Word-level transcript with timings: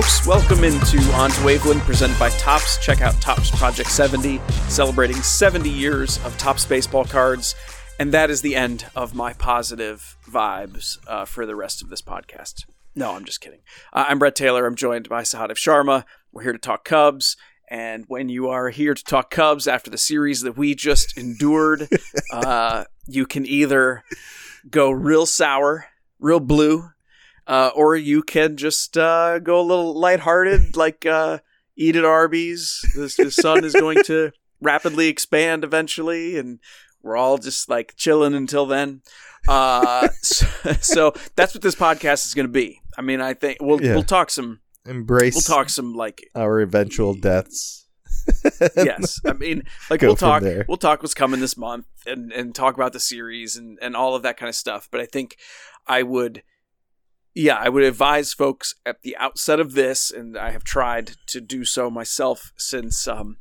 Folks, 0.00 0.26
welcome 0.26 0.64
into 0.64 0.96
On 1.12 1.28
to 1.28 1.40
Waveland 1.40 1.80
presented 1.80 2.18
by 2.18 2.30
Topps. 2.30 2.78
Check 2.78 3.02
out 3.02 3.12
Topps 3.20 3.50
Project 3.50 3.90
70, 3.90 4.40
celebrating 4.70 5.16
70 5.16 5.68
years 5.68 6.16
of 6.24 6.34
Topps 6.38 6.64
baseball 6.64 7.04
cards. 7.04 7.54
And 7.98 8.10
that 8.14 8.30
is 8.30 8.40
the 8.40 8.56
end 8.56 8.86
of 8.96 9.14
my 9.14 9.34
positive 9.34 10.16
vibes 10.26 10.96
uh, 11.06 11.26
for 11.26 11.44
the 11.44 11.54
rest 11.54 11.82
of 11.82 11.90
this 11.90 12.00
podcast. 12.00 12.64
No, 12.94 13.14
I'm 13.14 13.26
just 13.26 13.42
kidding. 13.42 13.60
Uh, 13.92 14.06
I'm 14.08 14.18
Brett 14.18 14.34
Taylor. 14.34 14.64
I'm 14.64 14.74
joined 14.74 15.06
by 15.06 15.20
Sahadev 15.20 15.58
Sharma. 15.58 16.04
We're 16.32 16.44
here 16.44 16.52
to 16.52 16.58
talk 16.58 16.82
Cubs. 16.82 17.36
And 17.68 18.06
when 18.08 18.30
you 18.30 18.48
are 18.48 18.70
here 18.70 18.94
to 18.94 19.04
talk 19.04 19.30
Cubs 19.30 19.68
after 19.68 19.90
the 19.90 19.98
series 19.98 20.40
that 20.40 20.56
we 20.56 20.74
just 20.74 21.18
endured, 21.18 21.90
uh, 22.32 22.84
you 23.06 23.26
can 23.26 23.44
either 23.44 24.02
go 24.70 24.90
real 24.90 25.26
sour, 25.26 25.88
real 26.18 26.40
blue, 26.40 26.88
uh, 27.50 27.72
or 27.74 27.96
you 27.96 28.22
can 28.22 28.56
just 28.56 28.96
uh, 28.96 29.40
go 29.40 29.60
a 29.60 29.62
little 29.62 29.98
lighthearted, 29.98 30.76
like 30.84 31.04
uh, 31.04 31.38
eat 31.76 31.96
at 31.96 32.04
Arby's. 32.04 32.80
The, 32.94 33.24
the 33.24 33.30
sun 33.32 33.64
is 33.64 33.72
going 33.72 34.04
to 34.04 34.30
rapidly 34.62 35.08
expand 35.08 35.64
eventually, 35.64 36.38
and 36.38 36.60
we're 37.02 37.16
all 37.16 37.38
just 37.38 37.68
like 37.68 37.94
chilling 37.96 38.34
until 38.34 38.66
then. 38.66 39.02
Uh, 39.48 40.08
so, 40.22 40.46
so 40.80 41.12
that's 41.34 41.52
what 41.52 41.62
this 41.62 41.74
podcast 41.74 42.24
is 42.24 42.34
going 42.34 42.46
to 42.46 42.52
be. 42.52 42.80
I 42.96 43.02
mean, 43.02 43.20
I 43.20 43.34
think 43.34 43.58
we'll 43.60 43.82
Yeah. 43.82 43.94
we'll 43.94 44.04
talk 44.04 44.30
some 44.30 44.60
Embrace 44.86 45.34
we'll 45.34 45.42
talk 45.42 45.68
some 45.70 45.92
like 45.94 46.22
our 46.36 46.60
eventual 46.60 47.14
deaths. 47.14 47.86
yes. 48.76 49.20
I 49.26 49.32
mean, 49.32 49.64
like 49.90 50.02
we'll 50.02 50.14
talk 50.14 50.42
there. 50.42 50.64
we'll 50.68 50.76
talk 50.76 51.02
what's 51.02 51.14
coming 51.14 51.40
this 51.40 51.56
month 51.56 51.86
and 52.06 52.32
and 52.32 52.54
talk 52.54 52.74
about 52.76 52.92
the 52.92 53.00
series 53.00 53.56
and 53.56 53.76
and 53.82 53.96
all 53.96 54.14
of 54.14 54.22
that 54.22 54.36
kind 54.36 54.48
of 54.48 54.54
stuff. 54.54 54.88
But 54.90 55.00
I 55.00 55.06
think 55.06 55.36
I 55.86 56.02
would 56.02 56.42
yeah, 57.34 57.56
I 57.56 57.68
would 57.68 57.84
advise 57.84 58.32
folks 58.32 58.74
at 58.84 59.02
the 59.02 59.16
outset 59.16 59.60
of 59.60 59.74
this 59.74 60.10
and 60.10 60.36
I 60.36 60.50
have 60.50 60.64
tried 60.64 61.12
to 61.28 61.40
do 61.40 61.64
so 61.64 61.90
myself 61.90 62.52
since 62.56 63.06
um 63.06 63.36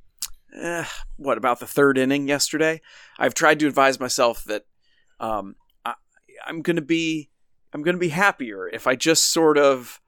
eh, 0.55 0.85
what 1.17 1.37
about 1.37 1.59
the 1.59 1.67
third 1.67 1.97
inning 1.97 2.27
yesterday? 2.27 2.81
I've 3.17 3.33
tried 3.33 3.59
to 3.59 3.67
advise 3.67 3.99
myself 3.99 4.43
that 4.45 4.65
um 5.19 5.55
I, 5.85 5.95
I'm 6.45 6.61
going 6.61 6.75
to 6.75 6.81
be 6.81 7.29
I'm 7.73 7.81
going 7.81 7.95
to 7.95 7.99
be 7.99 8.09
happier 8.09 8.67
if 8.67 8.87
I 8.87 8.95
just 8.95 9.31
sort 9.31 9.57
of 9.57 9.99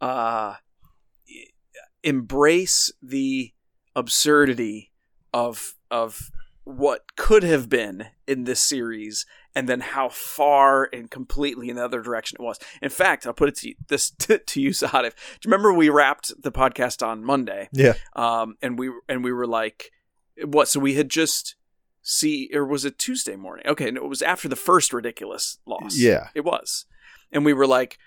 uh 0.00 0.54
embrace 2.02 2.92
the 3.02 3.52
absurdity 3.94 4.92
of 5.34 5.74
of 5.90 6.30
what 6.64 7.16
could 7.16 7.42
have 7.42 7.68
been 7.68 8.06
in 8.26 8.44
this 8.44 8.60
series 8.60 9.26
and 9.58 9.68
then 9.68 9.80
how 9.80 10.08
far 10.08 10.88
and 10.92 11.10
completely 11.10 11.68
in 11.68 11.74
the 11.74 11.84
other 11.84 12.00
direction 12.00 12.36
it 12.38 12.44
was. 12.44 12.60
In 12.80 12.90
fact, 12.90 13.26
I'll 13.26 13.32
put 13.32 13.48
it 13.48 13.56
to 13.56 13.70
you, 13.70 13.74
this 13.88 14.10
to, 14.20 14.38
to 14.38 14.60
you, 14.60 14.70
Sahadev. 14.70 15.10
Do 15.16 15.48
you 15.48 15.50
remember 15.50 15.72
we 15.72 15.88
wrapped 15.88 16.32
the 16.40 16.52
podcast 16.52 17.04
on 17.04 17.24
Monday? 17.24 17.68
Yeah. 17.72 17.94
Um, 18.14 18.54
and 18.62 18.78
we 18.78 18.92
and 19.08 19.24
we 19.24 19.32
were 19.32 19.48
like, 19.48 19.90
what? 20.44 20.68
So 20.68 20.78
we 20.78 20.94
had 20.94 21.08
just 21.08 21.56
see, 22.02 22.48
or 22.54 22.64
was 22.64 22.84
it 22.84 23.00
Tuesday 23.00 23.34
morning? 23.34 23.66
Okay, 23.66 23.90
no, 23.90 24.04
it 24.04 24.08
was 24.08 24.22
after 24.22 24.48
the 24.48 24.54
first 24.54 24.92
ridiculous 24.92 25.58
loss. 25.66 25.98
Yeah. 25.98 26.28
it 26.36 26.44
was, 26.44 26.86
and 27.32 27.44
we 27.44 27.52
were 27.52 27.66
like, 27.66 27.98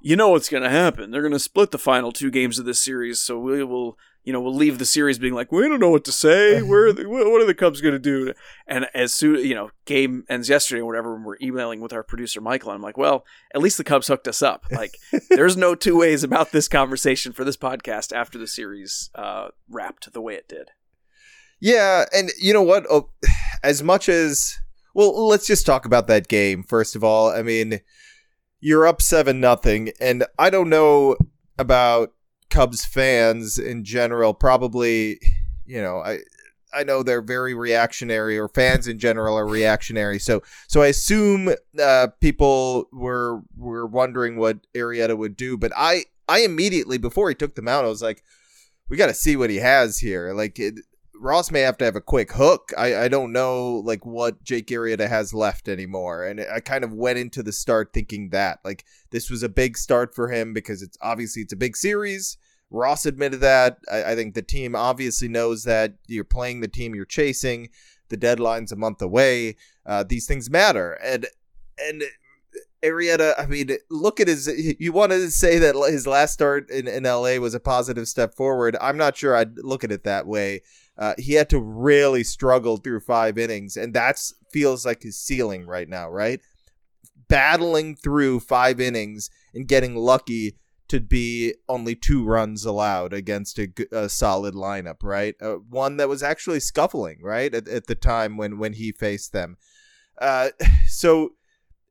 you 0.00 0.14
know 0.14 0.28
what's 0.28 0.48
going 0.48 0.62
to 0.62 0.70
happen? 0.70 1.10
They're 1.10 1.20
going 1.20 1.32
to 1.32 1.40
split 1.40 1.72
the 1.72 1.78
final 1.78 2.12
two 2.12 2.30
games 2.30 2.60
of 2.60 2.64
this 2.64 2.78
series, 2.78 3.20
so 3.20 3.40
we 3.40 3.64
will, 3.64 3.98
you 4.24 4.32
know, 4.32 4.40
we'll 4.40 4.54
leave 4.54 4.78
the 4.78 4.86
series 4.86 5.18
being 5.18 5.34
like, 5.34 5.50
we 5.50 5.68
don't 5.68 5.80
know 5.80 5.90
what 5.90 6.04
to 6.04 6.12
say. 6.12 6.62
Where 6.62 6.86
are 6.86 6.92
the, 6.92 7.08
what 7.08 7.42
are 7.42 7.46
the 7.46 7.54
Cubs 7.54 7.80
going 7.80 7.92
to 7.92 7.98
do? 7.98 8.32
And 8.66 8.86
as 8.94 9.12
soon, 9.12 9.44
you 9.44 9.54
know, 9.54 9.70
game 9.84 10.24
ends 10.28 10.48
yesterday 10.48 10.80
or 10.80 10.86
whatever, 10.86 11.14
when 11.14 11.24
we're 11.24 11.36
emailing 11.42 11.80
with 11.80 11.92
our 11.92 12.02
producer 12.02 12.40
Michael, 12.40 12.70
and 12.70 12.76
I'm 12.76 12.82
like, 12.82 12.96
well, 12.96 13.24
at 13.54 13.60
least 13.60 13.78
the 13.78 13.84
Cubs 13.84 14.08
hooked 14.08 14.28
us 14.28 14.42
up. 14.42 14.66
Like, 14.72 14.98
there's 15.28 15.56
no 15.56 15.76
two 15.76 15.98
ways 15.98 16.24
about 16.24 16.50
this 16.50 16.66
conversation 16.66 17.32
for 17.32 17.44
this 17.44 17.56
podcast 17.56 18.12
after 18.12 18.36
the 18.36 18.48
series 18.48 19.10
uh, 19.14 19.48
wrapped 19.68 20.12
the 20.12 20.20
way 20.20 20.34
it 20.34 20.48
did. 20.48 20.70
Yeah, 21.60 22.06
and 22.12 22.30
you 22.40 22.52
know 22.52 22.62
what? 22.62 22.84
Oh, 22.90 23.10
as 23.62 23.80
much 23.80 24.08
as 24.08 24.58
well, 24.92 25.28
let's 25.28 25.46
just 25.46 25.66
talk 25.66 25.84
about 25.84 26.08
that 26.08 26.26
game 26.26 26.64
first 26.64 26.96
of 26.96 27.04
all. 27.04 27.28
I 27.30 27.42
mean, 27.42 27.80
you're 28.60 28.86
up 28.86 29.00
seven 29.00 29.40
nothing, 29.40 29.92
and 30.00 30.24
I 30.36 30.50
don't 30.50 30.68
know 30.68 31.16
about 31.58 32.12
Cubs 32.52 32.84
fans 32.84 33.58
in 33.58 33.82
general. 33.82 34.34
Probably, 34.34 35.18
you 35.64 35.80
know, 35.80 35.98
I 35.98 36.18
I 36.74 36.84
know 36.84 37.02
they're 37.02 37.22
very 37.22 37.54
reactionary, 37.54 38.38
or 38.38 38.48
fans 38.48 38.86
in 38.86 38.98
general 38.98 39.36
are 39.36 39.46
reactionary. 39.46 40.18
So 40.18 40.42
so 40.68 40.82
I 40.82 40.88
assume 40.88 41.54
uh, 41.80 42.08
people 42.20 42.88
were 42.92 43.40
were 43.56 43.86
wondering 43.86 44.36
what 44.36 44.58
Arrieta 44.74 45.16
would 45.16 45.36
do, 45.36 45.56
but 45.56 45.72
I 45.74 46.04
I 46.28 46.40
immediately 46.40 46.98
before 46.98 47.30
he 47.30 47.34
took 47.34 47.54
them 47.54 47.68
out, 47.68 47.86
I 47.86 47.88
was 47.88 48.02
like, 48.02 48.22
we 48.88 48.98
got 48.98 49.06
to 49.06 49.14
see 49.14 49.34
what 49.34 49.50
he 49.50 49.56
has 49.56 49.98
here. 49.98 50.34
Like 50.34 50.58
it, 50.58 50.80
Ross 51.22 51.52
may 51.52 51.60
have 51.60 51.78
to 51.78 51.84
have 51.84 51.94
a 51.94 52.00
quick 52.00 52.32
hook. 52.32 52.72
I, 52.76 53.04
I 53.04 53.08
don't 53.08 53.32
know 53.32 53.82
like 53.84 54.04
what 54.04 54.42
Jake 54.42 54.66
Arrieta 54.66 55.08
has 55.08 55.32
left 55.32 55.68
anymore. 55.68 56.24
And 56.24 56.40
I 56.40 56.58
kind 56.58 56.82
of 56.82 56.92
went 56.92 57.18
into 57.18 57.44
the 57.44 57.52
start 57.52 57.92
thinking 57.94 58.30
that 58.30 58.58
like 58.64 58.84
this 59.10 59.30
was 59.30 59.44
a 59.44 59.48
big 59.48 59.78
start 59.78 60.16
for 60.16 60.30
him 60.30 60.52
because 60.52 60.82
it's 60.82 60.98
obviously 61.00 61.42
it's 61.42 61.52
a 61.52 61.56
big 61.56 61.76
series. 61.76 62.38
Ross 62.70 63.06
admitted 63.06 63.40
that. 63.40 63.78
I, 63.90 64.04
I 64.04 64.14
think 64.16 64.34
the 64.34 64.42
team 64.42 64.74
obviously 64.74 65.28
knows 65.28 65.62
that 65.62 65.94
you're 66.08 66.24
playing 66.24 66.60
the 66.60 66.68
team 66.68 66.92
you're 66.92 67.04
chasing. 67.04 67.68
The 68.08 68.16
deadline's 68.16 68.72
a 68.72 68.76
month 68.76 69.00
away. 69.00 69.56
Uh, 69.86 70.02
these 70.02 70.26
things 70.26 70.50
matter. 70.50 70.94
And 70.94 71.28
and 71.78 72.02
Arrieta, 72.82 73.34
I 73.38 73.46
mean, 73.46 73.70
look 73.90 74.18
at 74.18 74.26
his. 74.26 74.48
You 74.80 74.92
wanted 74.92 75.18
to 75.18 75.30
say 75.30 75.58
that 75.58 75.76
his 75.88 76.06
last 76.06 76.32
start 76.32 76.68
in, 76.68 76.88
in 76.88 77.04
LA 77.04 77.36
was 77.36 77.54
a 77.54 77.60
positive 77.60 78.08
step 78.08 78.34
forward. 78.34 78.76
I'm 78.80 78.96
not 78.96 79.16
sure 79.16 79.36
I'd 79.36 79.56
look 79.58 79.84
at 79.84 79.92
it 79.92 80.02
that 80.02 80.26
way. 80.26 80.62
Uh, 81.02 81.14
he 81.18 81.32
had 81.32 81.50
to 81.50 81.58
really 81.58 82.22
struggle 82.22 82.76
through 82.76 83.00
five 83.00 83.36
innings, 83.36 83.76
and 83.76 83.92
that's 83.92 84.34
feels 84.52 84.86
like 84.86 85.02
his 85.02 85.18
ceiling 85.18 85.66
right 85.66 85.88
now, 85.88 86.08
right? 86.08 86.40
Battling 87.26 87.96
through 87.96 88.38
five 88.38 88.80
innings 88.80 89.28
and 89.52 89.66
getting 89.66 89.96
lucky 89.96 90.58
to 90.86 91.00
be 91.00 91.54
only 91.68 91.96
two 91.96 92.24
runs 92.24 92.64
allowed 92.64 93.12
against 93.12 93.58
a 93.58 94.08
solid 94.08 94.54
lineup, 94.54 95.02
right? 95.02 95.34
Uh, 95.42 95.54
one 95.54 95.96
that 95.96 96.08
was 96.08 96.22
actually 96.22 96.60
scuffling, 96.60 97.18
right, 97.20 97.52
at, 97.52 97.66
at 97.66 97.88
the 97.88 97.96
time 97.96 98.36
when 98.36 98.58
when 98.58 98.74
he 98.74 98.92
faced 98.92 99.32
them. 99.32 99.56
Uh, 100.20 100.50
so 100.86 101.30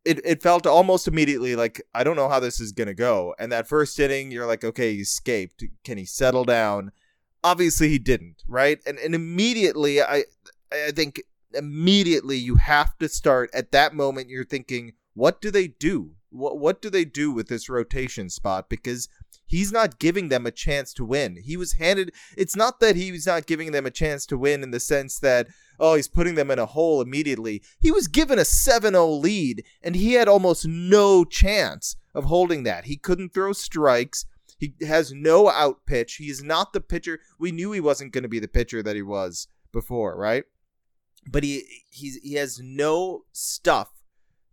it, 0.05 0.21
it 0.23 0.41
felt 0.41 0.65
almost 0.65 1.09
immediately 1.09 1.57
like 1.57 1.81
I 1.93 2.05
don't 2.05 2.15
know 2.15 2.29
how 2.29 2.39
this 2.39 2.61
is 2.61 2.71
gonna 2.71 2.93
go. 2.93 3.35
And 3.37 3.51
that 3.51 3.67
first 3.67 3.99
inning, 3.99 4.31
you're 4.31 4.47
like, 4.47 4.63
okay, 4.63 4.93
he 4.93 5.01
escaped. 5.01 5.65
Can 5.83 5.97
he 5.97 6.05
settle 6.05 6.45
down? 6.45 6.93
Obviously, 7.43 7.89
he 7.89 7.99
didn't, 7.99 8.43
right? 8.47 8.79
And 8.85 8.97
and 8.99 9.15
immediately, 9.15 10.01
I 10.01 10.25
I 10.71 10.91
think 10.91 11.21
immediately 11.53 12.37
you 12.37 12.55
have 12.55 12.97
to 12.99 13.09
start 13.09 13.49
at 13.53 13.71
that 13.71 13.93
moment. 13.93 14.29
You're 14.29 14.45
thinking, 14.45 14.93
what 15.13 15.41
do 15.41 15.51
they 15.51 15.67
do? 15.67 16.11
What 16.29 16.59
what 16.59 16.81
do 16.81 16.89
they 16.89 17.05
do 17.05 17.31
with 17.31 17.47
this 17.47 17.69
rotation 17.69 18.29
spot? 18.29 18.69
Because 18.69 19.09
he's 19.45 19.71
not 19.71 19.99
giving 19.99 20.29
them 20.29 20.45
a 20.45 20.51
chance 20.51 20.93
to 20.93 21.05
win. 21.05 21.37
He 21.43 21.57
was 21.57 21.73
handed. 21.73 22.13
It's 22.37 22.55
not 22.55 22.79
that 22.79 22.95
he's 22.95 23.27
not 23.27 23.47
giving 23.47 23.71
them 23.71 23.85
a 23.85 23.91
chance 23.91 24.25
to 24.27 24.37
win 24.37 24.63
in 24.63 24.71
the 24.71 24.79
sense 24.79 25.19
that 25.19 25.47
oh, 25.81 25.95
he's 25.95 26.07
putting 26.07 26.35
them 26.35 26.51
in 26.51 26.59
a 26.59 26.65
hole 26.67 27.01
immediately. 27.01 27.63
He 27.79 27.91
was 27.91 28.07
given 28.07 28.37
a 28.39 28.45
7 28.45 28.93
0 28.93 29.07
lead, 29.07 29.65
and 29.81 29.95
he 29.95 30.13
had 30.13 30.29
almost 30.29 30.65
no 30.67 31.25
chance 31.25 31.95
of 32.13 32.25
holding 32.25 32.63
that. 32.63 32.85
He 32.85 32.95
couldn't 32.95 33.33
throw 33.33 33.51
strikes. 33.51 34.25
He 34.61 34.75
has 34.85 35.11
no 35.11 35.49
out 35.49 35.87
pitch. 35.87 36.17
He's 36.17 36.43
not 36.43 36.71
the 36.71 36.81
pitcher. 36.81 37.19
We 37.39 37.51
knew 37.51 37.71
he 37.71 37.79
wasn't 37.79 38.13
going 38.13 38.21
to 38.21 38.29
be 38.29 38.39
the 38.39 38.47
pitcher 38.47 38.83
that 38.83 38.95
he 38.95 39.01
was 39.01 39.47
before, 39.71 40.15
right? 40.15 40.43
But 41.27 41.43
he 41.43 41.63
he's, 41.89 42.17
he 42.17 42.35
has 42.35 42.59
no 42.63 43.23
stuff 43.31 43.89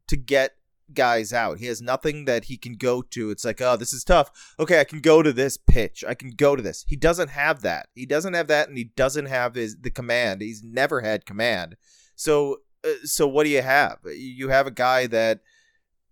to 0.06 0.16
get 0.16 0.54
guys 0.94 1.30
out. 1.30 1.58
He 1.58 1.66
has 1.66 1.82
nothing 1.82 2.24
that 2.24 2.44
he 2.44 2.56
can 2.56 2.76
go 2.76 3.02
to. 3.02 3.30
It's 3.30 3.44
like, 3.44 3.60
oh, 3.60 3.76
this 3.76 3.92
is 3.92 4.02
tough. 4.02 4.54
Okay, 4.58 4.80
I 4.80 4.84
can 4.84 5.00
go 5.00 5.22
to 5.22 5.30
this 5.30 5.58
pitch. 5.58 6.02
I 6.08 6.14
can 6.14 6.30
go 6.30 6.56
to 6.56 6.62
this. 6.62 6.86
He 6.88 6.96
doesn't 6.96 7.28
have 7.28 7.60
that. 7.60 7.88
He 7.94 8.06
doesn't 8.06 8.32
have 8.32 8.46
that, 8.46 8.70
and 8.70 8.78
he 8.78 8.84
doesn't 8.84 9.26
have 9.26 9.56
his 9.56 9.76
the 9.76 9.90
command. 9.90 10.40
He's 10.40 10.62
never 10.62 11.02
had 11.02 11.26
command. 11.26 11.76
So, 12.14 12.60
uh, 12.82 13.04
so 13.04 13.28
what 13.28 13.44
do 13.44 13.50
you 13.50 13.60
have? 13.60 13.98
You 14.06 14.48
have 14.48 14.66
a 14.66 14.70
guy 14.70 15.06
that 15.08 15.40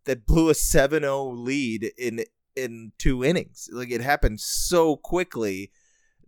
that 0.05 0.27
blew 0.27 0.51
a 0.51 0.53
7-0 0.53 1.37
lead 1.37 1.91
in 1.99 2.25
in 2.57 2.93
two 2.99 3.25
innings. 3.25 3.69
Like 3.73 3.91
it 3.91 4.01
happened 4.01 4.41
so 4.41 4.97
quickly. 4.97 5.71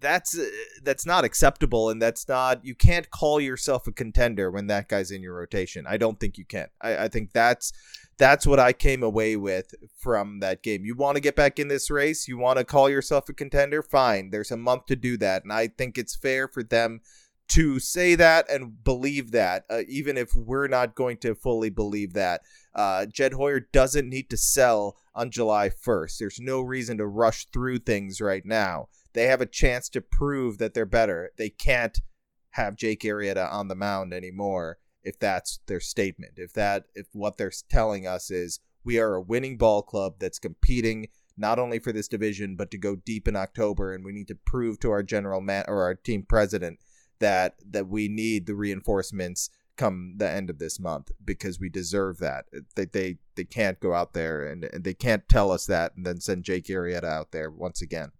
That's 0.00 0.38
uh, 0.38 0.46
that's 0.84 1.04
not 1.04 1.24
acceptable, 1.24 1.90
and 1.90 2.00
that's 2.00 2.28
not 2.28 2.64
you 2.64 2.76
can't 2.76 3.10
call 3.10 3.40
yourself 3.40 3.88
a 3.88 3.92
contender 3.92 4.50
when 4.50 4.68
that 4.68 4.88
guy's 4.88 5.10
in 5.10 5.22
your 5.22 5.34
rotation. 5.34 5.86
I 5.88 5.96
don't 5.96 6.20
think 6.20 6.38
you 6.38 6.44
can. 6.44 6.68
I, 6.80 7.04
I 7.04 7.08
think 7.08 7.32
that's 7.32 7.72
that's 8.18 8.46
what 8.46 8.60
I 8.60 8.72
came 8.72 9.02
away 9.02 9.36
with 9.36 9.74
from 9.96 10.40
that 10.40 10.62
game. 10.62 10.84
You 10.84 10.94
want 10.94 11.16
to 11.16 11.22
get 11.22 11.36
back 11.36 11.58
in 11.58 11.68
this 11.68 11.88
race? 11.88 12.28
You 12.28 12.36
want 12.36 12.58
to 12.58 12.64
call 12.64 12.90
yourself 12.90 13.28
a 13.28 13.32
contender? 13.32 13.82
Fine. 13.82 14.30
There's 14.30 14.50
a 14.50 14.56
month 14.56 14.86
to 14.86 14.96
do 14.96 15.16
that. 15.18 15.44
And 15.44 15.52
I 15.52 15.68
think 15.68 15.96
it's 15.96 16.16
fair 16.16 16.48
for 16.48 16.62
them 16.62 17.00
to 17.48 17.78
say 17.78 18.14
that 18.14 18.50
and 18.50 18.84
believe 18.84 19.30
that, 19.30 19.64
uh, 19.70 19.80
even 19.88 20.16
if 20.16 20.34
we're 20.34 20.68
not 20.68 20.94
going 20.94 21.16
to 21.18 21.34
fully 21.34 21.70
believe 21.70 22.12
that. 22.12 22.42
Uh, 22.74 23.06
Jed 23.06 23.32
Hoyer 23.32 23.60
doesn't 23.72 24.08
need 24.08 24.30
to 24.30 24.36
sell 24.36 24.96
on 25.14 25.30
July 25.30 25.70
1st. 25.70 26.18
There's 26.18 26.40
no 26.40 26.60
reason 26.60 26.98
to 26.98 27.06
rush 27.06 27.46
through 27.46 27.78
things 27.78 28.20
right 28.20 28.44
now. 28.44 28.88
They 29.14 29.24
have 29.26 29.40
a 29.40 29.46
chance 29.46 29.88
to 29.90 30.00
prove 30.00 30.58
that 30.58 30.74
they're 30.74 30.86
better. 30.86 31.30
They 31.38 31.48
can't 31.50 31.98
have 32.50 32.76
Jake 32.76 33.02
Arrieta 33.02 33.50
on 33.52 33.68
the 33.68 33.74
mound 33.74 34.12
anymore 34.12 34.78
if 35.02 35.18
that's 35.18 35.60
their 35.66 35.80
statement. 35.80 36.34
If 36.36 36.52
that 36.52 36.84
if 36.94 37.06
what 37.12 37.38
they're 37.38 37.52
telling 37.68 38.06
us 38.06 38.30
is 38.30 38.60
we 38.84 38.98
are 38.98 39.14
a 39.14 39.22
winning 39.22 39.56
ball 39.56 39.82
club 39.82 40.14
that's 40.18 40.38
competing 40.38 41.08
not 41.36 41.58
only 41.58 41.78
for 41.78 41.92
this 41.92 42.08
division 42.08 42.56
but 42.56 42.70
to 42.70 42.78
go 42.78 42.96
deep 42.96 43.28
in 43.28 43.36
October 43.36 43.94
and 43.94 44.04
we 44.04 44.12
need 44.12 44.28
to 44.28 44.34
prove 44.34 44.78
to 44.80 44.90
our 44.90 45.02
general 45.02 45.40
man 45.40 45.64
or 45.68 45.82
our 45.82 45.94
team 45.94 46.24
president 46.28 46.78
that 47.20 47.54
that 47.70 47.88
we 47.88 48.08
need 48.08 48.46
the 48.46 48.54
reinforcements 48.54 49.50
come 49.76 50.14
the 50.16 50.28
end 50.28 50.50
of 50.50 50.58
this 50.58 50.78
month 50.78 51.10
because 51.24 51.58
we 51.58 51.68
deserve 51.68 52.18
that. 52.18 52.44
They 52.74 52.84
they, 52.84 53.18
they 53.36 53.44
can't 53.44 53.80
go 53.80 53.94
out 53.94 54.12
there 54.12 54.46
and, 54.46 54.64
and 54.64 54.84
they 54.84 54.94
can't 54.94 55.28
tell 55.28 55.50
us 55.50 55.64
that 55.66 55.96
and 55.96 56.04
then 56.04 56.20
send 56.20 56.44
Jake 56.44 56.66
Arrieta 56.66 57.04
out 57.04 57.30
there 57.30 57.50
once 57.50 57.80
again. 57.80 58.12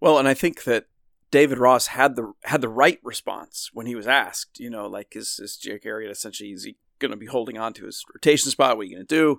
Well, 0.00 0.18
and 0.18 0.28
I 0.28 0.34
think 0.34 0.64
that 0.64 0.86
David 1.30 1.58
Ross 1.58 1.88
had 1.88 2.14
the 2.14 2.32
had 2.44 2.60
the 2.60 2.68
right 2.68 3.00
response 3.02 3.70
when 3.72 3.86
he 3.86 3.94
was 3.94 4.06
asked. 4.06 4.60
You 4.60 4.70
know, 4.70 4.86
like 4.86 5.16
is 5.16 5.40
is 5.42 5.56
Jake 5.56 5.84
Arrieta 5.84 6.10
essentially 6.10 6.50
is 6.50 6.64
he 6.64 6.76
going 6.98 7.10
to 7.10 7.16
be 7.16 7.26
holding 7.26 7.58
on 7.58 7.72
to 7.74 7.86
his 7.86 8.04
rotation 8.14 8.50
spot? 8.50 8.76
What 8.76 8.82
are 8.82 8.88
you 8.88 8.96
going 8.96 9.06
to 9.06 9.14
do? 9.14 9.38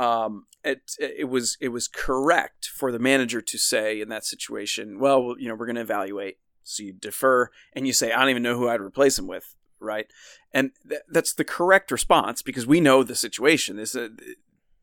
Um, 0.00 0.46
it 0.64 0.92
it 0.98 1.28
was 1.28 1.56
it 1.60 1.68
was 1.68 1.88
correct 1.88 2.66
for 2.66 2.92
the 2.92 2.98
manager 2.98 3.40
to 3.40 3.58
say 3.58 4.00
in 4.00 4.08
that 4.08 4.24
situation, 4.24 4.98
well, 4.98 5.34
you 5.38 5.48
know, 5.48 5.54
we're 5.54 5.66
going 5.66 5.76
to 5.76 5.82
evaluate. 5.82 6.38
So 6.70 6.82
you 6.84 6.92
defer 6.92 7.50
and 7.72 7.86
you 7.86 7.92
say, 7.92 8.12
I 8.12 8.20
don't 8.20 8.30
even 8.30 8.42
know 8.42 8.56
who 8.56 8.68
I'd 8.68 8.80
replace 8.80 9.18
him 9.18 9.26
with, 9.26 9.54
right? 9.78 10.06
And 10.52 10.72
th- 10.88 11.02
that's 11.10 11.34
the 11.34 11.44
correct 11.44 11.90
response 11.90 12.42
because 12.42 12.66
we 12.66 12.80
know 12.80 13.02
the 13.02 13.14
situation. 13.14 13.78
Is 13.78 13.94
uh, 13.94 14.08
that 14.16 14.36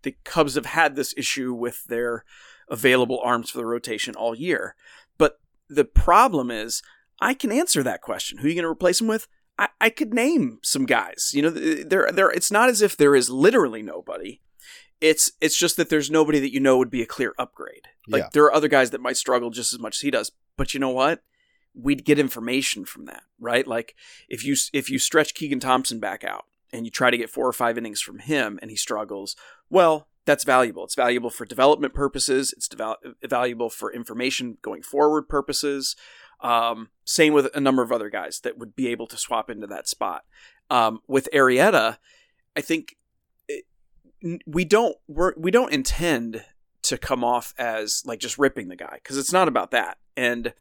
the 0.04 0.16
Cubs 0.24 0.56
have 0.56 0.68
had 0.68 0.96
this 0.96 1.14
issue 1.18 1.54
with 1.54 1.86
their 1.86 2.24
available 2.70 3.20
arms 3.24 3.50
for 3.50 3.58
the 3.58 3.66
rotation 3.66 4.14
all 4.16 4.36
year 4.36 4.76
But 5.18 5.40
the 5.70 5.86
problem 5.86 6.52
is 6.52 6.82
I 7.20 7.34
can 7.34 7.52
answer 7.52 7.84
that 7.84 8.02
question. 8.02 8.38
Who 8.38 8.46
are 8.46 8.50
you 8.50 8.56
going 8.56 8.64
to 8.64 8.70
replace 8.70 9.02
him 9.02 9.08
with? 9.08 9.28
I, 9.58 9.70
I 9.82 9.90
could 9.90 10.14
name 10.14 10.60
some 10.64 10.86
guys. 10.86 11.32
You 11.34 11.44
know, 11.44 11.50
there 11.50 12.12
there 12.12 12.30
it's 12.30 12.52
not 12.52 12.70
as 12.70 12.82
if 12.82 12.96
there 12.96 13.16
is 13.16 13.30
literally 13.30 13.82
nobody. 13.82 14.42
It's 15.02 15.32
it's 15.42 15.58
just 15.58 15.78
that 15.78 15.90
there's 15.90 16.12
nobody 16.12 16.40
that 16.40 16.54
you 16.54 16.60
know 16.60 16.78
would 16.78 16.92
be 16.92 17.02
a 17.02 17.08
clear 17.08 17.34
upgrade. 17.40 17.88
Like 18.08 18.24
yeah. 18.24 18.30
there 18.34 18.44
are 18.44 18.54
other 18.54 18.68
guys 18.68 18.92
that 18.92 19.02
might 19.02 19.18
struggle 19.18 19.50
just 19.50 19.74
as 19.74 19.80
much 19.80 19.98
as 19.98 20.02
he 20.02 20.12
does. 20.12 20.32
But 20.58 20.74
you 20.74 20.80
know 20.80 20.90
what? 20.90 21.22
We'd 21.80 22.06
get 22.06 22.20
information 22.20 22.86
from 22.86 23.06
that, 23.06 23.24
right? 23.40 23.68
Like 23.68 23.96
if 24.28 24.44
you 24.44 24.56
if 24.74 24.90
you 24.90 25.00
stretch 25.00 25.34
Keegan 25.34 25.60
Thompson 25.60 26.00
back 26.00 26.24
out 26.24 26.46
and 26.74 26.86
you 26.86 26.92
try 26.92 27.12
to 27.12 27.18
get 27.18 27.30
four 27.30 27.48
or 27.48 27.54
five 27.54 27.78
innings 27.78 28.02
from 28.02 28.20
him 28.20 28.58
and 28.62 28.72
he 28.72 28.78
struggles, 28.78 29.36
well, 29.70 30.08
that's 30.26 30.44
valuable. 30.44 30.84
It's 30.84 30.96
valuable 30.96 31.30
for 31.30 31.46
development 31.46 31.94
purposes. 31.94 32.54
It's 32.56 32.70
valuable 33.24 33.70
for 33.70 33.94
information 33.94 34.58
going 34.62 34.82
forward 34.82 35.30
purposes. 35.30 35.96
Um, 36.42 36.90
same 37.06 37.34
with 37.34 37.48
a 37.56 37.62
number 37.62 37.82
of 37.82 37.92
other 37.92 38.10
guys 38.10 38.42
that 38.42 38.58
would 38.58 38.76
be 38.76 38.88
able 38.90 39.08
to 39.08 39.18
swap 39.18 39.50
into 39.50 39.68
that 39.68 39.88
spot. 39.88 40.24
Um, 40.70 41.00
with 41.08 41.30
Arrieta, 41.34 41.98
I 42.56 42.62
think 42.62 42.98
it, 43.48 43.66
we 44.46 44.66
don't 44.66 44.98
we're, 45.08 45.34
we 45.38 45.50
don't 45.50 45.72
intend 45.72 46.44
to 46.84 46.98
come 46.98 47.24
off 47.24 47.54
as 47.58 48.04
like 48.06 48.20
just 48.20 48.38
ripping 48.38 48.68
the 48.68 48.76
guy 48.76 49.00
because 49.02 49.18
it's 49.18 49.34
not 49.34 49.48
about 49.48 49.72
that. 49.72 49.98
And 50.16 50.54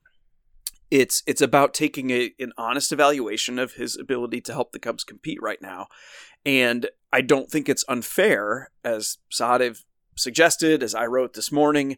it's 0.91 1.23
it's 1.27 1.41
about 1.41 1.75
taking 1.75 2.11
a, 2.11 2.33
an 2.39 2.53
honest 2.57 2.93
evaluation 2.93 3.59
of 3.59 3.75
his 3.75 3.97
ability 3.97 4.41
to 4.43 4.53
help 4.53 4.73
the 4.73 4.79
Cubs 4.79 5.05
compete 5.05 5.41
right 5.43 5.61
now. 5.61 5.89
And 6.45 6.89
I 7.13 7.23
don't 7.23 7.51
think 7.51 7.69
it's 7.69 7.85
unfair, 7.89 8.71
as 8.85 9.19
Sahadev 9.33 9.83
suggested, 10.15 10.83
as 10.83 10.95
I 10.95 11.07
wrote 11.07 11.35
this 11.35 11.51
morning. 11.51 11.97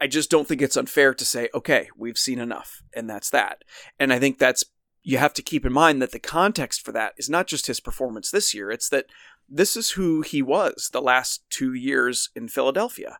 I 0.00 0.06
just 0.06 0.30
don't 0.30 0.48
think 0.48 0.62
it's 0.62 0.76
unfair 0.76 1.14
to 1.14 1.24
say, 1.24 1.50
okay, 1.54 1.88
we've 1.96 2.18
seen 2.18 2.38
enough, 2.38 2.82
and 2.94 3.08
that's 3.08 3.30
that. 3.30 3.62
And 4.00 4.12
I 4.12 4.18
think 4.18 4.38
that's 4.38 4.64
you 5.02 5.18
have 5.18 5.34
to 5.34 5.42
keep 5.42 5.64
in 5.64 5.72
mind 5.72 6.02
that 6.02 6.12
the 6.12 6.18
context 6.18 6.84
for 6.84 6.92
that 6.92 7.14
is 7.16 7.30
not 7.30 7.46
just 7.46 7.66
his 7.66 7.80
performance 7.80 8.30
this 8.30 8.52
year, 8.52 8.70
it's 8.70 8.88
that 8.88 9.06
this 9.48 9.76
is 9.76 9.90
who 9.90 10.22
he 10.22 10.42
was 10.42 10.90
the 10.92 11.00
last 11.00 11.48
two 11.48 11.72
years 11.72 12.30
in 12.34 12.48
Philadelphia. 12.48 13.18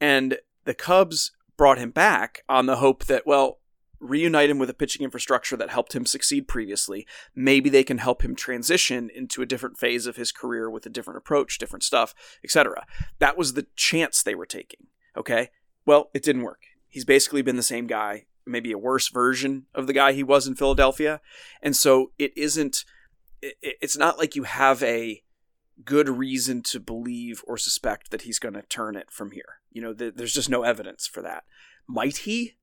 And 0.00 0.38
the 0.64 0.74
Cubs 0.74 1.32
brought 1.56 1.78
him 1.78 1.90
back 1.90 2.42
on 2.48 2.66
the 2.66 2.76
hope 2.76 3.06
that, 3.06 3.26
well, 3.26 3.58
reunite 4.00 4.50
him 4.50 4.58
with 4.58 4.70
a 4.70 4.74
pitching 4.74 5.02
infrastructure 5.02 5.56
that 5.56 5.70
helped 5.70 5.94
him 5.94 6.06
succeed 6.06 6.48
previously. 6.48 7.06
Maybe 7.34 7.70
they 7.70 7.84
can 7.84 7.98
help 7.98 8.22
him 8.22 8.34
transition 8.34 9.10
into 9.14 9.42
a 9.42 9.46
different 9.46 9.78
phase 9.78 10.06
of 10.06 10.16
his 10.16 10.32
career 10.32 10.70
with 10.70 10.86
a 10.86 10.90
different 10.90 11.18
approach, 11.18 11.58
different 11.58 11.82
stuff, 11.82 12.14
etc. 12.42 12.86
That 13.18 13.36
was 13.36 13.54
the 13.54 13.66
chance 13.76 14.22
they 14.22 14.34
were 14.34 14.46
taking. 14.46 14.86
Okay? 15.16 15.50
Well, 15.86 16.10
it 16.14 16.22
didn't 16.22 16.42
work. 16.42 16.62
He's 16.88 17.04
basically 17.04 17.42
been 17.42 17.56
the 17.56 17.62
same 17.62 17.86
guy, 17.86 18.26
maybe 18.46 18.72
a 18.72 18.78
worse 18.78 19.08
version 19.08 19.66
of 19.74 19.86
the 19.86 19.92
guy 19.92 20.12
he 20.12 20.22
was 20.22 20.46
in 20.46 20.54
Philadelphia. 20.54 21.20
And 21.62 21.76
so 21.76 22.12
it 22.18 22.32
isn't 22.36 22.84
it's 23.60 23.96
not 23.96 24.18
like 24.18 24.34
you 24.34 24.44
have 24.44 24.82
a 24.82 25.22
good 25.84 26.08
reason 26.08 26.62
to 26.62 26.80
believe 26.80 27.42
or 27.46 27.58
suspect 27.58 28.10
that 28.10 28.22
he's 28.22 28.38
going 28.38 28.54
to 28.54 28.62
turn 28.62 28.96
it 28.96 29.10
from 29.10 29.32
here. 29.32 29.60
You 29.70 29.82
know, 29.82 29.92
there's 29.92 30.32
just 30.32 30.50
no 30.50 30.62
evidence 30.62 31.06
for 31.06 31.20
that. 31.22 31.44
Might 31.86 32.18
he? 32.18 32.54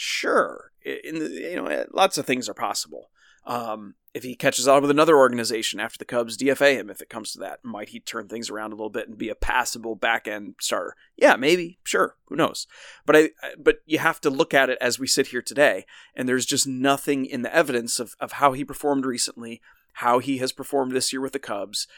Sure, 0.00 0.70
in 0.84 1.18
the, 1.18 1.28
you 1.28 1.56
know, 1.56 1.66
eh, 1.66 1.82
lots 1.90 2.16
of 2.18 2.24
things 2.24 2.48
are 2.48 2.54
possible. 2.54 3.10
Um, 3.44 3.96
if 4.14 4.22
he 4.22 4.36
catches 4.36 4.68
on 4.68 4.80
with 4.80 4.92
another 4.92 5.16
organization 5.16 5.80
after 5.80 5.98
the 5.98 6.04
Cubs 6.04 6.36
DFA 6.36 6.76
him, 6.76 6.88
if 6.88 7.02
it 7.02 7.10
comes 7.10 7.32
to 7.32 7.40
that, 7.40 7.64
might 7.64 7.88
he 7.88 7.98
turn 7.98 8.28
things 8.28 8.48
around 8.48 8.70
a 8.70 8.76
little 8.76 8.90
bit 8.90 9.08
and 9.08 9.18
be 9.18 9.28
a 9.28 9.34
passable 9.34 9.96
back 9.96 10.28
end 10.28 10.54
starter? 10.60 10.94
Yeah, 11.16 11.34
maybe, 11.34 11.80
sure, 11.82 12.14
who 12.26 12.36
knows? 12.36 12.68
But 13.06 13.16
I, 13.16 13.30
but 13.58 13.78
you 13.86 13.98
have 13.98 14.20
to 14.20 14.30
look 14.30 14.54
at 14.54 14.70
it 14.70 14.78
as 14.80 15.00
we 15.00 15.08
sit 15.08 15.26
here 15.26 15.42
today, 15.42 15.84
and 16.14 16.28
there's 16.28 16.46
just 16.46 16.68
nothing 16.68 17.26
in 17.26 17.42
the 17.42 17.52
evidence 17.52 17.98
of 17.98 18.14
of 18.20 18.32
how 18.32 18.52
he 18.52 18.64
performed 18.64 19.04
recently, 19.04 19.60
how 19.94 20.20
he 20.20 20.38
has 20.38 20.52
performed 20.52 20.92
this 20.92 21.12
year 21.12 21.20
with 21.20 21.32
the 21.32 21.40
Cubs, 21.40 21.88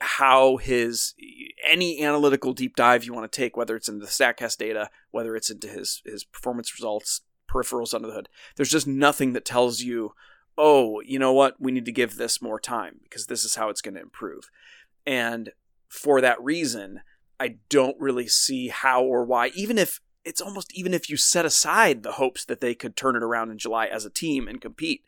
how 0.00 0.56
his 0.56 1.14
any 1.64 2.02
analytical 2.02 2.52
deep 2.52 2.74
dive 2.74 3.04
you 3.04 3.14
want 3.14 3.30
to 3.30 3.36
take, 3.36 3.56
whether 3.56 3.76
it's 3.76 3.88
into 3.88 4.04
the 4.04 4.10
Statcast 4.10 4.56
data, 4.58 4.90
whether 5.12 5.36
it's 5.36 5.50
into 5.50 5.68
his 5.68 6.02
his 6.04 6.24
performance 6.24 6.74
results, 6.74 7.20
peripherals 7.54 7.94
under 7.94 8.08
the 8.08 8.14
hood. 8.14 8.28
There's 8.56 8.70
just 8.70 8.86
nothing 8.86 9.32
that 9.32 9.44
tells 9.44 9.80
you, 9.80 10.14
oh, 10.58 11.00
you 11.00 11.18
know 11.18 11.32
what, 11.32 11.60
we 11.60 11.72
need 11.72 11.84
to 11.84 11.92
give 11.92 12.16
this 12.16 12.42
more 12.42 12.60
time 12.60 13.00
because 13.02 13.26
this 13.26 13.44
is 13.44 13.54
how 13.54 13.68
it's 13.68 13.80
going 13.80 13.94
to 13.94 14.00
improve. 14.00 14.50
And 15.06 15.50
for 15.88 16.20
that 16.20 16.42
reason, 16.42 17.02
I 17.38 17.56
don't 17.68 17.98
really 18.00 18.28
see 18.28 18.68
how 18.68 19.02
or 19.04 19.24
why, 19.24 19.48
even 19.48 19.78
if 19.78 20.00
it's 20.24 20.40
almost 20.40 20.72
even 20.74 20.94
if 20.94 21.10
you 21.10 21.16
set 21.16 21.44
aside 21.44 22.02
the 22.02 22.12
hopes 22.12 22.44
that 22.46 22.60
they 22.60 22.74
could 22.74 22.96
turn 22.96 23.16
it 23.16 23.22
around 23.22 23.50
in 23.50 23.58
July 23.58 23.86
as 23.86 24.04
a 24.04 24.10
team 24.10 24.48
and 24.48 24.60
compete, 24.60 25.04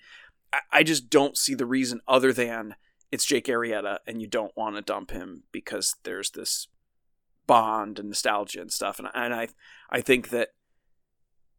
I, 0.72 0.82
just 0.82 1.10
don't 1.10 1.36
see 1.36 1.54
the 1.54 1.66
reason 1.66 2.00
other 2.06 2.32
than 2.32 2.76
it's 3.10 3.24
Jake 3.24 3.46
Arrieta 3.46 3.98
and 4.06 4.20
you 4.20 4.28
don't 4.28 4.56
want 4.56 4.76
to 4.76 4.82
dump 4.82 5.10
him 5.10 5.44
because 5.52 5.96
there's 6.04 6.30
this 6.30 6.68
bond 7.46 7.98
and 7.98 8.08
nostalgia 8.08 8.60
and 8.60 8.72
stuff. 8.72 8.98
And, 8.98 9.08
and 9.14 9.34
I, 9.34 9.48
I 9.90 10.00
think 10.00 10.30
that 10.30 10.50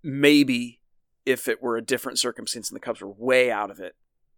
maybe 0.04 0.82
if 1.26 1.48
it 1.48 1.62
were 1.62 1.78
a 1.78 1.82
different 1.82 2.20
circumstance 2.20 2.70
and 2.70 2.76
the 2.76 2.82
Cubs 2.82 3.02
were 3.02 3.12
way 3.12 3.52
out 3.52 3.70
of 3.70 3.80
it, 3.80 3.96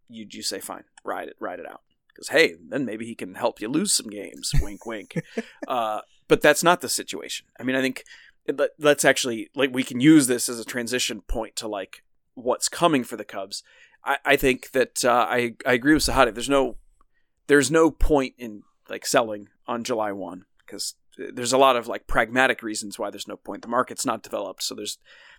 you'd 0.08 0.34
you 0.34 0.42
say 0.42 0.60
fine, 0.60 0.86
ride 1.04 1.28
it, 1.28 1.36
ride 1.40 1.60
it 1.60 1.70
out. 1.70 1.82
Because 2.08 2.30
hey, 2.30 2.56
then 2.68 2.86
maybe 2.86 3.06
he 3.06 3.16
can 3.16 3.36
help 3.36 3.62
you 3.62 3.70
lose 3.70 3.94
some 3.94 4.10
games. 4.10 4.52
wink, 4.62 4.86
wink. 4.86 5.22
Uh, 5.68 6.02
but 6.28 6.42
that's 6.42 6.64
not 6.64 6.82
the 6.82 6.90
situation. 6.90 7.48
I 7.60 7.64
mean, 7.64 7.76
I 7.76 7.82
think 7.82 8.04
let, 8.48 8.72
let's 8.80 9.06
actually 9.06 9.50
like 9.56 9.74
we 9.74 9.84
can 9.84 10.00
use 10.00 10.28
this 10.28 10.50
as 10.50 10.60
a 10.60 10.66
transition 10.66 11.22
point 11.22 11.56
to 11.58 11.68
like 11.68 12.04
what's 12.34 12.70
coming 12.70 13.04
for 13.04 13.18
the 13.18 13.26
Cubs. 13.26 13.64
I, 14.04 14.18
I 14.26 14.36
think 14.36 14.72
that 14.72 15.06
uh, 15.06 15.28
I 15.30 15.56
I 15.66 15.74
agree 15.74 15.94
with 15.94 16.04
Sahadi. 16.04 16.34
There's 16.34 16.50
no 16.50 16.78
there's 17.48 17.72
no 17.72 17.92
point 17.92 18.34
in 18.38 18.64
like 18.90 19.06
selling 19.06 19.50
on 19.68 19.84
July 19.84 20.12
one 20.12 20.46
because 20.66 20.96
there's 21.34 21.54
a 21.54 21.58
lot 21.58 21.76
of 21.76 21.88
like 21.88 22.08
pragmatic 22.08 22.64
reasons 22.64 22.98
why 22.98 23.10
there's 23.10 23.28
no 23.28 23.38
point. 23.38 23.62
The 23.62 23.68
market's 23.68 24.06
not 24.06 24.24
developed, 24.24 24.64
so 24.64 24.76
there's 24.76 24.98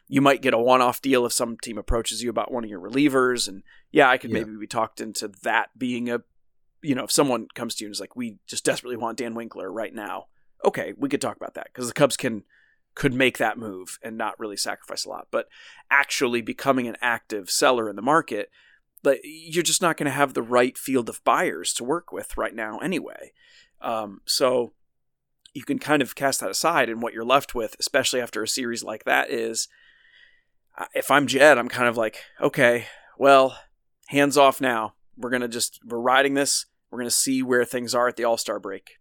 you 0.09 0.21
might 0.21 0.43
get 0.43 0.55
a 0.55 0.59
one-off 0.59 1.01
deal 1.01 1.25
if 1.25 1.33
some 1.33 1.57
team 1.57 1.79
approaches 1.79 2.23
you 2.23 2.31
about 2.31 2.51
one 2.51 2.65
of 2.65 2.71
your 2.71 2.81
relievers, 2.81 3.49
and 3.49 3.63
yeah, 3.93 4.11
I 4.11 4.19
could 4.19 4.31
yeah. 4.31 4.41
maybe 4.41 4.57
be 4.59 4.67
talked 4.67 5.01
into 5.01 5.29
that 5.43 5.71
being 5.79 6.11
a, 6.11 6.23
you 6.83 6.95
know, 6.95 7.05
if 7.05 7.13
someone 7.13 7.47
comes 7.55 7.77
to 7.77 7.85
you 7.85 7.89
and 7.89 7.95
is 7.95 8.01
like, 8.01 8.17
we 8.17 8.39
just 8.47 8.65
desperately 8.65 8.97
want 8.97 9.19
Dan 9.19 9.35
Winkler 9.35 9.73
right 9.73 9.95
now. 9.95 10.27
Okay, 10.65 10.95
we 10.97 11.09
could 11.09 11.21
talk 11.21 11.37
about 11.37 11.55
that 11.55 11.69
because 11.73 11.87
the 11.87 11.95
Cubs 11.95 12.17
can 12.17 12.43
could 12.97 13.15
make 13.15 13.39
that 13.39 13.57
move 13.57 13.99
and 14.03 14.19
not 14.19 14.39
really 14.39 14.57
sacrifice 14.57 15.05
a 15.05 15.09
lot. 15.09 15.29
But 15.31 15.47
actually 15.91 16.43
becoming 16.43 16.89
an 16.89 16.97
active 17.01 17.49
seller 17.49 17.89
in 17.89 17.97
the 17.97 18.03
market, 18.03 18.51
but 19.03 19.21
you're 19.23 19.63
just 19.63 19.81
not 19.81 19.97
going 19.97 20.07
to 20.07 20.11
have 20.11 20.35
the 20.35 20.43
right 20.43 20.77
field 20.77 21.09
of 21.09 21.23
buyers 21.25 21.73
to 21.75 21.85
work 21.85 22.13
with 22.13 22.37
right 22.37 22.55
now 22.55 22.79
anyway. 22.79 23.33
Um, 23.81 24.21
so 24.27 24.73
you 25.53 25.63
can 25.63 25.79
kind 25.79 26.03
of 26.03 26.15
cast 26.15 26.41
that 26.41 26.51
aside, 26.51 26.89
and 26.89 27.03
what 27.03 27.13
you're 27.13 27.25
left 27.25 27.55
with, 27.55 27.77
especially 27.79 28.21
after 28.21 28.43
a 28.43 28.49
series 28.49 28.85
like 28.85 29.05
that, 29.05 29.31
is 29.31 29.69
uh, 30.79 30.87
if 30.95 31.11
I'm 31.11 31.27
Jed, 31.27 31.59
I'm 31.59 31.69
kind 31.69 31.89
of 31.89 31.97
like, 31.97 32.23
okay, 32.41 32.87
well, 33.19 33.59
hands 34.09 34.37
off 34.37 34.61
now. 34.61 34.95
We're 35.17 35.31
gonna 35.31 35.49
just 35.49 35.81
we're 35.85 36.01
riding 36.01 36.35
this. 36.35 36.67
We're 36.91 37.01
gonna 37.01 37.11
see 37.11 37.43
where 37.43 37.65
things 37.65 37.95
are 37.95 38.09
at 38.09 38.17
the 38.17 38.25
All 38.25 38.37
Star 38.37 38.59
break. 38.59 38.93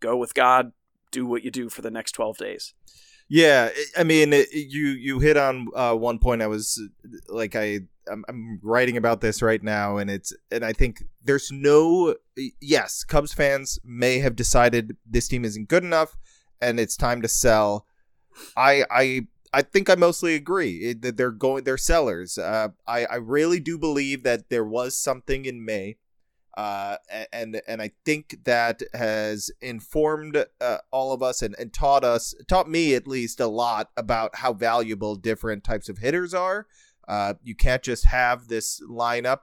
Go 0.00 0.16
with 0.16 0.34
God. 0.34 0.72
Do 1.10 1.26
what 1.26 1.44
you 1.44 1.50
do 1.50 1.68
for 1.68 1.82
the 1.82 1.90
next 1.90 2.12
twelve 2.12 2.36
days. 2.36 2.74
Yeah, 3.34 3.70
I 3.96 4.04
mean, 4.04 4.32
you 4.52 4.88
you 4.88 5.18
hit 5.18 5.38
on 5.38 5.68
uh, 5.74 5.94
one 5.94 6.18
point. 6.18 6.42
I 6.42 6.48
was 6.48 6.78
like, 7.28 7.56
I 7.56 7.80
I'm, 8.06 8.26
I'm, 8.28 8.60
writing 8.62 8.98
about 8.98 9.22
this 9.22 9.40
right 9.40 9.62
now, 9.62 9.96
and 9.96 10.10
it's 10.10 10.34
and 10.50 10.62
I 10.62 10.74
think 10.74 11.04
there's 11.24 11.50
no 11.50 12.14
yes, 12.60 13.04
Cubs 13.04 13.32
fans 13.32 13.78
may 13.82 14.18
have 14.18 14.36
decided 14.36 14.98
this 15.08 15.28
team 15.28 15.46
isn't 15.46 15.70
good 15.70 15.82
enough, 15.82 16.14
and 16.60 16.78
it's 16.78 16.94
time 16.94 17.22
to 17.22 17.28
sell. 17.28 17.86
I 18.54 18.84
I 18.90 19.28
I 19.54 19.62
think 19.62 19.88
I 19.88 19.94
mostly 19.94 20.34
agree 20.34 20.92
that 20.92 21.16
they're 21.16 21.30
going 21.30 21.64
they're 21.64 21.78
sellers. 21.78 22.36
Uh, 22.36 22.68
I 22.86 23.06
I 23.06 23.16
really 23.16 23.60
do 23.60 23.78
believe 23.78 24.24
that 24.24 24.50
there 24.50 24.66
was 24.66 24.94
something 24.94 25.46
in 25.46 25.64
May 25.64 25.96
uh, 26.54 26.96
and 27.32 27.60
and 27.66 27.80
I 27.80 27.92
think 28.04 28.44
that 28.44 28.82
has 28.92 29.50
informed 29.60 30.44
uh, 30.60 30.78
all 30.90 31.12
of 31.12 31.22
us 31.22 31.40
and, 31.40 31.54
and 31.58 31.72
taught 31.72 32.04
us, 32.04 32.34
taught 32.46 32.68
me 32.68 32.94
at 32.94 33.08
least 33.08 33.40
a 33.40 33.46
lot 33.46 33.90
about 33.96 34.36
how 34.36 34.52
valuable 34.52 35.16
different 35.16 35.64
types 35.64 35.88
of 35.88 35.98
hitters 35.98 36.34
are. 36.34 36.66
Uh, 37.08 37.34
you 37.42 37.54
can't 37.54 37.82
just 37.82 38.06
have 38.06 38.48
this 38.48 38.82
lineup 38.88 39.40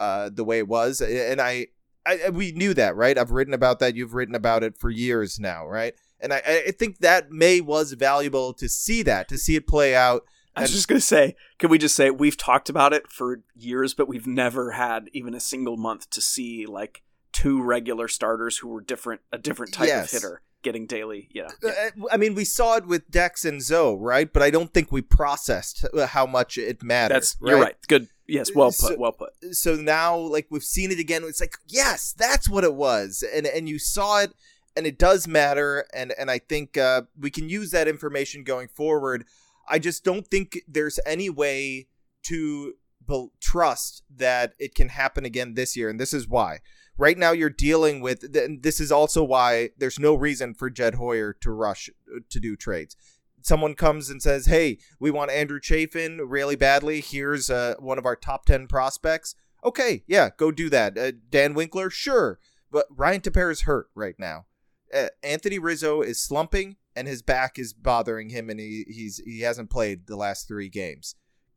uh, 0.00 0.30
the 0.32 0.44
way 0.44 0.58
it 0.58 0.68
was, 0.68 1.00
and 1.00 1.40
I, 1.40 1.68
I 2.06 2.30
we 2.30 2.52
knew 2.52 2.72
that, 2.74 2.94
right? 2.96 3.18
I've 3.18 3.32
written 3.32 3.54
about 3.54 3.80
that. 3.80 3.96
You've 3.96 4.14
written 4.14 4.34
about 4.34 4.62
it 4.62 4.78
for 4.78 4.90
years 4.90 5.40
now, 5.40 5.66
right? 5.66 5.94
And 6.20 6.32
I, 6.32 6.42
I 6.68 6.70
think 6.70 6.98
that 6.98 7.30
May 7.30 7.60
was 7.60 7.92
valuable 7.92 8.54
to 8.54 8.68
see 8.68 9.02
that, 9.02 9.28
to 9.28 9.38
see 9.38 9.56
it 9.56 9.66
play 9.66 9.94
out 9.94 10.24
I 10.56 10.62
was 10.62 10.72
just 10.72 10.88
gonna 10.88 11.00
say, 11.00 11.36
can 11.58 11.70
we 11.70 11.78
just 11.78 11.96
say 11.96 12.10
we've 12.10 12.36
talked 12.36 12.68
about 12.68 12.92
it 12.92 13.10
for 13.10 13.42
years, 13.54 13.94
but 13.94 14.08
we've 14.08 14.26
never 14.26 14.72
had 14.72 15.08
even 15.12 15.34
a 15.34 15.40
single 15.40 15.76
month 15.76 16.10
to 16.10 16.20
see 16.20 16.66
like 16.66 17.02
two 17.32 17.62
regular 17.62 18.08
starters 18.08 18.58
who 18.58 18.68
were 18.68 18.80
different, 18.80 19.20
a 19.32 19.38
different 19.38 19.72
type 19.72 19.88
yes. 19.88 20.12
of 20.12 20.22
hitter 20.22 20.42
getting 20.64 20.86
daily. 20.86 21.28
Yeah. 21.32 21.50
yeah. 21.62 21.90
Uh, 22.02 22.06
I 22.10 22.16
mean, 22.16 22.34
we 22.34 22.44
saw 22.44 22.76
it 22.76 22.86
with 22.86 23.08
Dex 23.10 23.44
and 23.44 23.62
Zoe, 23.62 23.96
right? 24.00 24.32
But 24.32 24.42
I 24.42 24.50
don't 24.50 24.72
think 24.72 24.90
we 24.90 25.02
processed 25.02 25.86
how 26.06 26.26
much 26.26 26.58
it 26.58 26.82
mattered. 26.82 27.14
That's 27.14 27.36
right? 27.40 27.50
you're 27.50 27.60
right. 27.60 27.76
Good. 27.86 28.08
Yes, 28.26 28.50
well 28.54 28.68
put. 28.68 28.74
So, 28.74 28.96
well 28.98 29.12
put. 29.12 29.32
So 29.52 29.76
now, 29.76 30.16
like 30.16 30.46
we've 30.50 30.64
seen 30.64 30.90
it 30.90 30.98
again. 30.98 31.22
It's 31.24 31.40
like, 31.40 31.56
yes, 31.68 32.14
that's 32.16 32.48
what 32.48 32.64
it 32.64 32.74
was, 32.74 33.22
and 33.34 33.46
and 33.46 33.68
you 33.68 33.78
saw 33.78 34.22
it, 34.22 34.32
and 34.74 34.86
it 34.86 34.98
does 34.98 35.28
matter, 35.28 35.84
and 35.92 36.14
and 36.18 36.30
I 36.30 36.38
think 36.38 36.78
uh, 36.78 37.02
we 37.20 37.30
can 37.30 37.50
use 37.50 37.70
that 37.72 37.86
information 37.86 38.42
going 38.42 38.68
forward. 38.68 39.26
I 39.68 39.78
just 39.78 40.04
don't 40.04 40.26
think 40.26 40.60
there's 40.68 41.00
any 41.06 41.30
way 41.30 41.88
to 42.24 42.74
be- 43.06 43.28
trust 43.40 44.02
that 44.14 44.54
it 44.58 44.74
can 44.74 44.88
happen 44.88 45.24
again 45.24 45.54
this 45.54 45.76
year, 45.76 45.88
and 45.88 46.00
this 46.00 46.12
is 46.12 46.28
why. 46.28 46.60
Right 46.96 47.18
now, 47.18 47.32
you're 47.32 47.50
dealing 47.50 48.00
with. 48.00 48.32
This 48.62 48.78
is 48.78 48.92
also 48.92 49.24
why 49.24 49.70
there's 49.76 49.98
no 49.98 50.14
reason 50.14 50.54
for 50.54 50.70
Jed 50.70 50.94
Hoyer 50.94 51.32
to 51.40 51.50
rush 51.50 51.90
uh, 52.08 52.20
to 52.30 52.38
do 52.38 52.54
trades. 52.54 52.96
Someone 53.42 53.74
comes 53.74 54.10
and 54.10 54.22
says, 54.22 54.46
"Hey, 54.46 54.78
we 55.00 55.10
want 55.10 55.32
Andrew 55.32 55.58
Chafin 55.60 56.18
really 56.18 56.54
badly. 56.54 57.00
Here's 57.00 57.50
uh, 57.50 57.74
one 57.80 57.98
of 57.98 58.06
our 58.06 58.14
top 58.14 58.46
ten 58.46 58.68
prospects." 58.68 59.34
Okay, 59.64 60.04
yeah, 60.06 60.30
go 60.36 60.52
do 60.52 60.70
that. 60.70 60.96
Uh, 60.96 61.12
Dan 61.30 61.54
Winkler, 61.54 61.90
sure, 61.90 62.38
but 62.70 62.86
Ryan 62.90 63.22
Tepera 63.22 63.50
is 63.50 63.62
hurt 63.62 63.88
right 63.94 64.16
now. 64.18 64.46
Uh, 64.94 65.08
Anthony 65.22 65.58
Rizzo 65.58 66.00
is 66.00 66.22
slumping 66.22 66.76
and 66.96 67.08
his 67.08 67.22
back 67.22 67.58
is 67.58 67.72
bothering 67.72 68.30
him, 68.30 68.50
and 68.50 68.60
he 68.60 68.84
he's 68.88 69.20
he 69.24 69.40
hasn't 69.40 69.70
played 69.70 70.06
the 70.06 70.16
last 70.16 70.48
three 70.48 70.68
games. 70.68 71.14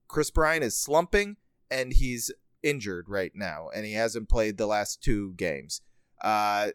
Kris 0.07 0.31
Bryant 0.31 0.63
is 0.63 0.77
slumping, 0.77 1.37
and 1.69 1.93
he's 1.93 2.31
injured 2.63 3.05
right 3.07 3.31
now, 3.35 3.69
and 3.73 3.85
he 3.85 3.93
hasn't 3.93 4.29
played 4.29 4.57
the 4.57 4.67
last 4.67 5.01
two 5.01 5.33
games. 5.33 5.81
Uh, 6.21 6.69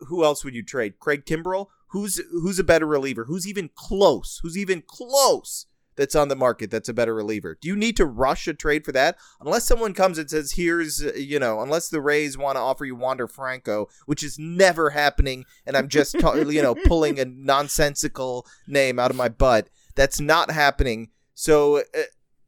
who 0.00 0.24
else 0.24 0.44
would 0.44 0.54
you 0.54 0.62
trade? 0.62 0.98
Craig 0.98 1.24
Kimbrel? 1.24 1.68
Who's 1.88 2.20
who's 2.30 2.58
a 2.58 2.64
better 2.64 2.86
reliever? 2.86 3.24
Who's 3.24 3.46
even 3.46 3.70
close? 3.74 4.40
Who's 4.42 4.58
even 4.58 4.82
close 4.86 5.66
that's 5.96 6.14
on 6.14 6.28
the 6.28 6.36
market 6.36 6.70
that's 6.70 6.88
a 6.88 6.94
better 6.94 7.14
reliever. 7.14 7.56
Do 7.60 7.68
you 7.68 7.76
need 7.76 7.96
to 7.96 8.06
rush 8.06 8.46
a 8.48 8.54
trade 8.54 8.84
for 8.84 8.92
that? 8.92 9.16
Unless 9.40 9.64
someone 9.64 9.94
comes 9.94 10.18
and 10.18 10.28
says, 10.28 10.52
here's, 10.52 11.00
you 11.16 11.38
know, 11.38 11.60
unless 11.60 11.88
the 11.88 12.00
Rays 12.00 12.36
want 12.38 12.56
to 12.56 12.60
offer 12.60 12.84
you 12.84 12.96
Wander 12.96 13.28
Franco, 13.28 13.88
which 14.06 14.22
is 14.22 14.38
never 14.38 14.90
happening, 14.90 15.44
and 15.66 15.76
I'm 15.76 15.88
just, 15.88 16.18
ta- 16.18 16.34
you 16.34 16.62
know, 16.62 16.74
pulling 16.86 17.18
a 17.18 17.24
nonsensical 17.24 18.46
name 18.66 18.98
out 18.98 19.10
of 19.10 19.16
my 19.16 19.28
butt. 19.28 19.68
That's 19.94 20.20
not 20.20 20.50
happening. 20.50 21.10
So 21.34 21.78
uh, 21.78 22.02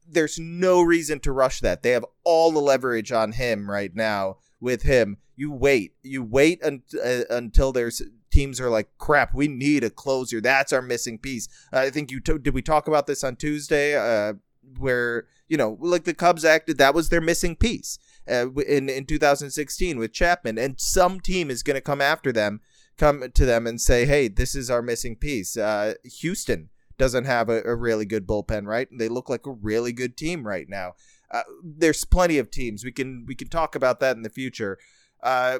there's 0.09 0.39
no 0.39 0.83
reason 0.83 1.21
to 1.21 1.33
rush 1.33 1.61
that. 1.61 1.83
They 1.83 1.91
have 1.91 2.05
all 2.25 2.53
the 2.53 2.61
leverage 2.61 3.13
on 3.13 3.33
him 3.33 3.71
right 3.71 3.95
now 3.95 4.39
with 4.61 4.83
him. 4.83 5.19
You 5.37 5.53
wait. 5.53 5.95
You 6.03 6.23
wait 6.23 6.63
un- 6.63 6.83
uh, 7.05 7.23
until 7.31 7.73
there's 7.73 8.03
teams 8.31 8.61
are 8.61 8.71
like, 8.71 8.89
crap, 8.99 9.35
we 9.35 9.49
need 9.49 9.85
a 9.85 9.91
closer. 9.91 10.41
That's 10.41 10.73
our 10.73 10.83
missing 10.83 11.19
piece. 11.19 11.49
Uh, 11.73 11.81
I 11.81 11.91
think 11.91 12.11
you 12.11 12.21
t- 12.21 12.39
did 12.39 12.55
we 12.55 12.63
talk 12.63 12.89
about 12.89 13.07
this 13.07 13.25
on 13.25 13.37
Tuesday, 13.37 13.97
uh, 13.97 14.35
where 14.79 15.27
you 15.49 15.57
know, 15.57 15.79
like 15.81 16.05
the 16.05 16.15
Cubs 16.15 16.45
acted, 16.45 16.79
that 16.79 16.95
was 16.95 17.09
their 17.09 17.21
missing 17.21 17.57
piece 17.57 17.99
uh, 18.29 18.51
in 18.53 18.89
in 18.89 19.07
2016 19.07 19.99
with 19.99 20.13
Chapman, 20.13 20.59
and 20.59 20.81
some 20.81 21.21
team 21.21 21.51
is 21.51 21.63
going 21.63 21.77
to 21.77 21.81
come 21.81 22.01
after 22.01 22.33
them, 22.33 22.61
come 22.99 23.31
to 23.33 23.45
them 23.45 23.67
and 23.67 23.81
say, 23.81 24.07
hey, 24.07 24.29
this 24.29 24.55
is 24.55 24.71
our 24.71 24.83
missing 24.83 25.17
piece. 25.17 25.57
Uh, 25.57 25.95
Houston 26.21 26.71
doesn't 26.99 27.25
have 27.25 27.49
a, 27.49 27.63
a, 27.65 27.75
really 27.75 28.07
good 28.07 28.27
bullpen, 28.27 28.67
right? 28.67 28.89
They 28.91 29.09
look 29.09 29.29
like 29.29 29.47
a 29.47 29.53
really 29.53 29.93
good 29.93 30.17
team 30.17 30.47
right 30.47 30.69
now. 30.69 30.95
Uh, 31.37 31.43
there's 31.63 32.05
plenty 32.05 32.39
of 32.39 32.51
teams 32.51 32.85
we 32.85 32.93
can 32.93 33.25
we 33.27 33.35
can 33.35 33.49
talk 33.49 33.75
about 33.75 34.01
that 34.01 34.17
in 34.17 34.23
the 34.23 34.31
future. 34.31 34.79
Uh, 35.23 35.59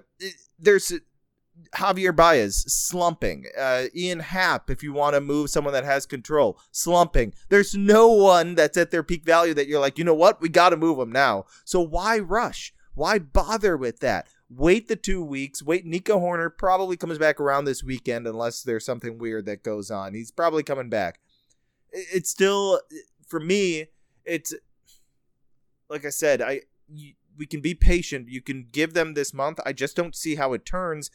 there's 0.59 0.93
Javier 1.75 2.15
Baez 2.15 2.65
slumping. 2.73 3.47
Uh, 3.59 3.85
Ian 3.95 4.21
Happ, 4.21 4.71
if 4.71 4.83
you 4.83 4.93
want 4.93 5.15
to 5.15 5.21
move 5.21 5.51
someone 5.51 5.73
that 5.73 5.85
has 5.85 6.07
control, 6.07 6.59
slumping. 6.71 7.33
There's 7.49 7.75
no 7.75 8.09
one 8.09 8.55
that's 8.55 8.77
at 8.77 8.91
their 8.91 9.03
peak 9.03 9.25
value 9.25 9.55
that 9.55 9.67
you're 9.67 9.81
like, 9.81 9.99
you 9.99 10.05
know 10.05 10.15
what, 10.15 10.41
we 10.41 10.49
got 10.49 10.71
to 10.71 10.77
move 10.77 10.99
them 10.99 11.13
now. 11.13 11.47
So 11.65 11.81
why 11.81 12.19
rush? 12.19 12.75
Why 12.95 13.19
bother 13.19 13.77
with 13.77 14.01
that? 14.01 14.29
Wait 14.49 14.89
the 14.89 14.97
two 14.97 15.23
weeks. 15.23 15.63
Wait. 15.63 15.85
Nico 15.85 16.19
Hoerner 16.19 16.51
probably 16.57 16.97
comes 16.97 17.19
back 17.19 17.41
around 17.41 17.65
this 17.65 17.83
weekend 17.83 18.27
unless 18.27 18.63
there's 18.63 18.85
something 18.85 19.19
weird 19.19 19.47
that 19.47 19.63
goes 19.63 19.91
on. 19.91 20.15
He's 20.15 20.31
probably 20.31 20.63
coming 20.63 20.89
back. 20.89 21.21
It's 21.91 22.31
still, 22.31 22.81
for 23.27 23.41
me, 23.41 23.87
it's 24.25 24.55
like 25.89 26.05
I 26.05 26.11
said, 26.11 26.43
I. 26.43 26.63
You, 26.89 27.15
we 27.39 27.47
can 27.47 27.61
be 27.61 27.75
patient. 27.75 28.29
You 28.29 28.41
can 28.41 28.67
give 28.73 28.95
them 28.95 29.15
this 29.15 29.35
month. 29.35 29.61
I 29.67 29.73
just 29.73 29.97
don't 29.97 30.17
see 30.17 30.37
how 30.37 30.53
it 30.53 30.65
turns 30.65 31.11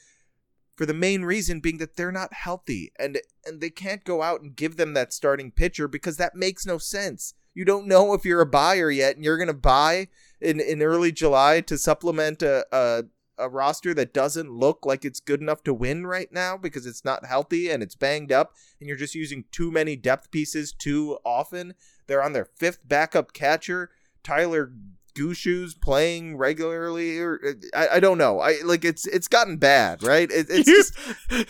for 0.75 0.86
the 0.86 0.94
main 0.94 1.24
reason 1.24 1.60
being 1.60 1.78
that 1.78 1.96
they're 1.96 2.12
not 2.12 2.34
healthy 2.34 2.92
and 2.98 3.20
and 3.46 3.62
they 3.62 3.70
can't 3.70 4.04
go 4.04 4.22
out 4.22 4.42
and 4.42 4.56
give 4.56 4.78
them 4.78 4.94
that 4.94 5.13
starting 5.13 5.51
pitcher 5.51 5.88
because 5.88 6.18
that 6.18 6.36
makes 6.36 6.66
no 6.66 6.78
sense. 6.78 7.34
You 7.54 7.66
don't 7.66 7.88
know 7.88 8.13
if 8.13 8.24
you're 8.24 8.42
a 8.42 8.46
buyer 8.46 8.90
yet, 8.90 9.16
and 9.16 9.25
you're 9.25 9.38
going 9.38 9.48
to 9.48 9.54
buy 9.54 10.08
in, 10.40 10.62
in 10.62 10.82
early 10.82 11.12
July 11.12 11.62
to 11.62 11.78
supplement 11.78 12.42
a, 12.42 12.66
a 12.72 13.04
a 13.38 13.50
roster 13.50 13.94
that 13.96 14.13
doesn't 14.13 14.51
look 14.51 14.86
like 14.86 15.04
it's 15.04 15.20
good 15.20 15.42
enough 15.42 15.63
to 15.63 15.74
win 15.74 16.06
right 16.06 16.32
now 16.32 16.56
because 16.58 16.86
it's 16.86 17.04
not 17.04 17.25
healthy 17.25 17.70
and 17.70 17.82
it's 17.82 17.96
banged 17.96 18.32
up, 18.32 18.54
and 18.80 18.88
you're 18.88 18.98
just 18.98 19.16
using 19.16 19.46
too 19.51 19.72
many 19.72 19.96
depth 19.96 20.32
pieces 20.32 20.74
too 20.74 21.18
often. 21.25 21.74
They're 22.08 22.24
on 22.24 22.34
their 22.34 22.46
fifth 22.46 22.88
backup 22.88 23.34
catcher, 23.34 23.90
Tyler 24.24 24.72
Gushue's 25.16 25.74
playing 25.74 26.38
regularly, 26.38 27.20
or 27.20 27.40
I, 27.74 27.88
I 27.94 28.00
don't 28.00 28.18
know. 28.18 28.40
I 28.40 28.60
like 28.63 28.86
it's 28.86 29.06
it's 29.08 29.28
gotten 29.28 29.58
bad, 29.58 30.04
right? 30.04 30.30
It, 30.32 30.48
it's 30.50 30.68
just 30.68 30.98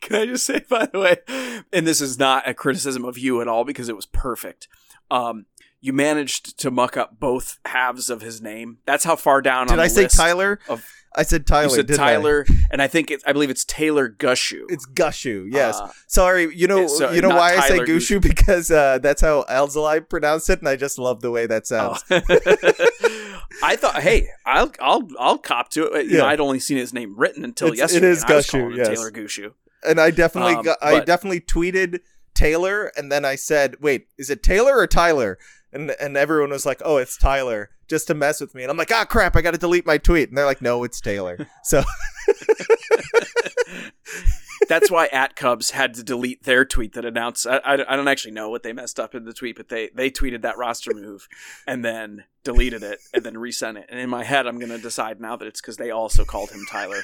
Can 0.00 0.16
I 0.16 0.26
just 0.26 0.46
say, 0.46 0.62
by 0.68 0.86
the 0.86 0.98
way, 0.98 1.62
and 1.72 1.86
this 1.86 2.00
is 2.00 2.18
not 2.18 2.48
a 2.48 2.54
criticism 2.54 3.04
of 3.04 3.18
you 3.18 3.40
at 3.40 3.48
all 3.48 3.64
because 3.64 3.88
it 3.88 3.96
was 3.96 4.06
perfect. 4.06 4.68
Um, 5.10 5.46
you 5.80 5.92
managed 5.92 6.58
to 6.60 6.70
muck 6.70 6.96
up 6.96 7.18
both 7.20 7.58
halves 7.64 8.10
of 8.10 8.20
his 8.20 8.40
name. 8.42 8.78
That's 8.86 9.04
how 9.04 9.16
far 9.16 9.40
down. 9.42 9.62
on 9.62 9.76
did 9.76 9.78
I 9.78 9.88
say 9.88 10.06
Tyler? 10.08 10.58
Of, 10.68 10.84
I 11.16 11.22
said 11.22 11.46
Tyler. 11.46 11.70
said 11.70 11.86
didn't 11.86 12.00
I? 12.00 12.12
Tyler, 12.14 12.46
and 12.70 12.82
I 12.82 12.86
think 12.86 13.10
it, 13.10 13.22
I 13.26 13.32
believe 13.32 13.48
it's 13.50 13.64
Taylor 13.64 14.08
Gushue. 14.10 14.64
It's 14.68 14.86
Gushue. 14.86 15.48
Yes. 15.50 15.78
Uh, 15.80 15.90
Sorry. 16.06 16.54
You 16.54 16.66
know. 16.66 16.86
so 16.86 17.10
you 17.12 17.20
know 17.22 17.30
why 17.30 17.56
I 17.56 17.60
say 17.60 17.74
Tyler 17.76 17.86
Gushue 17.86 18.20
because 18.20 18.70
uh, 18.70 18.98
that's 18.98 19.22
how 19.22 19.44
Alzolay 19.44 20.06
pronounced 20.08 20.50
it, 20.50 20.58
and 20.60 20.68
I 20.68 20.76
just 20.76 20.98
love 20.98 21.20
the 21.22 21.30
way 21.30 21.46
that 21.46 21.66
sounds. 21.66 22.02
Oh. 22.10 22.20
I 23.62 23.76
thought, 23.76 24.02
hey, 24.02 24.28
I'll 24.44 24.70
I'll 24.80 25.08
I'll 25.18 25.38
cop 25.38 25.70
to 25.70 25.84
it. 25.86 26.06
You 26.06 26.18
know, 26.18 26.26
I'd 26.26 26.40
only 26.40 26.60
seen 26.60 26.76
his 26.76 26.92
name 26.92 27.16
written 27.18 27.44
until 27.44 27.68
It's- 27.68 27.78
yesterday. 27.78 28.08
is 28.08 28.22
and 28.22 28.32
I 28.32 28.36
was 28.36 28.46
Gushue, 28.46 28.76
yes. 28.76 28.88
Taylor 28.88 29.10
Gushue. 29.10 29.52
And 29.86 30.00
I 30.00 30.10
definitely, 30.10 30.54
Um, 30.56 30.64
got, 30.64 30.78
I 30.82 30.98
but- 30.98 31.06
definitely 31.06 31.40
tweeted 31.40 32.00
Taylor, 32.34 32.92
and 32.96 33.10
then 33.10 33.24
I 33.24 33.34
said, 33.36 33.76
"Wait, 33.80 34.08
is 34.18 34.30
it 34.30 34.42
Taylor 34.42 34.76
or 34.76 34.86
Tyler?" 34.86 35.38
And 35.72 35.90
and 36.00 36.16
everyone 36.16 36.50
was 36.50 36.64
like, 36.64 36.80
"Oh, 36.84 36.96
it's 36.96 37.16
Tyler," 37.18 37.70
just 37.88 38.06
to 38.06 38.14
mess 38.14 38.40
with 38.40 38.54
me. 38.54 38.62
And 38.62 38.70
I'm 38.70 38.76
like, 38.78 38.90
"Ah, 38.92 39.04
crap! 39.04 39.36
I 39.36 39.42
got 39.42 39.50
to 39.52 39.58
delete 39.58 39.84
my 39.86 39.98
tweet." 39.98 40.28
And 40.30 40.38
they're 40.38 40.46
like, 40.46 40.62
"No, 40.62 40.82
it's 40.84 41.00
Taylor." 41.00 41.46
So 41.64 41.82
That's 44.68 44.90
why 44.90 45.06
at 45.12 45.34
Cubs 45.36 45.70
had 45.70 45.94
to 45.94 46.02
delete 46.02 46.42
their 46.42 46.64
tweet 46.64 46.92
that 46.94 47.04
announced. 47.04 47.46
I, 47.46 47.56
I, 47.58 47.92
I 47.92 47.96
don't 47.96 48.08
actually 48.08 48.32
know 48.32 48.50
what 48.50 48.62
they 48.62 48.72
messed 48.72 48.98
up 49.00 49.14
in 49.14 49.24
the 49.24 49.32
tweet, 49.32 49.56
but 49.56 49.68
they 49.68 49.88
they 49.94 50.10
tweeted 50.10 50.42
that 50.42 50.58
roster 50.58 50.92
move 50.92 51.26
and 51.66 51.82
then 51.84 52.24
deleted 52.44 52.82
it 52.82 52.98
and 53.14 53.24
then 53.24 53.38
resent 53.38 53.78
it. 53.78 53.86
And 53.88 53.98
in 54.00 54.10
my 54.10 54.24
head, 54.24 54.46
I'm 54.46 54.58
gonna 54.58 54.76
decide 54.78 55.20
now 55.20 55.36
that 55.36 55.46
it's 55.46 55.60
because 55.60 55.76
they 55.78 55.90
also 55.90 56.24
called 56.24 56.50
him 56.50 56.64
Tyler 56.70 57.00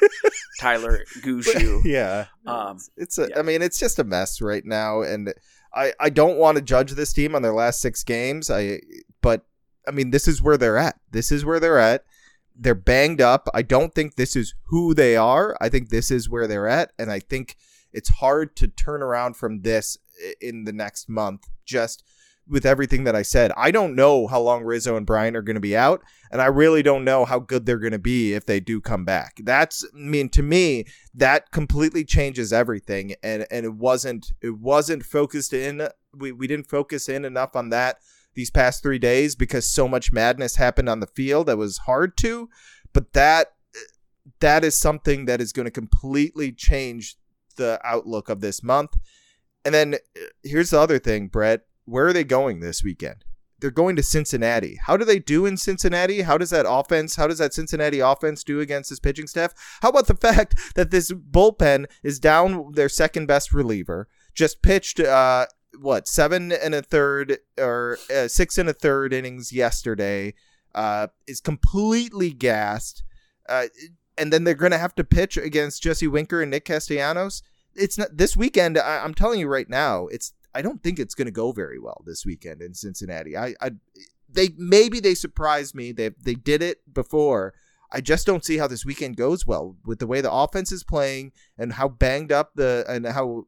Tyler 0.60 1.04
Gushue. 1.22 1.82
yeah, 1.84 2.26
Um, 2.44 2.78
it's 2.96 3.16
a. 3.18 3.28
yeah. 3.30 3.38
I 3.38 3.42
mean, 3.42 3.62
it's 3.62 3.78
just 3.78 3.98
a 3.98 4.04
mess 4.04 4.40
right 4.42 4.64
now, 4.64 5.00
and 5.02 5.32
I 5.74 5.92
I 6.00 6.10
don't 6.10 6.38
want 6.38 6.56
to 6.56 6.62
judge 6.62 6.92
this 6.92 7.12
team 7.12 7.34
on 7.34 7.42
their 7.42 7.54
last 7.54 7.80
six 7.80 8.04
games. 8.04 8.50
I 8.50 8.80
but 9.20 9.44
I 9.86 9.90
mean, 9.90 10.10
this 10.10 10.28
is 10.28 10.42
where 10.42 10.56
they're 10.56 10.78
at. 10.78 10.98
This 11.10 11.30
is 11.30 11.44
where 11.44 11.60
they're 11.60 11.78
at. 11.78 12.04
They're 12.56 12.74
banged 12.74 13.20
up. 13.20 13.48
I 13.52 13.62
don't 13.62 13.94
think 13.94 14.14
this 14.14 14.36
is 14.36 14.54
who 14.66 14.94
they 14.94 15.16
are. 15.16 15.56
I 15.60 15.68
think 15.68 15.88
this 15.88 16.10
is 16.10 16.30
where 16.30 16.46
they're 16.46 16.68
at, 16.68 16.92
and 16.98 17.10
I 17.10 17.18
think 17.18 17.56
it's 17.92 18.08
hard 18.08 18.56
to 18.56 18.68
turn 18.68 19.02
around 19.02 19.36
from 19.36 19.62
this 19.62 19.98
in 20.40 20.64
the 20.64 20.72
next 20.72 21.08
month. 21.08 21.48
Just 21.64 22.04
with 22.48 22.66
everything 22.66 23.04
that 23.04 23.16
I 23.16 23.22
said, 23.22 23.52
I 23.56 23.70
don't 23.70 23.94
know 23.94 24.26
how 24.26 24.40
long 24.40 24.64
Rizzo 24.64 24.96
and 24.96 25.06
Bryant 25.06 25.36
are 25.36 25.42
going 25.42 25.54
to 25.54 25.60
be 25.60 25.76
out, 25.76 26.02
and 26.30 26.42
I 26.42 26.46
really 26.46 26.82
don't 26.82 27.04
know 27.04 27.24
how 27.24 27.38
good 27.38 27.64
they're 27.64 27.78
going 27.78 27.92
to 27.92 27.98
be 27.98 28.34
if 28.34 28.46
they 28.46 28.60
do 28.60 28.80
come 28.80 29.04
back. 29.04 29.40
That's, 29.42 29.84
I 29.84 29.96
mean, 29.96 30.28
to 30.30 30.42
me, 30.42 30.86
that 31.14 31.50
completely 31.50 32.04
changes 32.04 32.52
everything, 32.52 33.14
and 33.22 33.46
and 33.50 33.64
it 33.64 33.74
wasn't 33.74 34.32
it 34.40 34.58
wasn't 34.58 35.04
focused 35.04 35.52
in. 35.52 35.88
We 36.12 36.32
we 36.32 36.46
didn't 36.46 36.68
focus 36.68 37.08
in 37.08 37.24
enough 37.24 37.56
on 37.56 37.70
that 37.70 37.98
these 38.34 38.50
past 38.50 38.82
three 38.82 38.98
days 38.98 39.34
because 39.36 39.68
so 39.68 39.88
much 39.88 40.12
madness 40.12 40.56
happened 40.56 40.88
on 40.88 41.00
the 41.00 41.06
field 41.06 41.46
that 41.46 41.56
was 41.56 41.78
hard 41.78 42.16
to. 42.18 42.48
But 42.92 43.12
that 43.12 43.52
that 44.40 44.64
is 44.64 44.74
something 44.74 45.26
that 45.26 45.40
is 45.40 45.52
going 45.52 45.66
to 45.66 45.70
completely 45.70 46.52
change 46.52 47.16
the 47.56 47.78
outlook 47.84 48.28
of 48.28 48.40
this 48.40 48.62
month. 48.62 48.96
And 49.64 49.74
then 49.74 49.94
uh, 49.94 50.20
here's 50.42 50.70
the 50.70 50.80
other 50.80 50.98
thing, 50.98 51.28
Brett. 51.28 51.62
Where 51.84 52.06
are 52.06 52.12
they 52.12 52.24
going 52.24 52.60
this 52.60 52.82
weekend? 52.82 53.24
They're 53.60 53.70
going 53.70 53.96
to 53.96 54.02
Cincinnati. 54.02 54.78
How 54.84 54.96
do 54.96 55.04
they 55.04 55.18
do 55.18 55.46
in 55.46 55.56
Cincinnati? 55.56 56.22
How 56.22 56.36
does 56.36 56.50
that 56.50 56.66
offense, 56.68 57.16
how 57.16 57.26
does 57.26 57.38
that 57.38 57.54
Cincinnati 57.54 58.00
offense 58.00 58.44
do 58.44 58.60
against 58.60 58.90
this 58.90 59.00
pitching 59.00 59.26
staff? 59.26 59.54
How 59.80 59.88
about 59.90 60.06
the 60.06 60.16
fact 60.28 60.74
that 60.74 60.90
this 60.90 61.12
bullpen 61.12 61.86
is 62.02 62.18
down 62.18 62.72
their 62.72 62.88
second 62.88 63.26
best 63.26 63.52
reliever, 63.52 64.08
just 64.34 64.62
pitched 64.62 65.00
uh 65.00 65.46
what, 65.80 66.06
7 66.06 66.52
and 66.52 66.74
a 66.74 66.82
third 66.82 67.38
or 67.58 67.98
uh, 68.14 68.28
6 68.28 68.58
and 68.58 68.68
a 68.68 68.72
third 68.72 69.12
innings 69.12 69.52
yesterday, 69.52 70.34
uh 70.74 71.08
is 71.26 71.40
completely 71.40 72.32
gassed. 72.32 73.02
Uh 73.48 73.66
and 74.16 74.32
then 74.32 74.44
they're 74.44 74.54
going 74.54 74.72
to 74.72 74.78
have 74.78 74.94
to 74.96 75.04
pitch 75.04 75.36
against 75.36 75.82
Jesse 75.82 76.06
Winker 76.06 76.40
and 76.40 76.50
Nick 76.50 76.64
Castellanos. 76.64 77.42
It's 77.74 77.98
not 77.98 78.16
this 78.16 78.36
weekend. 78.36 78.78
I, 78.78 79.02
I'm 79.02 79.14
telling 79.14 79.40
you 79.40 79.48
right 79.48 79.68
now, 79.68 80.06
it's. 80.08 80.32
I 80.54 80.62
don't 80.62 80.82
think 80.82 80.98
it's 80.98 81.14
going 81.14 81.26
to 81.26 81.32
go 81.32 81.52
very 81.52 81.78
well 81.78 82.02
this 82.06 82.24
weekend 82.24 82.62
in 82.62 82.74
Cincinnati. 82.74 83.36
I, 83.36 83.54
I, 83.60 83.72
they 84.28 84.50
maybe 84.56 85.00
they 85.00 85.14
surprised 85.14 85.74
me. 85.74 85.92
They 85.92 86.10
they 86.10 86.34
did 86.34 86.62
it 86.62 86.92
before. 86.92 87.54
I 87.90 88.00
just 88.00 88.26
don't 88.26 88.44
see 88.44 88.58
how 88.58 88.66
this 88.66 88.84
weekend 88.84 89.16
goes 89.16 89.46
well 89.46 89.76
with 89.84 90.00
the 90.00 90.06
way 90.06 90.20
the 90.20 90.32
offense 90.32 90.72
is 90.72 90.82
playing 90.82 91.32
and 91.56 91.74
how 91.74 91.88
banged 91.88 92.32
up 92.32 92.52
the 92.54 92.84
and 92.88 93.06
how 93.06 93.46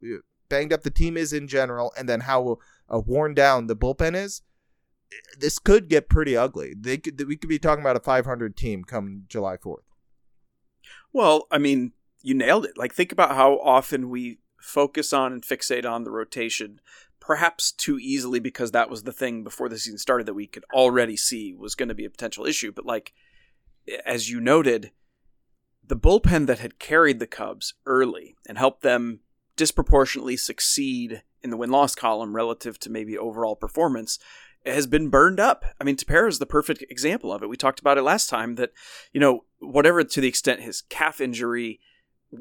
banged 0.49 0.73
up 0.73 0.83
the 0.83 0.91
team 0.91 1.17
is 1.17 1.33
in 1.33 1.49
general, 1.49 1.93
and 1.99 2.09
then 2.09 2.21
how 2.21 2.59
uh, 2.93 3.01
worn 3.01 3.35
down 3.35 3.67
the 3.67 3.77
bullpen 3.77 4.15
is. 4.15 4.43
This 5.39 5.59
could 5.59 5.89
get 5.89 6.09
pretty 6.09 6.37
ugly. 6.37 6.75
They 6.77 6.99
could, 6.99 7.27
we 7.27 7.37
could 7.37 7.49
be 7.49 7.61
talking 7.61 7.83
about 7.83 7.97
a 7.97 8.01
500 8.01 8.57
team 8.57 8.83
come 8.83 9.25
July 9.29 9.57
4th. 9.57 9.85
Well, 11.13 11.47
I 11.51 11.59
mean, 11.59 11.93
you 12.23 12.35
nailed 12.35 12.65
it. 12.65 12.77
Like, 12.77 12.93
think 12.93 13.13
about 13.13 13.37
how 13.37 13.59
often 13.61 14.11
we 14.11 14.39
focus 14.67 15.13
on 15.13 15.33
and 15.33 15.43
fixate 15.43 15.89
on 15.89 16.05
the 16.05 16.11
rotation, 16.11 16.81
perhaps 17.21 17.71
too 17.71 17.99
easily 17.99 18.41
because 18.41 18.73
that 18.73 18.91
was 18.91 19.05
the 19.05 19.13
thing 19.13 19.45
before 19.45 19.69
the 19.69 19.79
season 19.79 19.99
started 19.99 20.27
that 20.27 20.35
we 20.35 20.47
could 20.47 20.65
already 20.73 21.17
see 21.17 21.55
was 21.55 21.75
going 21.75 21.89
to 21.89 21.95
be 21.95 22.05
a 22.05 22.11
potential 22.11 22.45
issue. 22.45 22.73
But, 22.73 22.87
like, 22.87 23.13
as 24.05 24.29
you 24.29 24.41
noted, 24.41 24.91
the 25.87 25.97
bullpen 25.97 26.47
that 26.47 26.59
had 26.59 26.79
carried 26.79 27.21
the 27.21 27.27
Cubs 27.27 27.75
early 27.87 28.35
and 28.49 28.59
helped 28.59 28.83
them 28.83 29.21
disproportionately 29.57 30.37
succeed 30.37 31.23
in 31.43 31.51
the 31.51 31.57
win 31.57 31.71
loss 31.71 31.95
column 31.95 32.35
relative 32.35 32.79
to 32.81 32.91
maybe 32.91 33.17
overall 33.17 33.57
performance 33.57 34.19
has 34.65 34.89
been 34.89 35.09
burned 35.09 35.39
up. 35.39 35.65
I 35.81 35.85
mean, 35.85 35.97
Tepera 35.97 36.29
is 36.29 36.41
the 36.41 36.47
perfect 36.47 36.85
example 36.91 37.33
of 37.33 37.43
it. 37.43 37.49
We 37.49 37.57
talked 37.57 37.79
about 37.79 37.99
it 37.99 38.03
last 38.03 38.29
time 38.29 38.57
that, 38.57 38.73
you 39.13 39.21
know, 39.21 39.45
whatever 39.61 40.03
to 40.03 40.21
the 40.21 40.29
extent 40.29 40.61
his 40.61 40.83
calf 40.83 41.21
injury 41.21 41.79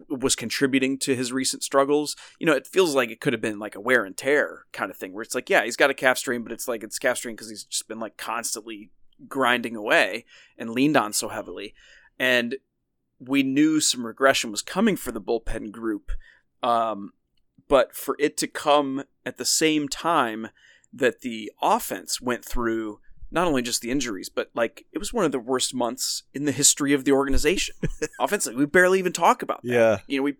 was 0.09 0.35
contributing 0.35 0.97
to 0.99 1.15
his 1.15 1.31
recent 1.31 1.63
struggles, 1.63 2.15
you 2.39 2.45
know, 2.45 2.53
it 2.53 2.67
feels 2.67 2.95
like 2.95 3.11
it 3.11 3.21
could 3.21 3.33
have 3.33 3.41
been 3.41 3.59
like 3.59 3.75
a 3.75 3.79
wear 3.79 4.03
and 4.03 4.17
tear 4.17 4.65
kind 4.71 4.89
of 4.89 4.97
thing 4.97 5.13
where 5.13 5.21
it's 5.21 5.35
like, 5.35 5.49
yeah, 5.49 5.63
he's 5.63 5.75
got 5.75 5.89
a 5.89 5.93
calf 5.93 6.17
strain, 6.17 6.43
but 6.43 6.51
it's 6.51 6.67
like 6.67 6.83
it's 6.83 6.99
calf 6.99 7.17
strain 7.17 7.35
because 7.35 7.49
he's 7.49 7.63
just 7.63 7.87
been 7.87 7.99
like 7.99 8.17
constantly 8.17 8.91
grinding 9.27 9.75
away 9.75 10.25
and 10.57 10.71
leaned 10.71 10.97
on 10.97 11.13
so 11.13 11.29
heavily. 11.29 11.73
And 12.19 12.55
we 13.19 13.43
knew 13.43 13.79
some 13.79 14.05
regression 14.05 14.51
was 14.51 14.61
coming 14.61 14.95
for 14.95 15.11
the 15.11 15.21
bullpen 15.21 15.71
group. 15.71 16.11
Um, 16.63 17.13
but 17.67 17.95
for 17.95 18.15
it 18.19 18.37
to 18.37 18.47
come 18.47 19.03
at 19.25 19.37
the 19.37 19.45
same 19.45 19.87
time 19.87 20.49
that 20.93 21.21
the 21.21 21.51
offense 21.61 22.21
went 22.21 22.45
through 22.45 22.99
not 23.35 23.47
only 23.47 23.61
just 23.61 23.81
the 23.81 23.91
injuries, 23.91 24.29
but 24.29 24.49
like 24.55 24.85
it 24.93 24.97
was 24.97 25.13
one 25.13 25.25
of 25.25 25.33
the 25.33 25.39
worst 25.39 25.73
months 25.73 26.23
in 26.33 26.45
the 26.45 26.53
history 26.53 26.93
of 26.93 27.03
the 27.03 27.11
organization. 27.11 27.75
Offensively, 28.19 28.57
we 28.57 28.65
barely 28.65 28.97
even 28.97 29.11
talk 29.11 29.41
about 29.41 29.61
that. 29.61 29.69
Yeah. 29.69 29.97
You 30.07 30.19
know, 30.19 30.23
we 30.23 30.37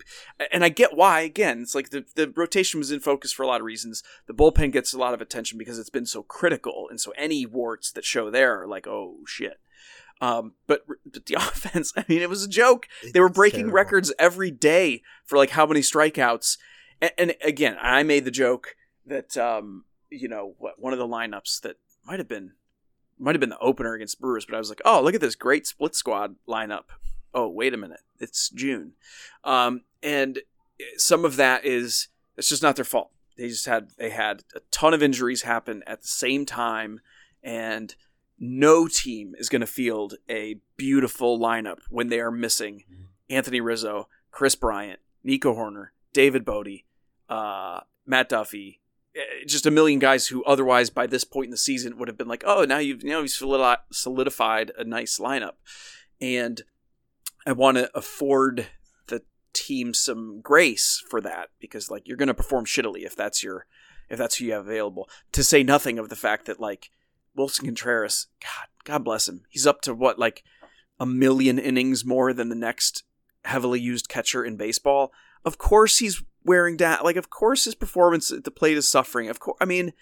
and 0.52 0.64
I 0.64 0.70
get 0.70 0.96
why. 0.96 1.20
Again, 1.20 1.62
it's 1.62 1.76
like 1.76 1.90
the 1.90 2.06
the 2.16 2.32
rotation 2.34 2.80
was 2.80 2.92
in 2.92 3.02
focus 3.02 3.34
for 3.34 3.44
a 3.44 3.48
lot 3.48 3.60
of 3.60 3.66
reasons. 3.66 4.02
The 4.28 4.34
bullpen 4.34 4.72
gets 4.72 4.94
a 4.94 4.98
lot 4.98 5.14
of 5.14 5.20
attention 5.20 5.58
because 5.58 5.78
it's 5.78 5.90
been 5.90 6.06
so 6.06 6.24
critical, 6.24 6.88
and 6.90 7.00
so 7.00 7.12
any 7.18 7.46
warts 7.46 7.92
that 7.92 8.06
show 8.06 8.32
there 8.32 8.62
are 8.62 8.68
like, 8.68 8.88
oh 8.88 9.18
shit. 9.28 9.60
Um, 10.22 10.54
but, 10.66 10.86
but 10.88 11.26
the 11.26 11.34
offense, 11.38 11.92
I 11.98 12.06
mean, 12.08 12.22
it 12.22 12.30
was 12.30 12.42
a 12.42 12.48
joke. 12.48 12.88
They 13.14 13.20
were 13.20 13.28
breaking 13.28 13.66
terrible. 13.66 13.76
records 13.76 14.14
every 14.18 14.50
day 14.50 15.02
for 15.26 15.38
like 15.38 15.50
how 15.50 15.66
many 15.66 15.82
strikeouts. 15.82 16.58
And, 17.02 17.12
and 17.18 17.36
again, 17.44 17.76
I 17.82 18.04
made 18.04 18.24
the 18.24 18.32
joke 18.32 18.78
that 19.06 19.36
um, 19.36 19.84
you 20.10 20.30
know 20.30 20.56
what 20.58 20.80
one 20.80 20.94
of 20.94 21.00
the 21.00 21.08
lineups 21.08 21.60
that 21.62 21.76
might 22.06 22.20
have 22.20 22.30
been 22.30 22.54
might 23.20 23.36
have 23.36 23.40
been 23.40 23.50
the 23.50 23.60
opener 23.60 23.94
against 23.94 24.20
Brewers, 24.20 24.46
but 24.46 24.56
I 24.56 24.60
was 24.60 24.70
like, 24.70 24.82
oh, 24.86 25.02
look 25.02 25.16
at 25.16 25.22
this 25.22 25.36
great 25.36 25.68
split 25.68 25.96
squad 25.96 26.36
lineup. 26.48 26.86
Oh, 27.34 27.48
wait 27.48 27.74
a 27.74 27.78
minute, 27.78 28.02
it's 28.20 28.50
June, 28.50 28.94
um, 29.44 29.82
and 30.02 30.40
some 30.98 31.26
of 31.26 31.36
that 31.36 31.66
is 31.66 32.08
it's 32.38 32.50
just 32.50 32.64
not 32.64 32.76
their 32.76 32.86
fault. 32.86 33.12
They 33.38 33.50
just 33.50 33.66
had 33.66 33.90
they 33.98 34.10
had 34.10 34.44
a 34.56 34.62
ton 34.72 34.94
of 34.94 35.04
injuries 35.04 35.42
happen 35.42 35.84
at 35.86 36.02
the 36.02 36.08
same 36.08 36.46
time, 36.46 37.02
and 37.44 37.94
no 38.40 38.88
team 38.88 39.36
is 39.38 39.50
going 39.50 39.62
to 39.62 39.68
field 39.68 40.16
a 40.30 40.58
beautiful 40.78 41.40
lineup 41.40 41.80
when 41.90 42.10
they 42.10 42.20
are 42.20 42.32
missing 42.32 42.84
Anthony 43.30 43.62
Rizzo, 43.62 44.08
Kris 44.32 44.56
Bryant, 44.56 45.00
Nico 45.24 45.54
Hoerner, 45.54 45.88
David 46.14 46.46
Bote, 46.46 46.82
uh, 47.30 47.82
Matt 48.06 48.30
Duffy, 48.30 48.82
Eh, 49.16 49.46
just 49.48 49.66
a 49.66 49.72
million 49.72 50.00
guys 50.00 50.28
who 50.28 50.44
otherwise 50.44 50.90
by 50.90 51.08
this 51.08 51.24
point 51.24 51.46
in 51.46 51.52
the 51.52 51.58
season 51.58 51.98
would 51.98 52.08
have 52.08 52.18
been 52.18 52.28
like, 52.28 52.44
oh, 52.46 52.66
now 52.66 52.80
you've 52.80 53.04
you 53.04 53.10
know 53.10 53.22
you've 53.22 53.84
solidified 53.92 54.72
a 54.78 54.84
nice 54.84 55.20
lineup, 55.20 55.54
and 56.20 56.62
I 57.46 57.54
want 57.54 57.78
to 57.78 57.90
afford 57.96 58.68
the 59.08 59.22
team 59.54 59.94
some 59.94 60.42
grace 60.42 61.04
for 61.10 61.22
that 61.22 61.50
because 61.60 61.90
like 61.90 62.08
you're 62.08 62.18
going 62.18 62.28
to 62.28 62.34
perform 62.34 62.66
shittily 62.66 63.06
if 63.06 63.16
that's 63.16 63.44
your 63.44 63.66
if 64.10 64.18
that's 64.18 64.38
who 64.38 64.46
you 64.46 64.54
have 64.54 64.68
available. 64.68 65.10
To 65.32 65.44
say 65.44 65.64
nothing 65.64 65.98
of 65.98 66.10
the 66.10 66.16
fact 66.16 66.46
that 66.46 66.60
like 66.60 66.90
Willson 67.38 67.66
Contreras, 67.66 68.28
God, 68.42 68.68
God 68.84 69.04
bless 69.04 69.28
him, 69.28 69.44
he's 69.50 69.68
up 69.68 69.82
to 69.82 69.94
what 69.94 70.20
like 70.20 70.44
a 71.00 71.06
million 71.06 71.60
innings 71.60 72.06
more 72.06 72.34
than 72.34 72.50
the 72.50 72.56
next 72.56 73.04
heavily 73.46 73.80
used 73.80 74.10
catcher 74.10 74.44
in 74.44 74.58
baseball. 74.58 75.12
Of 75.44 75.58
course 75.58 76.00
he's 76.00 76.24
wearing 76.46 76.78
down. 76.78 77.00
Like 77.04 77.18
of 77.18 77.30
course 77.30 77.66
his 77.66 77.76
performance 77.76 78.32
at 78.32 78.44
the 78.44 78.52
plate 78.52 78.78
is 78.78 78.88
suffering. 78.88 79.30
Of 79.30 79.40
course, 79.40 79.58
I 79.60 79.66
mean, 79.66 79.94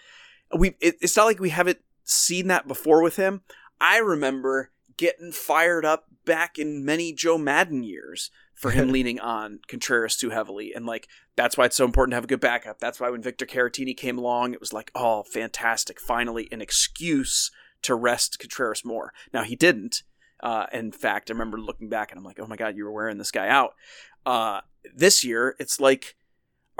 we 0.55 0.69
it, 0.79 0.95
it's 1.01 1.17
not 1.17 1.25
like 1.25 1.39
we 1.39 1.49
haven't 1.49 1.79
seen 2.03 2.47
that 2.47 2.67
before 2.67 3.01
with 3.01 3.15
him. 3.15 3.41
I 3.79 3.97
remember 3.97 4.71
getting 4.97 5.31
fired 5.31 5.85
up 5.85 6.05
back 6.25 6.57
in 6.57 6.85
many 6.85 7.13
Joe 7.13 7.37
Maddon 7.37 7.83
years 7.83 8.31
for 8.53 8.71
him 8.71 8.89
leaning 8.91 9.19
on 9.19 9.59
Contreras 9.67 10.15
too 10.15 10.29
heavily. 10.29 10.73
And 10.73 10.85
like 10.85 11.07
that's 11.35 11.57
why 11.57 11.65
it's 11.65 11.75
so 11.75 11.85
important 11.85 12.11
to 12.11 12.15
have 12.17 12.23
a 12.25 12.27
good 12.27 12.39
backup. 12.39 12.79
That's 12.79 12.99
why 12.99 13.09
when 13.09 13.21
Victor 13.21 13.45
Caratini 13.45 13.95
came 13.95 14.17
along, 14.17 14.53
it 14.53 14.59
was 14.59 14.73
like, 14.73 14.91
oh, 14.95 15.23
fantastic. 15.23 15.99
Finally 15.99 16.47
an 16.51 16.61
excuse 16.61 17.51
to 17.83 17.95
rest 17.95 18.39
Contreras 18.39 18.85
more. 18.85 19.13
Now 19.33 19.43
he 19.43 19.55
didn't. 19.55 20.03
Uh, 20.41 20.65
in 20.73 20.91
fact, 20.91 21.29
I 21.29 21.33
remember 21.33 21.57
looking 21.57 21.89
back 21.89 22.11
and 22.11 22.17
I'm 22.17 22.25
like, 22.25 22.39
oh 22.39 22.47
my 22.47 22.55
God, 22.55 22.75
you 22.75 22.83
were 22.83 22.91
wearing 22.91 23.17
this 23.17 23.31
guy 23.31 23.47
out. 23.47 23.73
Uh, 24.25 24.61
this 24.93 25.23
year, 25.23 25.55
it's 25.59 25.79
like, 25.79 26.15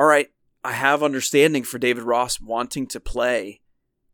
all 0.04 0.10
right, 0.10 0.32
I 0.66 0.74
have 0.74 1.02
understanding 1.02 1.63
for 1.63 1.78
David 1.78 2.04
Ross 2.04 2.42
wanting 2.42 2.88
to 2.88 3.00
play 3.00 3.62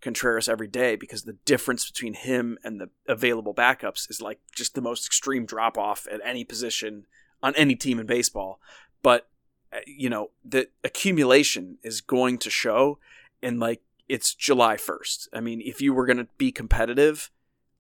Contreras 0.02 0.48
every 0.48 0.68
day 0.68 0.96
because 0.96 1.24
the 1.24 1.38
difference 1.46 1.90
between 1.90 2.14
him 2.14 2.60
and 2.64 2.80
the 2.80 2.92
available 3.08 3.56
backups 3.56 4.08
is 4.08 4.22
like 4.22 4.38
just 4.54 4.76
the 4.76 4.84
most 4.84 5.08
extreme 5.08 5.48
drop 5.48 5.80
off 5.80 6.06
at 6.12 6.22
any 6.24 6.44
position 6.44 7.08
on 7.42 7.56
any 7.56 7.76
team 7.76 7.98
in 7.98 8.06
baseball. 8.06 8.62
But, 9.02 9.30
uh, 9.74 9.80
you 9.88 10.12
know, 10.12 10.30
the 10.46 10.68
accumulation 10.84 11.80
is 11.82 12.02
going 12.02 12.38
to 12.38 12.52
show. 12.52 13.00
And 13.42 13.60
like, 13.60 13.82
it's 14.08 14.36
July 14.36 14.76
1st. 14.76 15.30
I 15.34 15.40
mean, 15.40 15.60
if 15.60 15.82
you 15.82 15.96
were 15.96 16.06
going 16.06 16.18
to 16.18 16.28
be 16.38 16.52
competitive, 16.52 17.32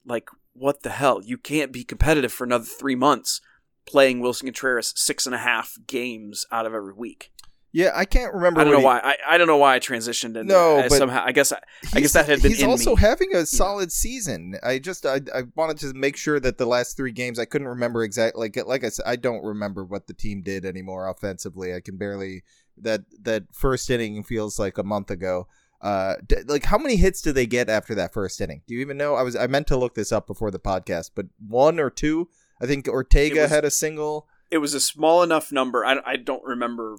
like 0.04 0.32
what 0.54 0.82
the 0.82 0.89
hell? 0.89 1.22
You 1.24 1.38
can't 1.38 1.72
be 1.72 1.84
competitive 1.84 2.34
for 2.34 2.43
another 2.43 2.65
three 2.65 2.95
months 2.95 3.39
playing 3.86 4.19
Willson 4.19 4.48
Contreras 4.48 4.93
six 4.95 5.28
and 5.28 5.36
a 5.36 5.39
half 5.39 5.78
games 5.86 6.48
out 6.52 6.65
of 6.65 6.74
every 6.74 6.93
week. 6.93 7.32
Yeah, 7.71 7.91
I 7.95 8.05
can't 8.05 8.34
remember. 8.34 8.62
I 8.62 8.63
don't 8.63 8.73
know 8.73 8.79
he, 8.79 8.86
why. 8.86 8.99
I, 8.99 9.15
I 9.27 9.38
don't 9.38 9.45
know 9.45 9.58
why 9.58 9.75
I 9.75 9.79
transitioned. 9.79 10.36
Into 10.36 10.45
no, 10.45 10.82
but 10.89 10.91
somehow 10.91 11.23
I 11.23 11.32
guess 11.32 11.51
I, 11.51 11.60
I 11.93 11.99
guess 11.99 12.13
that 12.13 12.25
had 12.25 12.41
been. 12.41 12.51
He's 12.51 12.63
also 12.63 12.95
me. 12.95 13.01
having 13.01 13.36
a 13.36 13.45
solid 13.45 13.91
season. 13.91 14.55
I 14.63 14.79
just 14.79 15.05
I, 15.05 15.21
I 15.34 15.43
wanted 15.55 15.77
to 15.79 15.93
make 15.93 16.17
sure 16.17 16.39
that 16.39 16.58
the 16.58 16.65
last 16.65 16.97
three 16.97 17.12
games 17.12 17.38
I 17.38 17.45
couldn't 17.45 17.67
remember 17.67 18.03
exactly. 18.03 18.39
Like 18.39 18.67
like 18.67 18.84
I 18.84 18.89
said, 18.89 19.05
I 19.05 19.17
don't 19.17 19.43
remember 19.43 19.84
what 19.86 20.08
the 20.08 20.15
team 20.15 20.41
did 20.41 20.65
anymore 20.65 21.08
offensively. 21.08 21.75
I 21.75 21.79
can 21.79 21.97
barely 21.97 22.43
that 22.77 23.01
that 23.21 23.43
first 23.53 23.89
inning 23.89 24.23
feels 24.23 24.58
like 24.58 24.77
a 24.79 24.84
month 24.84 25.12
ago. 25.12 25.47
Uh, 25.82 26.15
like 26.47 26.65
how 26.65 26.77
many 26.77 26.95
hits 26.95 27.21
did 27.21 27.36
they 27.36 27.45
get 27.45 27.69
after 27.69 27.93
that 27.95 28.13
first 28.13 28.41
inning? 28.41 28.63
Do 28.67 28.73
you 28.73 28.82
even 28.82 28.97
know? 28.97 29.13
I 29.13 29.21
was 29.21 29.36
I 29.36 29.45
meant 29.45 29.67
to 29.67 29.77
look 29.77 29.93
this 29.93 30.12
up 30.12 30.25
before 30.25 30.49
the 30.49 30.60
podcast, 30.60 31.12
but 31.15 31.27
one 31.38 31.79
or 31.79 31.91
two. 31.91 32.29
I 32.62 32.65
think 32.65 32.88
Ortega 32.88 33.41
was, 33.41 33.51
had 33.51 33.63
a 33.63 33.71
single. 33.71 34.27
It 34.49 34.58
was 34.58 34.73
a 34.73 34.79
small 34.79 35.23
enough 35.23 35.51
number. 35.51 35.86
I, 35.86 35.97
I 36.05 36.15
don't 36.17 36.43
remember 36.43 36.97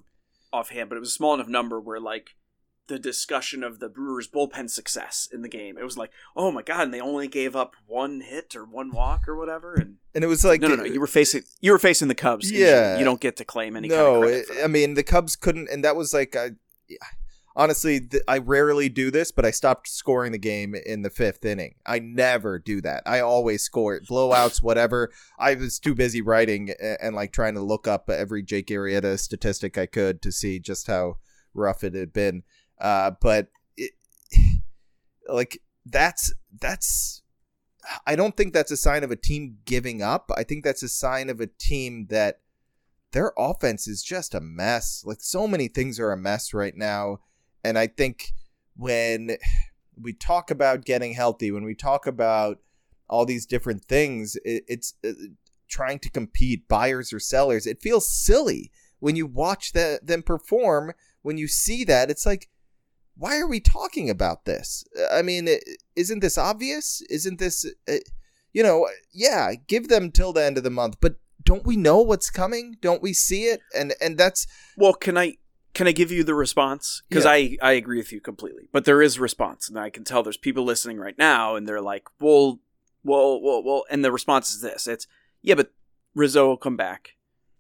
offhand, 0.53 0.89
but 0.89 0.97
it 0.97 1.01
was 1.01 1.11
a 1.11 1.13
small 1.13 1.35
enough 1.35 1.49
number 1.49 1.81
where 1.81 2.01
like 2.01 2.37
the 2.87 2.99
discussion 2.99 3.63
of 3.63 3.79
the 3.79 3.89
Brewers 3.89 4.29
bullpen 4.29 4.69
success 4.69 5.29
in 5.33 5.43
the 5.43 5.49
game. 5.49 5.79
It 5.79 5.85
was 5.85 5.97
like, 5.97 6.11
oh 6.37 6.51
my 6.51 6.63
god, 6.63 6.83
and 6.83 6.95
they 6.95 7.01
only 7.01 7.29
gave 7.29 7.55
up 7.55 7.77
one 7.87 8.21
hit 8.21 8.57
or 8.57 8.65
one 8.65 8.91
walk 8.91 9.29
or 9.29 9.37
whatever, 9.37 9.75
and 9.75 9.97
and 10.15 10.25
it 10.25 10.27
was 10.27 10.45
like 10.45 10.61
no, 10.61 10.69
no, 10.69 10.77
no. 10.77 10.85
You 10.85 11.01
were 11.01 11.07
facing 11.07 11.43
you 11.61 11.73
were 11.73 11.79
facing 11.79 12.09
the 12.09 12.15
Cubs. 12.15 12.51
Yeah, 12.51 12.99
you 12.99 13.05
don't 13.05 13.21
get 13.21 13.37
to 13.37 13.45
claim 13.45 13.77
any. 13.77 13.89
No, 13.89 14.23
kind 14.23 14.35
of 14.35 14.65
I 14.65 14.67
mean 14.67 14.95
the 14.95 15.05
Cubs 15.05 15.37
couldn't, 15.37 15.69
and 15.71 15.85
that 15.85 15.97
was 15.97 16.13
like. 16.13 16.37
I, 16.37 16.51
honestly, 17.57 18.01
th- 18.01 18.23
I 18.29 18.39
rarely 18.39 18.89
do 18.89 19.11
this, 19.11 19.31
but 19.31 19.45
I 19.45 19.51
stopped 19.51 19.89
scoring 19.89 20.33
the 20.33 20.39
game 20.39 20.75
in 20.75 21.03
the 21.03 21.11
fifth 21.11 21.45
inning. 21.45 21.75
I 21.87 21.99
never 21.99 22.59
do 22.59 22.81
that. 22.83 23.03
I 23.07 23.21
always 23.21 23.63
score 23.63 23.95
it, 23.95 24.07
blowouts, 24.07 24.63
whatever. 24.63 25.11
I 25.39 25.55
was 25.55 25.79
too 25.79 25.95
busy 25.95 26.23
writing 26.23 26.71
and, 26.81 26.99
and 27.01 27.17
like 27.17 27.33
trying 27.33 27.55
to 27.55 27.61
look 27.61 27.87
up 27.87 28.09
every 28.09 28.43
Jake 28.43 28.69
Arrieta 28.69 29.19
statistic 29.19 29.77
I 29.79 29.87
could 29.87 30.23
to 30.23 30.33
see 30.33 30.59
just 30.59 30.87
how 30.87 31.17
rough 31.55 31.85
it 31.85 31.95
had 31.95 32.13
been. 32.13 32.43
Uh, 32.81 33.13
but 33.21 33.49
it, 33.77 33.93
like 35.29 35.61
that's 35.87 36.33
that's. 36.61 37.23
I 38.07 38.15
don't 38.15 38.37
think 38.37 38.53
that's 38.53 38.71
a 38.71 38.77
sign 38.77 39.03
of 39.05 39.11
a 39.11 39.17
team 39.17 39.57
giving 39.65 40.03
up. 40.03 40.31
I 40.37 40.45
think 40.45 40.63
that's 40.63 40.83
a 40.83 40.89
sign 40.89 41.31
of 41.31 41.41
a 41.41 41.47
team 41.47 42.07
that 42.11 42.41
their 43.13 43.33
offense 43.39 43.89
is 43.89 44.03
just 44.03 44.35
a 44.35 44.41
mess. 44.41 45.03
Like 45.05 45.21
so 45.21 45.49
many 45.49 45.67
things 45.67 45.99
are 45.99 46.13
a 46.13 46.17
mess 46.17 46.53
right 46.53 46.77
now 46.77 47.21
and 47.65 47.79
I 47.79 47.87
think 47.87 48.33
when 48.77 49.37
we 50.01 50.13
talk 50.13 50.51
about 50.51 50.85
getting 50.85 51.13
healthy, 51.13 51.51
when 51.51 51.65
we 51.65 51.75
talk 51.75 52.07
about 52.07 52.59
all 53.09 53.27
these 53.27 53.47
different 53.47 53.85
things, 53.85 54.37
it, 54.45 54.65
it's 54.69 54.95
uh, 55.05 55.13
trying 55.69 55.99
to 56.01 56.11
compete, 56.11 56.69
buyers 56.69 57.13
or 57.13 57.21
sellers. 57.21 57.67
It 57.67 57.83
feels 57.83 58.11
silly 58.13 58.71
when 58.99 59.17
you 59.17 59.27
watch 59.27 59.73
the, 59.73 60.01
them 60.03 60.23
perform. 60.23 60.93
When 61.23 61.37
you 61.37 61.49
see 61.49 61.85
that, 61.85 62.11
it's 62.11 62.25
like, 62.25 62.49
why 63.17 63.39
are 63.39 63.49
we 63.49 63.61
talking 63.61 64.09
about 64.09 64.47
this? 64.47 64.85
I 65.13 65.21
mean, 65.21 65.49
isn't 65.95 66.21
this 66.21 66.39
obvious? 66.39 67.03
Isn't 67.11 67.39
this, 67.39 67.67
uh, 67.87 67.97
you 68.55 68.63
know, 68.63 68.89
yeah, 69.13 69.53
give 69.67 69.89
them 69.89 70.11
till 70.11 70.33
the 70.33 70.45
end 70.45 70.57
of 70.57 70.65
the 70.65 70.71
month, 70.71 70.97
but 71.01 71.17
don't 71.43 71.67
we 71.67 71.77
know 71.77 72.01
what's 72.01 72.31
coming? 72.31 72.77
Don't 72.81 73.03
we 73.03 73.13
see 73.13 73.45
it? 73.45 73.61
And 73.77 73.95
and 74.01 74.17
that's 74.17 74.47
well, 74.77 74.93
can 74.93 75.19
I 75.19 75.37
can 75.75 75.87
I 75.87 75.93
give 75.93 76.11
you 76.11 76.25
the 76.25 76.35
response? 76.35 77.03
Because 77.09 77.25
yeah. 77.25 77.31
I, 77.31 77.57
I 77.63 77.73
agree 77.73 77.99
with 77.99 78.13
you 78.13 78.21
completely. 78.21 78.69
But 78.73 78.85
there 78.85 79.03
is 79.03 79.19
response, 79.19 79.69
and 79.69 79.79
I 79.79 79.91
can 79.91 80.05
tell 80.05 80.23
there's 80.23 80.37
people 80.37 80.65
listening 80.65 80.99
right 80.99 81.17
now, 81.17 81.57
and 81.57 81.67
they're 81.67 81.81
like, 81.81 82.09
well, 82.21 82.61
well, 83.05 83.41
well, 83.41 83.63
well. 83.63 83.85
And 83.91 84.05
the 84.05 84.13
response 84.13 84.53
is 84.53 84.61
this 84.61 84.87
it's, 84.87 85.07
yeah, 85.43 85.55
but 85.55 85.73
Rizzo 86.15 86.49
will 86.49 86.57
come 86.57 86.77
back. 86.77 87.17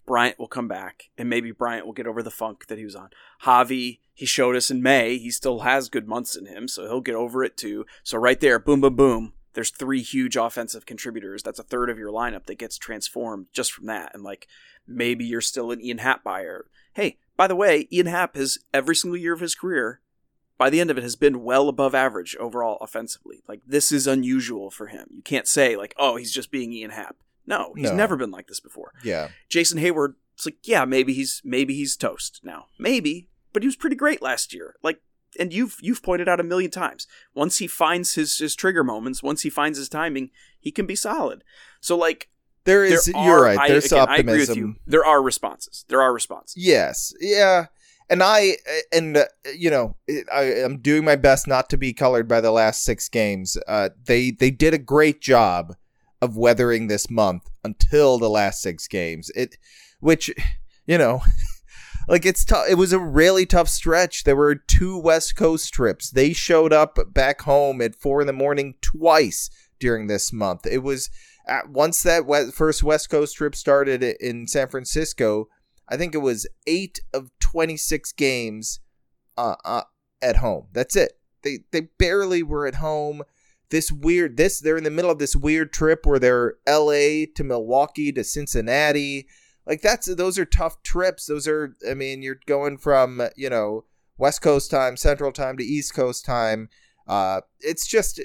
Bryant 0.06 0.40
will 0.40 0.48
come 0.48 0.66
back, 0.66 1.10
and 1.16 1.28
maybe 1.28 1.52
Bryant 1.52 1.86
will 1.86 1.92
get 1.92 2.06
over 2.06 2.22
the 2.22 2.32
funk 2.32 2.66
that 2.66 2.78
he 2.78 2.84
was 2.84 2.96
on. 2.96 3.10
Javi, 3.44 4.00
he 4.12 4.26
showed 4.26 4.56
us 4.56 4.70
in 4.70 4.82
May, 4.82 5.18
he 5.18 5.30
still 5.30 5.60
has 5.60 5.88
good 5.88 6.08
months 6.08 6.36
in 6.36 6.46
him, 6.46 6.66
so 6.66 6.82
he'll 6.82 7.00
get 7.00 7.14
over 7.14 7.44
it 7.44 7.56
too. 7.56 7.86
So 8.02 8.18
right 8.18 8.40
there, 8.40 8.58
boom, 8.58 8.80
boom, 8.80 8.96
boom. 8.96 9.32
There's 9.52 9.70
three 9.70 10.02
huge 10.02 10.36
offensive 10.36 10.84
contributors. 10.84 11.42
That's 11.42 11.58
a 11.58 11.64
third 11.64 11.90
of 11.90 11.98
your 11.98 12.12
lineup 12.12 12.46
that 12.46 12.58
gets 12.58 12.76
transformed 12.76 13.46
just 13.52 13.72
from 13.72 13.86
that. 13.86 14.12
And 14.14 14.22
like, 14.22 14.46
maybe 14.86 15.24
you're 15.24 15.40
still 15.40 15.70
an 15.70 15.80
Ian 15.80 15.98
Happ 15.98 16.22
buyer. 16.22 16.66
Hey, 16.92 17.18
by 17.40 17.46
the 17.46 17.56
way, 17.56 17.88
Ian 17.90 18.04
Happ 18.04 18.36
has 18.36 18.58
every 18.74 18.94
single 18.94 19.16
year 19.16 19.32
of 19.32 19.40
his 19.40 19.54
career, 19.54 20.02
by 20.58 20.68
the 20.68 20.78
end 20.78 20.90
of 20.90 20.98
it, 20.98 21.02
has 21.02 21.16
been 21.16 21.42
well 21.42 21.70
above 21.70 21.94
average 21.94 22.36
overall 22.36 22.76
offensively. 22.82 23.42
Like 23.48 23.62
this 23.66 23.90
is 23.90 24.06
unusual 24.06 24.70
for 24.70 24.88
him. 24.88 25.06
You 25.10 25.22
can't 25.22 25.48
say 25.48 25.74
like, 25.74 25.94
oh, 25.96 26.16
he's 26.16 26.32
just 26.32 26.50
being 26.50 26.70
Ian 26.70 26.90
Happ. 26.90 27.16
No, 27.46 27.72
he's 27.78 27.92
no. 27.92 27.96
never 27.96 28.18
been 28.18 28.30
like 28.30 28.46
this 28.46 28.60
before. 28.60 28.92
Yeah. 29.02 29.28
Jason 29.48 29.78
Heyward, 29.78 30.16
it's 30.34 30.44
like, 30.44 30.58
yeah, 30.64 30.84
maybe 30.84 31.14
he's 31.14 31.40
maybe 31.42 31.74
he's 31.74 31.96
toast 31.96 32.40
now. 32.44 32.66
Maybe, 32.78 33.30
but 33.54 33.62
he 33.62 33.66
was 33.68 33.76
pretty 33.76 33.96
great 33.96 34.20
last 34.20 34.52
year. 34.52 34.74
Like 34.82 35.00
and 35.38 35.50
you've 35.50 35.78
you've 35.80 36.02
pointed 36.02 36.28
out 36.28 36.40
a 36.40 36.44
million 36.44 36.70
times. 36.70 37.06
Once 37.34 37.56
he 37.56 37.66
finds 37.66 38.16
his 38.16 38.36
his 38.36 38.54
trigger 38.54 38.84
moments, 38.84 39.22
once 39.22 39.42
he 39.42 39.48
finds 39.48 39.78
his 39.78 39.88
timing, 39.88 40.28
he 40.58 40.70
can 40.70 40.84
be 40.84 40.94
solid. 40.94 41.42
So 41.80 41.96
like 41.96 42.28
there 42.64 42.84
is. 42.84 43.06
There 43.06 43.22
you're 43.24 43.38
are, 43.38 43.56
right. 43.56 43.68
There's 43.68 43.86
again, 43.86 44.02
optimism. 44.02 44.28
I 44.28 44.32
agree 44.32 44.46
with 44.46 44.56
you. 44.56 44.74
There 44.86 45.04
are 45.04 45.22
responses. 45.22 45.84
There 45.88 46.00
are 46.00 46.12
responses. 46.12 46.54
Yes. 46.56 47.12
Yeah. 47.20 47.66
And 48.08 48.22
I 48.22 48.56
and 48.92 49.16
uh, 49.16 49.26
you 49.56 49.70
know 49.70 49.96
I 50.32 50.42
am 50.42 50.78
doing 50.78 51.04
my 51.04 51.16
best 51.16 51.46
not 51.46 51.70
to 51.70 51.76
be 51.76 51.92
colored 51.92 52.26
by 52.26 52.40
the 52.40 52.50
last 52.50 52.82
six 52.82 53.08
games. 53.08 53.56
Uh, 53.68 53.90
they 54.04 54.32
they 54.32 54.50
did 54.50 54.74
a 54.74 54.78
great 54.78 55.20
job 55.20 55.76
of 56.20 56.36
weathering 56.36 56.88
this 56.88 57.08
month 57.08 57.48
until 57.64 58.18
the 58.18 58.28
last 58.28 58.60
six 58.62 58.88
games. 58.88 59.30
It, 59.34 59.56
which, 60.00 60.30
you 60.86 60.98
know. 60.98 61.22
like 62.08 62.26
it's 62.26 62.44
tough. 62.44 62.66
It 62.68 62.74
was 62.74 62.92
a 62.92 62.98
really 62.98 63.46
tough 63.46 63.68
stretch. 63.68 64.24
There 64.24 64.36
were 64.36 64.56
two 64.56 64.98
West 64.98 65.36
Coast 65.36 65.72
trips. 65.72 66.10
They 66.10 66.32
showed 66.32 66.72
up 66.72 66.98
back 67.12 67.42
home 67.42 67.80
at 67.80 67.94
four 67.94 68.20
in 68.20 68.26
the 68.26 68.32
morning 68.32 68.74
twice 68.80 69.48
during 69.78 70.08
this 70.08 70.32
month. 70.32 70.66
It 70.66 70.82
was 70.82 71.10
once 71.68 72.02
that 72.02 72.52
first 72.54 72.82
West 72.82 73.10
Coast 73.10 73.36
trip 73.36 73.54
started 73.54 74.02
in 74.02 74.46
San 74.46 74.68
Francisco, 74.68 75.48
I 75.88 75.96
think 75.96 76.14
it 76.14 76.18
was 76.18 76.46
eight 76.66 77.00
of 77.12 77.30
26 77.40 78.12
games 78.12 78.80
uh, 79.36 79.56
uh, 79.64 79.82
at 80.22 80.36
home. 80.36 80.68
That's 80.72 80.96
it. 80.96 81.12
They 81.42 81.60
they 81.72 81.88
barely 81.98 82.42
were 82.42 82.66
at 82.66 82.76
home. 82.76 83.22
This 83.70 83.90
weird 83.90 84.36
this 84.36 84.60
they're 84.60 84.76
in 84.76 84.84
the 84.84 84.90
middle 84.90 85.10
of 85.10 85.18
this 85.18 85.34
weird 85.34 85.72
trip 85.72 86.04
where 86.04 86.18
they're 86.18 86.54
L.A. 86.66 87.26
to 87.26 87.44
Milwaukee 87.44 88.12
to 88.12 88.24
Cincinnati. 88.24 89.26
like 89.66 89.80
that's 89.80 90.14
those 90.14 90.38
are 90.38 90.44
tough 90.44 90.82
trips. 90.82 91.26
Those 91.26 91.48
are 91.48 91.76
I 91.88 91.94
mean, 91.94 92.22
you're 92.22 92.40
going 92.46 92.78
from, 92.78 93.22
you 93.36 93.48
know, 93.48 93.84
West 94.18 94.42
Coast 94.42 94.70
time, 94.70 94.96
Central 94.96 95.32
time 95.32 95.56
to 95.56 95.64
East 95.64 95.94
Coast 95.94 96.24
time. 96.24 96.68
Uh 97.08 97.40
it's 97.60 97.86
just 97.86 98.20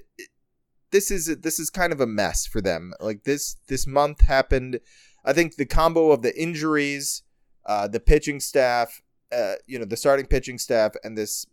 this 0.92 1.12
is 1.12 1.38
this 1.42 1.60
is 1.60 1.70
kind 1.70 1.94
of 1.94 2.02
a 2.02 2.08
mess 2.08 2.46
for 2.46 2.62
them. 2.62 2.94
Like 3.00 3.24
this 3.24 3.58
this 3.68 3.86
month 3.88 4.22
happened 4.22 4.80
I 5.24 5.34
think 5.34 5.56
the 5.56 5.66
combo 5.66 6.12
of 6.12 6.22
the 6.22 6.40
injuries, 6.40 7.24
uh 7.66 7.88
the 7.88 8.00
pitching 8.00 8.40
staff, 8.40 9.02
uh 9.32 9.56
you 9.66 9.80
know, 9.80 9.86
the 9.86 9.98
starting 9.98 10.28
pitching 10.28 10.58
staff 10.58 10.94
and 11.04 11.18
this 11.18 11.46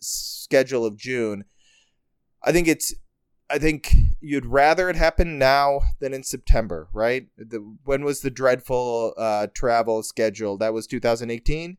schedule 0.00 0.84
of 0.84 0.96
June, 0.96 1.44
I 2.42 2.52
think 2.52 2.68
it's 2.68 2.94
I 3.48 3.58
think 3.58 3.94
you'd 4.20 4.46
rather 4.46 4.90
it 4.90 4.96
happen 4.96 5.38
now 5.38 5.80
than 6.00 6.12
in 6.12 6.24
September, 6.24 6.88
right? 6.92 7.28
The, 7.36 7.58
when 7.84 8.04
was 8.04 8.20
the 8.20 8.30
dreadful 8.30 9.14
uh, 9.16 9.46
travel 9.54 10.02
schedule? 10.02 10.58
That 10.58 10.74
was 10.74 10.86
2018. 10.86 11.76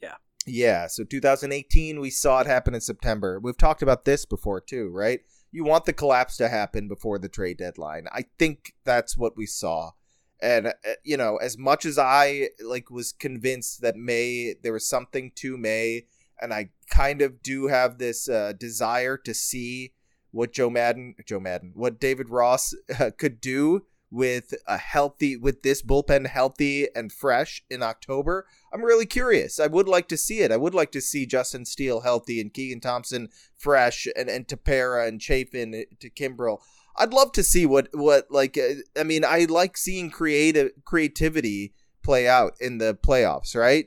Yeah. 0.00 0.14
Yeah. 0.46 0.86
So 0.86 1.02
2018, 1.02 1.98
we 1.98 2.10
saw 2.10 2.40
it 2.40 2.46
happen 2.46 2.74
in 2.74 2.80
September. 2.80 3.40
We've 3.40 3.56
talked 3.56 3.82
about 3.82 4.04
this 4.04 4.24
before 4.24 4.60
too, 4.60 4.90
right? 4.90 5.20
You 5.52 5.64
want 5.64 5.84
the 5.84 5.92
collapse 5.92 6.36
to 6.38 6.48
happen 6.48 6.88
before 6.88 7.18
the 7.18 7.28
trade 7.28 7.58
deadline. 7.58 8.06
I 8.12 8.24
think 8.38 8.74
that's 8.84 9.16
what 9.16 9.36
we 9.36 9.46
saw. 9.46 9.92
And 10.40 10.68
uh, 10.68 10.72
you 11.04 11.16
know, 11.16 11.36
as 11.36 11.58
much 11.58 11.84
as 11.84 11.98
I 11.98 12.50
like 12.64 12.90
was 12.90 13.12
convinced 13.12 13.82
that 13.82 13.96
May 13.96 14.54
there 14.62 14.72
was 14.72 14.88
something 14.88 15.32
to 15.36 15.56
May, 15.56 16.06
and 16.40 16.54
I 16.54 16.70
kind 16.90 17.20
of 17.20 17.42
do 17.42 17.66
have 17.66 17.98
this 17.98 18.28
uh, 18.28 18.52
desire 18.58 19.16
to 19.18 19.34
see 19.34 19.92
what 20.30 20.52
Joe 20.52 20.70
Maddon, 20.70 21.14
Joe 21.26 21.40
Maddon, 21.40 21.72
what 21.74 22.00
David 22.00 22.30
Ross 22.30 22.74
uh, 22.98 23.10
could 23.18 23.40
do 23.40 23.86
with 24.10 24.54
a 24.66 24.76
healthy, 24.76 25.36
with 25.36 25.62
this 25.62 25.82
bullpen 25.82 26.26
healthy 26.26 26.88
and 26.94 27.12
fresh 27.12 27.62
in 27.70 27.82
October. 27.82 28.46
I'm 28.72 28.82
really 28.82 29.06
curious. 29.06 29.60
I 29.60 29.66
would 29.66 29.88
like 29.88 30.08
to 30.08 30.16
see 30.16 30.40
it. 30.40 30.50
I 30.50 30.56
would 30.56 30.74
like 30.74 30.92
to 30.92 31.00
see 31.00 31.26
Justin 31.26 31.64
Steele 31.64 32.00
healthy 32.00 32.40
and 32.40 32.52
Keegan 32.52 32.80
Thompson 32.80 33.28
fresh 33.56 34.06
and, 34.16 34.28
and 34.28 34.46
Tepera 34.46 35.06
and 35.06 35.20
Chafin 35.20 35.74
uh, 35.74 35.94
to 36.00 36.10
Kimbrel. 36.10 36.58
I'd 36.96 37.12
love 37.12 37.32
to 37.32 37.44
see 37.44 37.66
what, 37.66 37.88
what 37.92 38.26
like, 38.30 38.58
uh, 38.58 38.80
I 38.98 39.04
mean, 39.04 39.24
I 39.24 39.46
like 39.48 39.76
seeing 39.76 40.10
creative 40.10 40.72
creativity 40.84 41.72
play 42.02 42.26
out 42.26 42.54
in 42.60 42.78
the 42.78 42.94
playoffs, 42.94 43.54
right? 43.54 43.84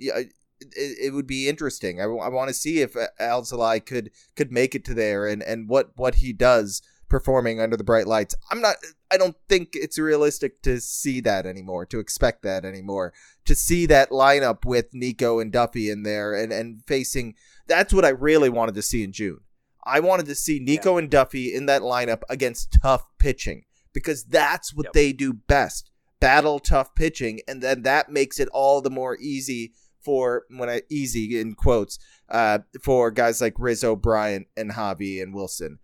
it, 0.75 0.97
it 1.07 1.13
would 1.13 1.27
be 1.27 1.49
interesting. 1.49 1.99
I, 1.99 2.05
I 2.05 2.29
want 2.29 2.49
to 2.49 2.53
see 2.53 2.81
if 2.81 2.95
Alzolay 3.19 3.85
could 3.85 4.11
could 4.35 4.51
make 4.51 4.75
it 4.75 4.85
to 4.85 4.93
there 4.93 5.27
and 5.27 5.43
and 5.43 5.67
what 5.67 5.91
what 5.95 6.15
he 6.15 6.33
does 6.33 6.81
performing 7.13 7.61
under 7.61 7.77
the 7.77 7.83
bright 7.83 8.07
lights. 8.07 8.33
I'm 8.49 8.59
not. 8.59 8.77
I 9.11 9.17
don't 9.17 9.35
think 9.47 9.69
it's 9.73 9.99
realistic 9.99 10.63
to 10.63 10.81
see 10.81 11.21
that 11.21 11.45
anymore. 11.45 11.85
To 11.85 11.99
expect 11.99 12.41
that 12.41 12.65
anymore. 12.65 13.13
To 13.45 13.53
see 13.53 13.85
that 13.85 14.09
lineup 14.09 14.65
with 14.65 14.87
Nico 14.93 15.39
and 15.39 15.51
Duffy 15.51 15.91
in 15.91 16.01
there 16.01 16.33
and 16.33 16.51
and 16.51 16.83
facing. 16.87 17.35
That's 17.67 17.93
what 17.93 18.03
I 18.03 18.09
really 18.09 18.49
wanted 18.49 18.73
to 18.73 18.81
see 18.81 19.03
in 19.03 19.11
June. 19.11 19.41
I 19.85 19.99
wanted 19.99 20.25
to 20.25 20.33
see 20.33 20.59
Nico 20.59 20.93
yeah. 20.93 21.03
and 21.03 21.11
Duffy 21.11 21.53
in 21.53 21.67
that 21.67 21.83
lineup 21.83 22.23
against 22.29 22.79
tough 22.81 23.05
pitching 23.19 23.65
because 23.93 24.23
that's 24.23 24.73
what 24.73 24.87
yep. 24.87 24.93
they 24.93 25.13
do 25.13 25.33
best. 25.33 25.91
Battle 26.19 26.57
tough 26.57 26.95
pitching, 26.95 27.41
and 27.47 27.61
then 27.61 27.83
that 27.83 28.09
makes 28.09 28.39
it 28.39 28.49
all 28.53 28.81
the 28.81 28.89
more 28.89 29.17
easy 29.19 29.73
for 30.01 30.45
when 30.49 30.67
I 30.67 30.81
easy 30.89 31.39
in 31.39 31.53
quotes 31.53 31.99
uh, 32.29 32.59
for 32.81 33.11
guys 33.11 33.39
like 33.39 33.53
Rizzo, 33.59 33.95
Bryant, 33.95 34.47
and 34.57 34.71
Javi 34.71 35.21
and 35.21 35.35
Wilson. 35.35 35.77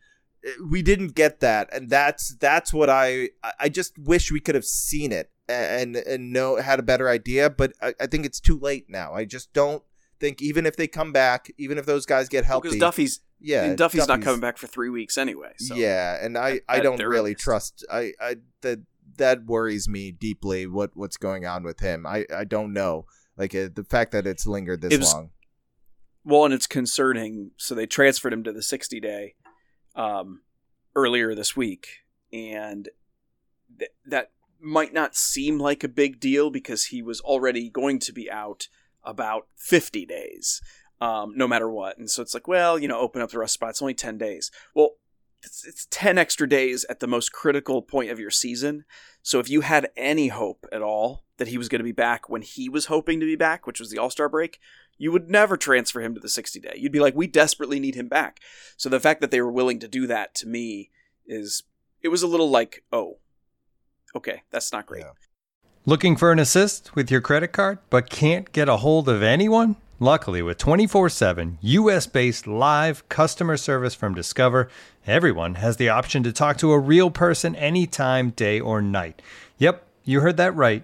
We 0.69 0.81
didn't 0.81 1.15
get 1.15 1.41
that, 1.41 1.69
and 1.73 1.89
that's 1.89 2.35
that's 2.35 2.73
what 2.73 2.89
I 2.89 3.29
I 3.59 3.69
just 3.69 3.97
wish 3.97 4.31
we 4.31 4.39
could 4.39 4.55
have 4.55 4.65
seen 4.65 5.11
it 5.11 5.31
and 5.47 5.95
and 5.95 6.31
know 6.31 6.57
had 6.57 6.79
a 6.79 6.83
better 6.83 7.09
idea. 7.09 7.49
But 7.49 7.73
I, 7.81 7.93
I 7.99 8.07
think 8.07 8.25
it's 8.25 8.39
too 8.39 8.57
late 8.57 8.85
now. 8.89 9.13
I 9.13 9.25
just 9.25 9.51
don't 9.53 9.83
think 10.19 10.41
even 10.41 10.65
if 10.65 10.75
they 10.75 10.87
come 10.87 11.11
back, 11.11 11.51
even 11.57 11.77
if 11.77 11.85
those 11.85 12.05
guys 12.05 12.29
get 12.29 12.45
healthy, 12.45 12.69
because 12.69 12.79
Duffy's 12.79 13.21
yeah, 13.39 13.73
Duffy's, 13.73 13.77
Duffy's, 13.77 14.07
not 14.07 14.21
coming 14.21 14.41
back 14.41 14.57
for 14.57 14.67
three 14.67 14.89
weeks 14.89 15.17
anyway. 15.17 15.53
So. 15.57 15.75
Yeah, 15.75 16.23
and 16.23 16.37
I 16.37 16.61
I 16.67 16.79
don't 16.79 17.01
really 17.01 17.35
trust 17.35 17.85
I 17.91 18.13
I 18.19 18.37
that 18.61 18.79
that 19.17 19.45
worries 19.45 19.87
me 19.87 20.11
deeply. 20.11 20.67
What 20.67 20.91
what's 20.93 21.17
going 21.17 21.45
on 21.45 21.63
with 21.63 21.79
him? 21.79 22.05
I 22.05 22.25
I 22.33 22.43
don't 22.43 22.73
know. 22.73 23.05
Like 23.37 23.55
uh, 23.55 23.69
the 23.73 23.85
fact 23.85 24.11
that 24.11 24.27
it's 24.27 24.45
lingered 24.45 24.81
this 24.81 24.93
it 24.93 24.99
was, 24.99 25.13
long. 25.13 25.29
Well, 26.25 26.45
and 26.45 26.53
it's 26.53 26.67
concerning. 26.67 27.51
So 27.57 27.73
they 27.73 27.85
transferred 27.85 28.33
him 28.33 28.43
to 28.43 28.51
the 28.51 28.61
60 28.61 28.99
day 28.99 29.35
um, 29.99 30.41
earlier 30.95 31.35
this 31.35 31.57
week, 31.57 32.05
and 32.31 32.87
th- 33.77 33.91
that 34.05 34.31
might 34.61 34.93
not 34.93 35.15
seem 35.15 35.59
like 35.59 35.83
a 35.83 35.89
big 35.89 36.19
deal 36.19 36.49
because 36.49 36.85
he 36.85 37.01
was 37.01 37.19
already 37.19 37.69
going 37.69 37.99
to 37.99 38.13
be 38.13 38.31
out 38.31 38.69
about 39.03 39.47
50 39.57 40.05
days, 40.05 40.61
um, 41.01 41.33
no 41.35 41.47
matter 41.47 41.69
what. 41.69 41.97
And 41.97 42.09
so 42.09 42.21
it's 42.21 42.33
like, 42.33 42.47
well, 42.47 42.79
you 42.79 42.87
know, 42.87 42.99
open 42.99 43.21
up 43.21 43.31
the 43.31 43.39
rest 43.39 43.53
spot. 43.53 43.71
It's 43.71 43.81
only 43.81 43.93
10 43.93 44.17
days. 44.17 44.51
Well, 44.73 44.95
it's, 45.43 45.65
it's 45.65 45.87
10 45.91 46.17
extra 46.17 46.47
days 46.47 46.85
at 46.89 47.01
the 47.01 47.07
most 47.07 47.33
critical 47.33 47.81
point 47.81 48.09
of 48.09 48.19
your 48.19 48.31
season. 48.31 48.85
So 49.21 49.39
if 49.39 49.49
you 49.49 49.61
had 49.61 49.89
any 49.97 50.29
hope 50.29 50.65
at 50.71 50.81
all 50.81 51.25
that 51.37 51.49
he 51.49 51.57
was 51.57 51.69
going 51.69 51.79
to 51.79 51.83
be 51.83 51.91
back 51.91 52.29
when 52.29 52.41
he 52.41 52.69
was 52.69 52.85
hoping 52.85 53.19
to 53.19 53.25
be 53.25 53.35
back, 53.35 53.67
which 53.67 53.79
was 53.79 53.89
the 53.89 53.97
All 53.97 54.09
Star 54.09 54.29
break, 54.29 54.59
you 54.99 55.11
would 55.11 55.29
never 55.29 55.57
transfer 55.57 56.01
him 56.01 56.13
to 56.13 56.19
the 56.19 56.29
60 56.29 56.59
day. 56.59 56.73
You'd 56.75 56.91
be 56.91 56.99
like, 56.99 57.15
we 57.15 57.25
desperately 57.25 57.79
need 57.79 57.95
him 57.95 58.07
back. 58.07 58.39
So 58.77 58.89
the 58.89 58.99
fact 58.99 59.21
that 59.21 59.31
they 59.31 59.41
were 59.41 59.51
willing 59.51 59.79
to 59.79 59.87
do 59.87 60.05
that 60.05 60.35
to 60.35 60.47
me 60.47 60.91
is, 61.25 61.63
it 62.03 62.09
was 62.09 62.21
a 62.21 62.27
little 62.27 62.49
like, 62.49 62.83
oh, 62.91 63.17
okay, 64.15 64.43
that's 64.51 64.71
not 64.71 64.85
great. 64.85 65.03
Yeah. 65.05 65.11
Looking 65.85 66.17
for 66.17 66.31
an 66.31 66.39
assist 66.39 66.95
with 66.95 67.09
your 67.09 67.21
credit 67.21 67.53
card, 67.53 67.79
but 67.89 68.09
can't 68.09 68.51
get 68.51 68.69
a 68.69 68.77
hold 68.77 69.09
of 69.09 69.23
anyone? 69.23 69.77
Luckily, 70.01 70.41
with 70.41 70.57
24 70.57 71.09
7 71.09 71.57
US 71.61 72.05
based 72.05 72.45
live 72.45 73.07
customer 73.09 73.57
service 73.57 73.95
from 73.95 74.13
Discover, 74.13 74.69
everyone 75.07 75.55
has 75.55 75.77
the 75.77 75.89
option 75.89 76.23
to 76.23 76.31
talk 76.31 76.57
to 76.57 76.71
a 76.71 76.79
real 76.79 77.09
person 77.09 77.55
anytime, 77.55 78.29
day 78.31 78.59
or 78.59 78.81
night. 78.81 79.21
Yep, 79.57 79.85
you 80.03 80.21
heard 80.21 80.37
that 80.37 80.55
right 80.55 80.83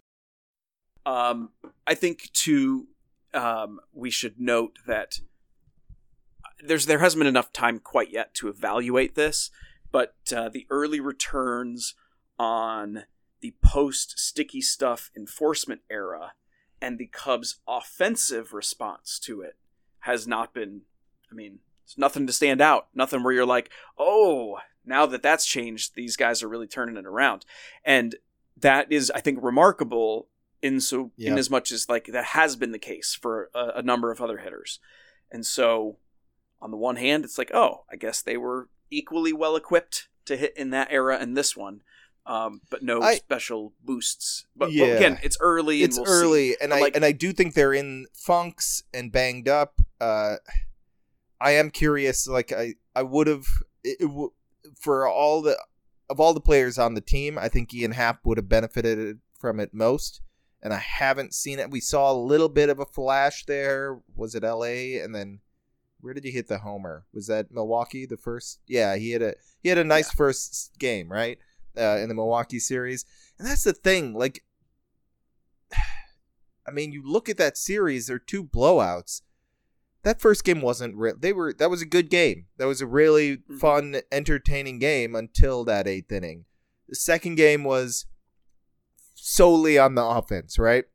Um, 1.05 1.49
I 1.87 1.95
think 1.95 2.31
too, 2.33 2.87
um, 3.33 3.79
we 3.93 4.09
should 4.09 4.39
note 4.39 4.77
that 4.87 5.19
there's 6.63 6.85
there 6.85 6.99
hasn't 6.99 7.19
been 7.19 7.27
enough 7.27 7.51
time 7.51 7.79
quite 7.79 8.11
yet 8.11 8.33
to 8.35 8.47
evaluate 8.47 9.15
this, 9.15 9.49
but 9.91 10.15
uh, 10.35 10.49
the 10.49 10.67
early 10.69 10.99
returns 10.99 11.95
on 12.37 13.05
the 13.41 13.55
post 13.63 14.19
sticky 14.19 14.61
stuff 14.61 15.09
enforcement 15.17 15.81
era 15.89 16.33
and 16.81 16.97
the 16.97 17.07
Cubs' 17.07 17.59
offensive 17.67 18.53
response 18.53 19.19
to 19.19 19.41
it 19.41 19.55
has 20.01 20.27
not 20.27 20.53
been. 20.53 20.81
I 21.31 21.33
mean, 21.33 21.59
it's 21.83 21.97
nothing 21.97 22.27
to 22.27 22.33
stand 22.33 22.61
out. 22.61 22.87
Nothing 22.93 23.23
where 23.23 23.33
you're 23.33 23.45
like, 23.45 23.69
oh, 23.97 24.59
now 24.85 25.05
that 25.05 25.21
that's 25.23 25.45
changed, 25.45 25.93
these 25.95 26.17
guys 26.17 26.41
are 26.41 26.49
really 26.49 26.67
turning 26.67 26.97
it 26.97 27.05
around, 27.05 27.45
and 27.85 28.15
that 28.57 28.91
is, 28.91 29.11
I 29.11 29.21
think, 29.21 29.39
remarkable 29.41 30.27
in 30.61 30.79
so 30.79 31.11
yep. 31.17 31.31
in 31.31 31.37
as 31.37 31.49
much 31.49 31.71
as 31.71 31.89
like 31.89 32.07
that 32.07 32.25
has 32.25 32.55
been 32.55 32.71
the 32.71 32.79
case 32.79 33.17
for 33.19 33.49
a, 33.53 33.71
a, 33.75 33.81
number 33.81 34.11
of 34.11 34.21
other 34.21 34.37
hitters 34.37 34.79
and 35.31 35.45
so 35.45 35.97
on 36.61 36.71
the 36.71 36.77
one 36.77 36.97
hand 36.97 37.23
it's 37.23 37.37
like 37.37 37.51
oh 37.53 37.83
i 37.91 37.95
guess 37.95 38.21
they 38.21 38.37
were 38.37 38.69
equally 38.89 39.33
well 39.33 39.55
equipped 39.55 40.07
to 40.25 40.37
hit 40.37 40.55
in 40.55 40.69
that 40.69 40.87
era 40.91 41.17
and 41.19 41.35
this 41.35 41.55
one 41.57 41.81
um, 42.23 42.61
but 42.69 42.83
no 42.83 43.01
I, 43.01 43.15
special 43.15 43.73
boosts 43.83 44.45
but, 44.55 44.71
yeah. 44.71 44.85
but, 44.85 44.97
again 44.97 45.19
it's 45.23 45.37
early 45.39 45.81
it's 45.81 45.97
we'll 45.97 46.07
early 46.07 46.49
see. 46.51 46.57
and 46.61 46.69
but 46.69 46.75
i 46.75 46.81
like, 46.81 46.95
and 46.95 47.03
i 47.03 47.11
do 47.11 47.33
think 47.33 47.55
they're 47.55 47.73
in 47.73 48.05
funks 48.13 48.83
and 48.93 49.11
banged 49.11 49.49
up 49.49 49.81
uh 49.99 50.35
i 51.39 51.51
am 51.51 51.71
curious 51.71 52.27
like 52.27 52.51
i 52.51 52.75
i 52.95 53.01
would 53.01 53.25
have 53.25 53.45
for 54.79 55.07
all 55.07 55.41
the 55.41 55.57
of 56.11 56.19
all 56.19 56.35
the 56.35 56.41
players 56.41 56.77
on 56.77 56.93
the 56.93 57.01
team 57.01 57.39
i 57.39 57.49
think 57.49 57.73
ian 57.73 57.93
happ 57.93 58.19
would 58.23 58.37
have 58.37 58.47
benefited 58.47 59.17
from 59.33 59.59
it 59.59 59.73
most 59.73 60.21
and 60.61 60.73
I 60.73 60.77
haven't 60.77 61.33
seen 61.33 61.59
it. 61.59 61.71
We 61.71 61.79
saw 61.79 62.11
a 62.11 62.13
little 62.13 62.49
bit 62.49 62.69
of 62.69 62.79
a 62.79 62.85
flash 62.85 63.45
there. 63.45 63.99
Was 64.15 64.35
it 64.35 64.43
L.A. 64.43 64.99
and 64.99 65.15
then 65.15 65.39
where 66.01 66.13
did 66.13 66.23
he 66.23 66.31
hit 66.31 66.47
the 66.47 66.59
homer? 66.59 67.05
Was 67.13 67.27
that 67.27 67.51
Milwaukee? 67.51 68.05
The 68.05 68.17
first? 68.17 68.59
Yeah, 68.67 68.95
he 68.95 69.11
had 69.11 69.21
a 69.21 69.35
he 69.61 69.69
had 69.69 69.77
a 69.77 69.83
nice 69.83 70.09
yeah. 70.09 70.17
first 70.17 70.71
game, 70.79 71.11
right? 71.11 71.37
Uh, 71.77 71.97
in 71.97 72.09
the 72.09 72.15
Milwaukee 72.15 72.59
series, 72.59 73.05
and 73.39 73.47
that's 73.47 73.63
the 73.63 73.73
thing. 73.73 74.13
Like, 74.13 74.43
I 76.67 76.71
mean, 76.71 76.91
you 76.91 77.01
look 77.05 77.29
at 77.29 77.37
that 77.37 77.57
series; 77.57 78.07
there 78.07 78.17
are 78.17 78.19
two 78.19 78.43
blowouts. 78.43 79.21
That 80.03 80.19
first 80.19 80.43
game 80.43 80.61
wasn't 80.61 80.95
real. 80.95 81.15
They 81.17 81.31
were 81.31 81.53
that 81.53 81.69
was 81.69 81.81
a 81.81 81.85
good 81.85 82.09
game. 82.09 82.47
That 82.57 82.67
was 82.67 82.81
a 82.81 82.87
really 82.87 83.37
mm-hmm. 83.37 83.57
fun, 83.57 84.01
entertaining 84.11 84.79
game 84.79 85.15
until 85.15 85.63
that 85.65 85.87
eighth 85.87 86.11
inning. 86.11 86.45
The 86.89 86.95
second 86.95 87.35
game 87.35 87.63
was 87.63 88.05
solely 89.21 89.77
on 89.77 89.93
the 89.95 90.03
offense, 90.03 90.57
right? 90.57 90.85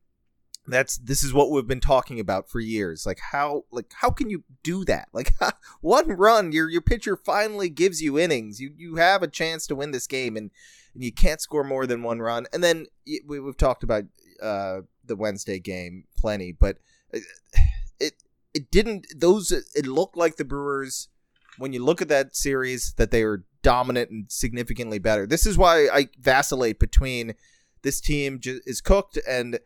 That's 0.69 0.99
this 0.99 1.23
is 1.23 1.33
what 1.33 1.53
we've 1.53 1.67
been 1.67 1.81
talking 1.81 2.19
about 2.19 2.51
for 2.51 2.59
years. 2.59 3.07
Like 3.07 3.21
how 3.31 3.63
like 3.71 3.93
how 4.01 4.11
can 4.11 4.29
you 4.29 4.43
do 4.65 4.85
that? 4.87 5.09
Like 5.13 5.33
one 5.81 6.09
run, 6.09 6.51
your 6.51 6.69
your 6.69 6.81
pitcher 6.81 7.17
finally 7.17 7.69
gives 7.69 8.03
you 8.03 8.19
innings. 8.19 8.61
You 8.61 8.73
you 8.77 8.97
have 8.97 9.23
a 9.23 9.29
chance 9.29 9.69
to 9.69 9.77
win 9.77 9.93
this 9.93 10.09
game, 10.09 10.37
and, 10.37 10.51
and 10.93 11.05
you 11.05 11.13
can't 11.13 11.41
score 11.41 11.63
more 11.63 11.87
than 11.87 12.03
one 12.03 12.19
run. 12.19 12.47
And 12.53 12.65
then 12.65 12.87
we, 13.07 13.39
we've 13.39 13.57
talked 13.57 13.85
about 13.85 14.05
uh, 14.43 14.81
the 15.05 15.15
Wednesday 15.15 15.61
game 15.61 16.05
plenty, 16.19 16.51
but 16.51 16.79
uh, 17.15 17.21
it 18.01 18.15
it 18.53 18.73
didn't. 18.73 19.07
Those 19.15 19.53
it 19.53 19.87
looked 19.87 20.17
like 20.17 20.35
the 20.35 20.45
Brewers 20.45 21.09
when 21.59 21.73
you 21.73 21.85
look 21.85 22.03
at 22.03 22.09
that 22.09 22.35
series 22.35 22.93
that 22.95 23.13
they 23.13 23.25
were 23.25 23.45
dominant 23.63 24.11
and 24.11 24.27
significantly 24.29 24.99
better. 24.99 25.29
This 25.29 25.47
is 25.47 25.57
why 25.57 25.89
I 25.93 26.09
vacillate 26.19 26.81
between 26.81 27.35
this 27.83 28.01
team 28.01 28.41
is 28.45 28.81
cooked 28.81 29.19
and 29.29 29.59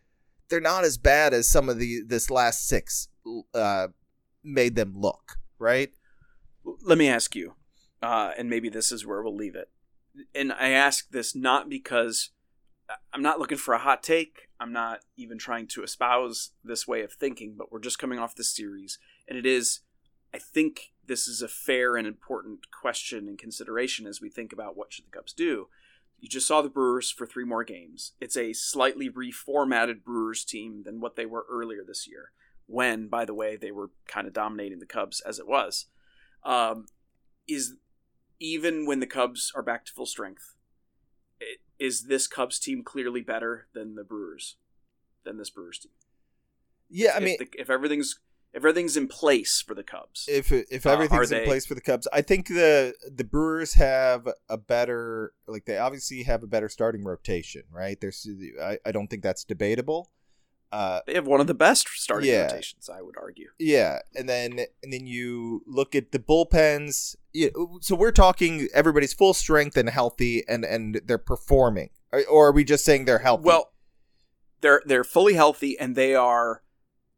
they're 0.49 0.61
not 0.61 0.85
as 0.85 0.99
bad 0.99 1.33
as 1.33 1.49
some 1.49 1.69
of 1.69 1.79
the 1.79 2.03
this 2.07 2.31
last 2.31 2.67
six 2.67 3.09
uh, 3.55 3.89
made 4.45 4.75
them 4.75 4.95
look. 4.97 5.39
Right. 5.59 5.93
Let 6.83 6.99
me 6.99 7.09
ask 7.09 7.35
you, 7.35 7.55
uh, 8.03 8.33
and 8.37 8.51
maybe 8.51 8.69
this 8.69 8.93
is 8.93 9.07
where 9.07 9.23
we'll 9.23 9.37
leave 9.37 9.55
it. 9.55 9.71
And 10.35 10.53
I 10.53 10.71
ask 10.71 11.11
this 11.11 11.35
not 11.35 11.69
because 11.69 12.31
I'm 13.13 13.23
not 13.23 13.39
looking 13.39 13.59
for 13.59 13.75
a 13.75 13.79
hot 13.79 14.03
take. 14.03 14.49
I'm 14.59 14.73
not 14.73 15.01
even 15.17 15.39
trying 15.39 15.69
to 15.69 15.83
espouse 15.83 16.51
this 16.65 16.87
way 16.87 17.03
of 17.03 17.13
thinking, 17.13 17.55
but 17.57 17.73
we're 17.73 17.79
just 17.79 17.99
coming 17.99 18.19
off 18.19 18.35
this 18.35 18.55
series, 18.55 18.99
and 19.29 19.39
it 19.39 19.47
is. 19.47 19.81
I 20.33 20.39
think 20.39 20.93
this 21.07 21.27
is 21.27 21.43
a 21.43 21.49
fair 21.49 21.97
and 21.97 22.07
important 22.07 22.71
question 22.71 23.27
and 23.27 23.37
consideration 23.37 24.07
as 24.07 24.21
we 24.21 24.31
think 24.31 24.53
about 24.53 24.77
what 24.77 24.93
should 24.93 25.07
the 25.07 25.11
Cubs 25.11 25.33
do. 25.33 25.67
You 26.21 26.29
just 26.29 26.47
saw 26.47 26.61
the 26.61 26.69
Brewers 26.69 27.11
for 27.11 27.27
three 27.27 27.45
more 27.45 27.65
games. 27.65 28.13
It's 28.21 28.37
a 28.37 28.53
slightly 28.53 29.09
reformatted 29.09 30.05
Brewers 30.05 30.45
team 30.45 30.83
than 30.85 31.01
what 31.01 31.17
they 31.17 31.25
were 31.25 31.47
earlier 31.51 31.83
this 31.87 32.07
year, 32.07 32.33
when, 32.67 33.09
by 33.09 33.25
the 33.25 33.35
way, 33.35 33.57
they 33.57 33.71
were 33.71 33.91
kind 34.07 34.27
of 34.27 34.35
dominating 34.35 34.81
the 34.81 34.87
Cubs 34.87 35.21
as 35.21 35.39
it 35.39 35.49
was. 35.49 35.87
Um, 36.45 36.87
is 37.49 37.75
even 38.39 38.87
when 38.87 39.01
the 39.01 39.07
Cubs 39.07 39.51
are 39.55 39.63
back 39.63 39.85
to 39.87 39.93
full 39.93 40.07
strength, 40.07 40.55
is 41.79 42.05
this 42.05 42.27
Cubs 42.27 42.59
team 42.59 42.83
clearly 42.85 43.23
better 43.23 43.69
than 43.73 43.95
the 43.95 44.05
Brewers, 44.05 44.57
than 45.25 45.39
this 45.39 45.51
Brewers 45.51 45.79
team? 45.79 45.93
Yeah, 46.91 47.13
I 47.17 47.21
mean, 47.21 47.37
if, 47.41 47.51
the, 47.51 47.61
if 47.61 47.71
everything's 47.71 48.19
if 48.53 48.59
everything's 48.59 48.97
in 48.97 49.09
place 49.09 49.63
for 49.65 49.75
the 49.75 49.83
Cubs. 49.83 50.27
If 50.29 50.53
if 50.53 50.87
uh, 50.87 50.91
everything's 50.91 51.33
uh, 51.33 51.37
in 51.37 51.43
they... 51.43 51.47
place 51.47 51.67
for 51.67 51.75
the 51.75 51.81
Cubs, 51.81 52.09
I 52.13 52.23
think 52.23 52.49
the 52.49 52.95
the 53.09 53.25
Brewers 53.25 53.75
have 53.75 54.29
a 54.49 54.57
better 54.57 55.33
like 55.47 55.67
they 55.67 55.79
obviously 55.79 56.25
have 56.25 56.43
a 56.43 56.47
better 56.47 56.69
starting 56.69 57.05
rotation, 57.05 57.63
right? 57.71 58.01
There's 58.01 58.27
I, 58.61 58.79
I 58.85 58.93
don't 58.93 59.09
think 59.09 59.23
that's 59.23 59.45
debatable. 59.45 60.11
Uh, 60.73 61.01
they 61.05 61.15
have 61.15 61.27
one 61.27 61.41
of 61.41 61.49
the 61.49 61.55
best 61.55 61.89
starting 61.89 62.31
yeah, 62.31 62.43
rotations, 62.43 62.89
I 62.89 63.03
would 63.03 63.17
argue. 63.21 63.49
Yeah, 63.59 64.01
and 64.15 64.29
then 64.29 64.61
and 64.83 64.93
then 64.93 65.07
you 65.07 65.63
look 65.67 65.95
at 65.95 66.13
the 66.13 66.21
bullpens. 66.21 67.17
You 67.33 67.51
know, 67.57 67.79
so 67.81 67.97
we're 67.97 68.13
talking 68.13 68.69
everybody's 68.73 69.13
full 69.13 69.35
strength 69.35 69.77
and 69.77 69.89
healthy, 69.89 70.45
and 70.49 70.65
and 70.65 71.01
they're 71.05 71.19
performing, 71.19 71.91
or, 72.13 72.23
or 72.31 72.49
are 72.49 72.53
we 72.53 72.63
just 72.63 72.85
saying 72.85 73.05
they're 73.05 73.19
healthy? 73.19 73.45
Well, 73.45 73.73
they're 74.61 74.83
they're 74.87 75.05
fully 75.05 75.35
healthy, 75.35 75.77
and 75.79 75.97
they 75.97 76.15
are 76.15 76.63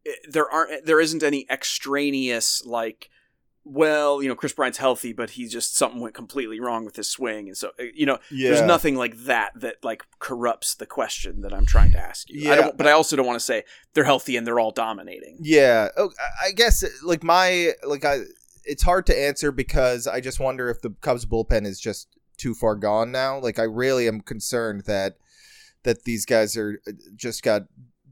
Eh, 0.07 0.11
there 0.29 0.51
aren't 0.51 0.73
eh, 0.73 0.81
there 0.85 1.01
isn't 1.01 1.23
any 1.23 1.47
extraneous 1.51 2.65
like 2.65 3.11
well, 3.65 4.21
you 4.21 4.29
know, 4.29 4.35
Kris 4.35 4.53
Bryant's 4.53 4.79
healthy, 4.79 5.13
but 5.13 5.31
he 5.31 5.47
just 5.47 5.77
something 5.77 6.01
went 6.01 6.15
completely 6.15 6.59
wrong 6.59 6.85
with 6.85 6.97
his 6.97 7.09
swing, 7.09 7.47
and 7.47 7.57
so 7.57 7.71
uh, 7.79 7.85
you 7.95 8.07
know, 8.07 8.19
yeah. 8.31 8.51
there's 8.51 8.63
nothing 8.63 8.97
like 8.97 9.17
that 9.19 9.53
that 9.57 9.77
like 9.85 10.05
corrupts 10.19 10.75
the 10.75 10.87
question 10.87 11.43
that 11.43 11.53
I'm 11.53 11.67
trying 11.67 11.93
to 11.93 11.99
ask 11.99 12.29
you. 12.29 12.41
Yeah, 12.41 12.69
I 12.69 12.71
but 12.73 12.87
I 12.87 12.93
also 12.93 13.15
don't 13.15 13.27
want 13.27 13.39
to 13.39 13.45
say 13.45 13.65
they're 13.95 14.05
healthy 14.05 14.37
and 14.37 14.47
they're 14.47 14.59
all 14.59 14.73
dominating. 14.73 15.39
Yeah, 15.41 15.89
oh, 15.97 16.11
I 16.45 16.51
guess 16.53 16.85
like 17.05 17.23
my 17.23 17.73
like 17.85 18.05
I, 18.05 18.23
it's 18.65 18.83
hard 18.83 19.07
to 19.07 19.19
answer 19.19 19.53
because 19.53 20.07
I 20.09 20.21
just 20.21 20.41
wonder 20.41 20.69
if 20.69 20.83
the 20.83 20.91
Cubs 21.01 21.25
bullpen 21.25 21.65
is 21.65 21.81
just 21.81 22.09
too 22.37 22.55
far 22.55 22.75
gone 22.75 23.13
now. 23.13 23.39
Like 23.39 23.61
I 23.61 23.65
really 23.65 24.09
am 24.09 24.23
concerned 24.23 24.85
that 24.87 25.19
that 25.85 26.03
these 26.05 26.27
guys 26.27 26.57
are 26.57 26.81
just 27.15 27.43
got 27.45 27.63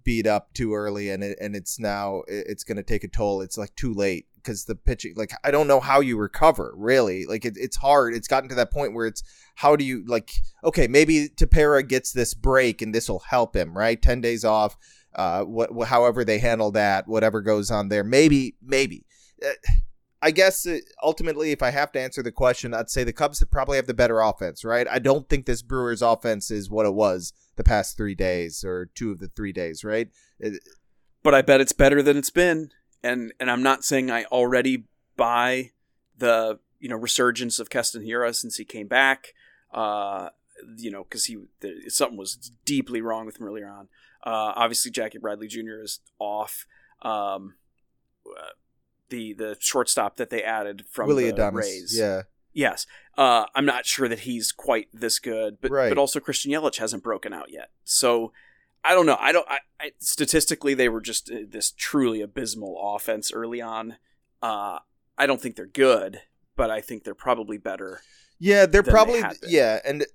beat 0.04 0.26
up 0.26 0.52
too 0.54 0.74
early 0.74 1.10
and 1.10 1.22
it, 1.22 1.38
and 1.40 1.54
it's 1.54 1.78
now 1.78 2.22
it's 2.28 2.64
going 2.64 2.76
to 2.76 2.82
take 2.82 3.04
a 3.04 3.08
toll. 3.08 3.40
It's 3.42 3.58
like 3.58 3.74
too 3.76 3.92
late 3.92 4.26
because 4.36 4.64
the 4.64 4.74
pitching 4.74 5.12
like 5.16 5.32
i 5.44 5.50
don't 5.50 5.66
know 5.66 5.80
how 5.80 6.00
you 6.00 6.16
recover 6.16 6.72
really. 6.76 7.26
Like 7.26 7.44
it, 7.44 7.54
it's 7.56 7.76
hard. 7.76 8.14
It's 8.14 8.28
gotten 8.28 8.48
to 8.48 8.54
that 8.56 8.72
point 8.72 8.94
where 8.94 9.06
it's 9.06 9.22
how 9.56 9.76
do 9.76 9.84
you 9.84 10.04
like 10.06 10.32
okay 10.64 10.86
maybe 10.88 11.28
Tepera 11.28 11.86
gets 11.86 12.12
this 12.12 12.34
break 12.34 12.82
and 12.82 12.94
this 12.94 13.08
will 13.08 13.20
help 13.20 13.54
him 13.54 13.76
right? 13.76 14.00
10 14.00 14.20
days 14.20 14.44
off 14.44 14.76
uh 15.14 15.42
what 15.42 15.88
however 15.88 16.24
they 16.24 16.38
handle 16.38 16.70
that 16.72 17.08
whatever 17.08 17.40
goes 17.40 17.70
on 17.70 17.88
there. 17.88 18.04
Maybe 18.04 18.56
maybe. 18.62 19.04
Uh, 19.44 19.52
I 20.22 20.30
guess 20.32 20.66
uh, 20.66 20.78
ultimately, 21.02 21.50
if 21.50 21.62
I 21.62 21.70
have 21.70 21.92
to 21.92 22.00
answer 22.00 22.22
the 22.22 22.32
question, 22.32 22.74
I'd 22.74 22.90
say 22.90 23.04
the 23.04 23.12
Cubs 23.12 23.42
probably 23.50 23.76
have 23.76 23.86
the 23.86 23.94
better 23.94 24.20
offense, 24.20 24.64
right? 24.64 24.86
I 24.86 24.98
don't 24.98 25.28
think 25.28 25.46
this 25.46 25.62
Brewers 25.62 26.02
offense 26.02 26.50
is 26.50 26.68
what 26.68 26.84
it 26.84 26.92
was 26.92 27.32
the 27.60 27.68
past 27.68 27.94
three 27.94 28.14
days 28.14 28.64
or 28.64 28.86
two 28.94 29.10
of 29.10 29.18
the 29.18 29.28
three 29.28 29.52
days, 29.52 29.84
right? 29.84 30.08
It, 30.38 30.62
but 31.22 31.34
I 31.34 31.42
bet 31.42 31.60
it's 31.60 31.72
better 31.72 32.02
than 32.02 32.16
it's 32.16 32.30
been, 32.30 32.70
and 33.02 33.34
and 33.38 33.50
I'm 33.50 33.62
not 33.62 33.84
saying 33.84 34.10
I 34.10 34.24
already 34.24 34.84
buy 35.16 35.72
the 36.16 36.58
you 36.78 36.88
know 36.88 36.96
resurgence 36.96 37.58
of 37.58 37.68
Keston 37.68 38.02
Hiura 38.02 38.34
since 38.34 38.56
he 38.56 38.64
came 38.64 38.88
back. 38.88 39.34
Uh, 39.72 40.30
you 40.76 40.90
know, 40.90 41.04
because 41.04 41.26
he 41.26 41.36
something 41.88 42.16
was 42.16 42.50
deeply 42.64 43.02
wrong 43.02 43.26
with 43.26 43.38
him 43.38 43.46
earlier 43.46 43.68
on. 43.68 43.88
Uh, 44.24 44.52
obviously, 44.56 44.90
Jackie 44.90 45.18
Bradley 45.18 45.46
Jr. 45.46 45.82
is 45.82 46.00
off. 46.18 46.66
Um, 47.02 47.56
uh, 48.26 48.52
the 49.10 49.34
the 49.34 49.56
shortstop 49.60 50.16
that 50.16 50.30
they 50.30 50.42
added 50.42 50.84
from 50.90 51.08
Willy 51.08 51.30
the 51.30 51.36
Adames. 51.36 51.54
Rays, 51.54 51.94
yeah, 51.98 52.22
Yes. 52.52 52.86
Uh, 53.20 53.44
I'm 53.54 53.66
not 53.66 53.84
sure 53.84 54.08
that 54.08 54.20
he's 54.20 54.50
quite 54.50 54.88
this 54.94 55.18
good, 55.18 55.58
but 55.60 55.70
right. 55.70 55.90
but 55.90 55.98
also 55.98 56.20
Christian 56.20 56.52
Yelich 56.52 56.78
hasn't 56.78 57.02
broken 57.02 57.34
out 57.34 57.50
yet. 57.50 57.68
So 57.84 58.32
I 58.82 58.94
don't 58.94 59.04
know. 59.04 59.18
I 59.20 59.30
don't. 59.30 59.46
I, 59.46 59.58
I, 59.78 59.92
statistically, 59.98 60.72
they 60.72 60.88
were 60.88 61.02
just 61.02 61.30
uh, 61.30 61.40
this 61.46 61.70
truly 61.70 62.22
abysmal 62.22 62.80
offense 62.80 63.30
early 63.30 63.60
on. 63.60 63.96
Uh, 64.40 64.78
I 65.18 65.26
don't 65.26 65.38
think 65.38 65.56
they're 65.56 65.66
good, 65.66 66.22
but 66.56 66.70
I 66.70 66.80
think 66.80 67.04
they're 67.04 67.14
probably 67.14 67.58
better. 67.58 68.00
Yeah, 68.38 68.64
they're 68.64 68.82
probably 68.82 69.20
they 69.20 69.48
yeah, 69.48 69.80
and 69.84 70.06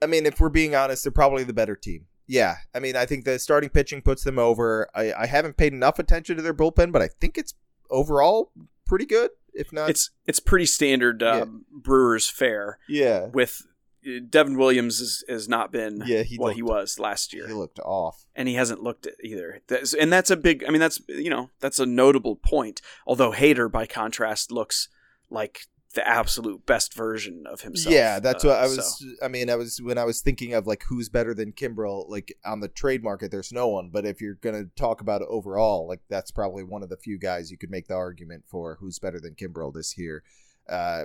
I 0.00 0.06
mean, 0.06 0.24
if 0.24 0.40
we're 0.40 0.48
being 0.48 0.74
honest, 0.74 1.04
they're 1.04 1.12
probably 1.12 1.44
the 1.44 1.52
better 1.52 1.76
team. 1.76 2.06
Yeah, 2.26 2.56
I 2.74 2.78
mean, 2.78 2.96
I 2.96 3.04
think 3.04 3.26
the 3.26 3.38
starting 3.38 3.68
pitching 3.68 4.00
puts 4.00 4.24
them 4.24 4.38
over. 4.38 4.88
I, 4.94 5.12
I 5.12 5.26
haven't 5.26 5.58
paid 5.58 5.74
enough 5.74 5.98
attention 5.98 6.36
to 6.36 6.42
their 6.42 6.54
bullpen, 6.54 6.92
but 6.92 7.02
I 7.02 7.08
think 7.20 7.36
it's 7.36 7.52
overall 7.90 8.52
pretty 8.92 9.06
good 9.06 9.30
if 9.54 9.72
not 9.72 9.88
it's 9.88 10.10
it's 10.26 10.38
pretty 10.38 10.66
standard 10.66 11.22
um, 11.22 11.38
yeah. 11.38 11.78
Brewers 11.80 12.28
fare. 12.28 12.78
Yeah, 12.88 13.26
with 13.26 13.62
uh, 14.06 14.20
Devin 14.28 14.56
Williams 14.58 14.98
has, 14.98 15.24
has 15.28 15.48
not 15.48 15.72
been 15.72 16.02
yeah, 16.06 16.22
he 16.22 16.36
what 16.36 16.48
looked, 16.48 16.56
he 16.56 16.62
was 16.62 16.98
last 16.98 17.32
year. 17.32 17.46
He 17.46 17.54
looked 17.54 17.78
off, 17.80 18.24
and 18.34 18.48
he 18.48 18.54
hasn't 18.54 18.82
looked 18.82 19.06
either. 19.22 19.60
That's, 19.66 19.94
and 19.94 20.12
that's 20.12 20.30
a 20.30 20.36
big. 20.36 20.64
I 20.66 20.70
mean, 20.70 20.80
that's 20.80 21.00
you 21.08 21.30
know 21.30 21.50
that's 21.60 21.78
a 21.78 21.86
notable 21.86 22.36
point. 22.36 22.80
Although 23.06 23.32
Hader, 23.32 23.70
by 23.70 23.86
contrast, 23.86 24.52
looks 24.52 24.88
like 25.30 25.66
the 25.94 26.06
absolute 26.06 26.64
best 26.64 26.94
version 26.94 27.44
of 27.46 27.60
himself. 27.60 27.94
Yeah, 27.94 28.18
that's 28.18 28.44
uh, 28.44 28.48
what 28.48 28.56
I 28.58 28.62
was. 28.62 28.98
So. 28.98 29.06
I 29.22 29.28
mean, 29.28 29.50
I 29.50 29.56
was 29.56 29.80
when 29.80 29.98
I 29.98 30.04
was 30.04 30.20
thinking 30.20 30.54
of 30.54 30.66
like 30.66 30.84
who's 30.88 31.08
better 31.08 31.34
than 31.34 31.52
Kimbrel. 31.52 32.08
Like 32.08 32.36
on 32.44 32.60
the 32.60 32.68
trade 32.68 33.02
market, 33.02 33.30
there's 33.30 33.52
no 33.52 33.68
one. 33.68 33.90
But 33.90 34.06
if 34.06 34.20
you're 34.20 34.34
gonna 34.34 34.64
talk 34.76 35.00
about 35.00 35.22
overall, 35.22 35.86
like 35.86 36.00
that's 36.08 36.30
probably 36.30 36.64
one 36.64 36.82
of 36.82 36.88
the 36.88 36.96
few 36.96 37.18
guys 37.18 37.50
you 37.50 37.58
could 37.58 37.70
make 37.70 37.88
the 37.88 37.94
argument 37.94 38.44
for 38.46 38.76
who's 38.80 38.98
better 38.98 39.20
than 39.20 39.34
Kimbrel 39.34 39.72
this 39.72 39.98
year. 39.98 40.22
Uh, 40.68 41.04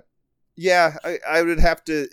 yeah, 0.56 0.98
I, 1.04 1.20
I 1.28 1.42
would 1.42 1.60
have 1.60 1.84
to. 1.86 2.08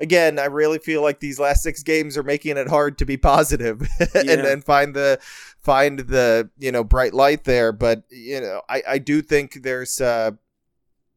Again, 0.00 0.38
I 0.38 0.44
really 0.44 0.78
feel 0.78 1.02
like 1.02 1.18
these 1.18 1.40
last 1.40 1.64
six 1.64 1.82
games 1.82 2.16
are 2.16 2.22
making 2.22 2.56
it 2.56 2.68
hard 2.68 2.98
to 2.98 3.04
be 3.04 3.16
positive 3.16 3.80
and 4.14 4.28
then 4.28 4.60
find 4.60 4.94
the 4.94 5.18
find 5.60 6.00
the 6.00 6.50
you 6.58 6.72
know 6.72 6.82
bright 6.82 7.14
light 7.14 7.44
there. 7.44 7.72
But 7.72 8.04
you 8.10 8.40
know, 8.40 8.62
I 8.68 8.82
I 8.88 8.98
do 8.98 9.22
think 9.22 9.62
there's. 9.62 10.00
Uh, 10.00 10.32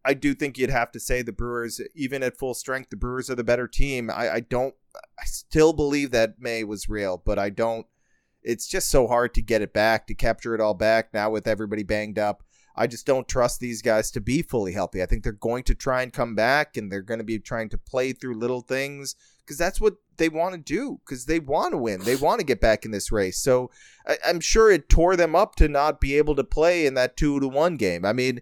I 0.04 0.14
do 0.14 0.34
think 0.34 0.58
you'd 0.58 0.70
have 0.70 0.92
to 0.92 1.00
say 1.00 1.22
the 1.22 1.32
Brewers, 1.32 1.80
even 1.96 2.24
at 2.24 2.38
full 2.38 2.54
strength, 2.54 2.90
the 2.90 2.96
Brewers 2.96 3.30
are 3.30 3.36
the 3.36 3.44
better 3.44 3.68
team. 3.68 4.10
I, 4.10 4.30
I 4.30 4.40
don't, 4.40 4.74
I 4.96 5.26
still 5.26 5.74
believe 5.74 6.12
that 6.12 6.40
May 6.40 6.64
was 6.64 6.90
real, 6.90 7.22
but 7.24 7.38
I 7.38 7.50
don't. 7.50 7.86
it's 8.42 8.68
just 8.68 8.90
so 8.90 9.08
hard 9.08 9.34
to 9.36 9.42
get 9.42 9.62
it 9.62 9.74
back, 9.74 10.08
to 10.08 10.16
capture 10.16 10.56
it 10.56 10.62
all 10.62 10.74
back 10.74 11.14
now 11.14 11.30
with 11.30 11.48
everybody 11.48 11.84
banged 11.84 12.18
up. 12.18 12.44
I 12.76 12.88
just 12.88 13.06
don't 13.06 13.28
trust 13.28 13.60
these 13.60 13.82
guys 13.82 14.12
to 14.12 14.22
be 14.22 14.42
fully 14.42 14.74
healthy. 14.74 15.04
I 15.04 15.06
think 15.06 15.24
they're 15.24 15.34
going 15.34 15.64
to 15.64 15.76
try 15.76 16.02
and 16.02 16.14
come 16.14 16.36
back 16.36 16.78
and 16.78 16.92
they're 16.92 17.02
going 17.02 17.20
to 17.20 17.24
be 17.24 17.38
trying 17.38 17.70
to 17.70 17.78
play 17.78 18.14
through 18.14 18.40
little 18.40 18.62
things 18.62 19.16
because 19.46 19.58
that's 19.58 19.82
what 19.82 19.96
they 20.18 20.30
want 20.30 20.54
to 20.54 20.60
do 20.60 21.00
because 21.06 21.26
they 21.26 21.40
want 21.40 21.74
to 21.74 21.78
win. 21.78 22.02
They 22.02 22.16
want 22.16 22.40
to 22.40 22.46
get 22.46 22.62
back 22.62 22.86
in 22.86 22.92
this 22.92 23.12
race. 23.12 23.38
So 23.38 23.70
I, 24.08 24.18
am 24.24 24.40
sure 24.40 24.72
it 24.72 24.88
tore 24.88 25.16
them 25.16 25.36
up 25.36 25.56
to 25.56 25.68
not 25.68 26.00
be 26.00 26.18
able 26.18 26.36
to 26.36 26.44
play 26.44 26.86
in 26.86 26.94
that 26.94 27.18
two 27.18 27.40
to 27.40 27.48
one 27.48 27.76
game. 27.76 28.06
I 28.06 28.14
mean, 28.14 28.42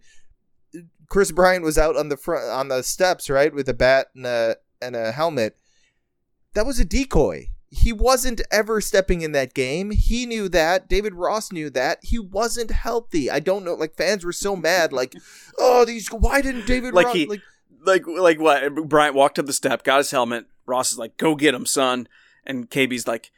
Kris 1.10 1.32
Bryant 1.32 1.64
was 1.64 1.78
out 1.78 1.98
on 1.98 2.10
the 2.10 2.18
front 2.18 2.50
on 2.50 2.68
the 2.68 2.84
steps, 2.84 3.30
right, 3.30 3.54
with 3.54 3.68
a 3.68 3.74
bat 3.74 4.08
and 4.16 4.26
a 4.26 4.58
and 4.82 4.96
a 4.96 5.12
helmet. 5.12 5.58
That 6.54 6.66
was 6.66 6.80
a 6.80 6.86
decoy. 6.86 7.48
He 7.72 7.94
wasn't 7.94 8.42
ever 8.52 8.82
stepping 8.82 9.22
in 9.22 9.32
that 9.34 9.54
game. 9.54 9.92
He 9.92 10.26
knew 10.26 10.50
that. 10.50 10.90
David 10.90 11.14
Ross 11.14 11.52
knew 11.52 11.70
that. 11.72 12.00
He 12.02 12.18
wasn't 12.18 12.72
healthy. 12.72 13.30
I 13.30 13.40
don't 13.40 13.64
know. 13.64 13.76
Like 13.76 13.96
fans 13.96 14.26
were 14.26 14.32
so 14.34 14.56
mad. 14.56 14.92
Like, 14.92 15.14
oh, 15.60 15.86
these. 15.86 16.08
Why 16.08 16.42
didn't 16.42 16.66
David 16.66 16.94
like 16.94 17.08
Ross? 17.08 17.16
He, 17.16 17.26
like, 17.28 17.42
like, 17.86 18.08
like 18.08 18.40
what? 18.40 18.88
Bryant 18.88 19.16
walked 19.16 19.38
up 19.38 19.46
the 19.46 19.54
step, 19.54 19.84
got 19.84 19.98
his 19.98 20.12
helmet. 20.12 20.46
Ross 20.66 20.92
is 20.92 20.98
like, 21.00 21.18
"Go 21.18 21.36
get 21.36 21.54
him, 21.54 21.66
son." 21.66 22.08
And 22.46 22.70
KB's 22.70 23.08
like, 23.08 23.32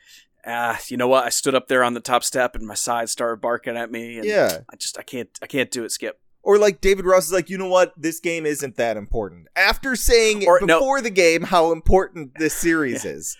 ah, 0.45 0.79
you 0.87 0.95
know 0.95 1.07
what? 1.07 1.25
I 1.25 1.29
stood 1.29 1.55
up 1.55 1.67
there 1.67 1.83
on 1.83 1.93
the 1.93 1.99
top 1.99 2.23
step 2.23 2.55
and 2.55 2.65
my 2.65 2.75
side 2.75 3.09
started 3.09 3.41
barking 3.41 3.75
at 3.75 3.91
me. 3.91 4.17
And 4.17 4.25
Yeah. 4.25 4.59
I 4.69 4.75
just, 4.77 4.97
I 4.97 5.03
can't, 5.03 5.29
I 5.41 5.47
can't 5.47 5.69
do 5.69 5.83
it, 5.83 5.91
Skip. 5.91 6.20
Or 6.43 6.57
like 6.57 6.81
David 6.81 7.05
Ross 7.05 7.27
is 7.27 7.31
like, 7.33 7.49
you 7.49 7.57
know 7.57 7.67
what? 7.67 7.93
This 7.95 8.19
game 8.19 8.45
isn't 8.45 8.75
that 8.77 8.97
important. 8.97 9.47
After 9.55 9.95
saying 9.95 10.47
Or- 10.47 10.59
no. 10.61 10.79
before 10.79 11.01
the 11.01 11.09
game 11.11 11.43
how 11.43 11.71
important 11.71 12.31
this 12.39 12.53
series 12.67 13.05
is. 13.05 13.37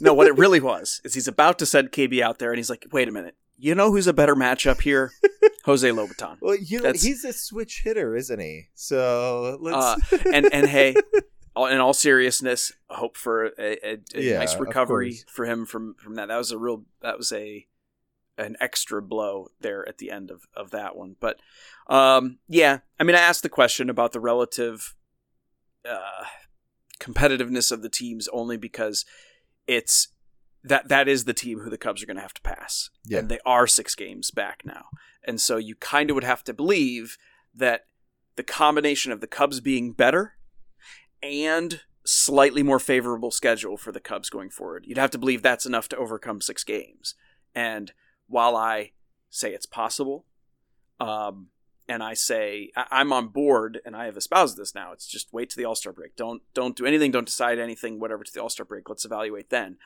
No, 0.00 0.14
what 0.14 0.26
it 0.26 0.38
really 0.38 0.60
was 0.60 1.02
is 1.04 1.12
he's 1.12 1.28
about 1.28 1.58
to 1.58 1.66
send 1.66 1.92
KB 1.92 2.22
out 2.22 2.38
there, 2.38 2.50
and 2.50 2.58
he's 2.58 2.70
like, 2.70 2.86
"Wait 2.90 3.06
a 3.06 3.12
minute, 3.12 3.36
you 3.58 3.74
know 3.74 3.90
who's 3.90 4.06
a 4.06 4.14
better 4.14 4.34
matchup 4.34 4.80
here? 4.80 5.12
Jose 5.66 5.86
Lobaton." 5.86 6.38
Well, 6.40 6.56
you 6.56 6.82
he's 6.94 7.22
a 7.22 7.34
switch 7.34 7.82
hitter, 7.84 8.16
isn't 8.16 8.40
he? 8.40 8.68
So 8.74 9.58
let's. 9.60 9.76
Uh, 10.10 10.18
and 10.32 10.48
and 10.54 10.66
hey, 10.66 10.94
all- 11.54 11.66
in 11.66 11.80
all 11.80 11.92
seriousness, 11.92 12.72
hope 12.88 13.18
for 13.18 13.48
a, 13.58 13.76
a, 13.86 13.98
a 14.14 14.22
Yeah, 14.22 14.38
nice 14.38 14.56
recovery 14.56 15.18
for 15.28 15.44
him 15.44 15.66
from 15.66 15.96
from 15.98 16.14
that. 16.14 16.28
That 16.28 16.38
was 16.38 16.50
a 16.50 16.56
real 16.56 16.86
that 17.02 17.18
was 17.18 17.30
a 17.32 17.66
an 18.40 18.56
extra 18.60 19.02
blow 19.02 19.48
there 19.60 19.86
at 19.88 19.98
the 19.98 20.10
end 20.10 20.30
of 20.30 20.46
of 20.54 20.70
that 20.70 20.96
one. 20.96 21.16
But 21.20 21.38
um, 21.88 22.38
yeah, 22.48 22.78
I 22.98 23.04
mean, 23.04 23.16
I 23.16 23.20
asked 23.20 23.42
the 23.42 23.48
question 23.48 23.90
about 23.90 24.12
the 24.12 24.20
relative 24.20 24.94
uh, 25.88 26.24
competitiveness 26.98 27.70
of 27.72 27.82
the 27.82 27.88
teams 27.88 28.28
only 28.32 28.56
because 28.56 29.04
it's 29.66 30.08
that 30.62 30.88
that 30.88 31.08
is 31.08 31.24
the 31.24 31.34
team 31.34 31.60
who 31.60 31.70
the 31.70 31.78
Cubs 31.78 32.02
are 32.02 32.06
going 32.06 32.16
to 32.16 32.22
have 32.22 32.34
to 32.34 32.42
pass, 32.42 32.90
Yeah. 33.06 33.18
and 33.20 33.28
they 33.28 33.38
are 33.46 33.66
six 33.66 33.94
games 33.94 34.30
back 34.30 34.62
now, 34.64 34.86
and 35.24 35.40
so 35.40 35.56
you 35.56 35.74
kind 35.74 36.10
of 36.10 36.14
would 36.14 36.24
have 36.24 36.44
to 36.44 36.52
believe 36.52 37.16
that 37.54 37.86
the 38.36 38.42
combination 38.42 39.10
of 39.12 39.20
the 39.20 39.26
Cubs 39.26 39.60
being 39.60 39.92
better 39.92 40.34
and 41.22 41.80
slightly 42.04 42.62
more 42.62 42.78
favorable 42.78 43.30
schedule 43.30 43.76
for 43.76 43.92
the 43.92 44.00
Cubs 44.00 44.30
going 44.30 44.50
forward, 44.50 44.84
you'd 44.86 44.98
have 44.98 45.10
to 45.10 45.18
believe 45.18 45.42
that's 45.42 45.66
enough 45.66 45.88
to 45.88 45.96
overcome 45.96 46.40
six 46.40 46.64
games. 46.64 47.14
And 47.54 47.92
while 48.30 48.56
I 48.56 48.92
say 49.28 49.52
it's 49.52 49.66
possible, 49.66 50.24
um, 50.98 51.48
and 51.88 52.02
I 52.02 52.14
say 52.14 52.70
I- 52.76 52.86
I'm 52.90 53.12
on 53.12 53.28
board, 53.28 53.80
and 53.84 53.96
I 53.96 54.04
have 54.06 54.16
espoused 54.16 54.56
this 54.56 54.74
now. 54.74 54.92
It's 54.92 55.06
just 55.06 55.32
wait 55.32 55.50
to 55.50 55.56
the 55.56 55.64
All 55.64 55.74
Star 55.74 55.92
break. 55.92 56.16
Don't 56.16 56.42
don't 56.54 56.76
do 56.76 56.86
anything. 56.86 57.10
Don't 57.10 57.26
decide 57.26 57.58
anything. 57.58 57.98
Whatever 57.98 58.24
to 58.24 58.32
the 58.32 58.40
All 58.40 58.48
Star 58.48 58.64
break. 58.64 58.88
Let's 58.88 59.04
evaluate 59.04 59.50
then. 59.50 59.76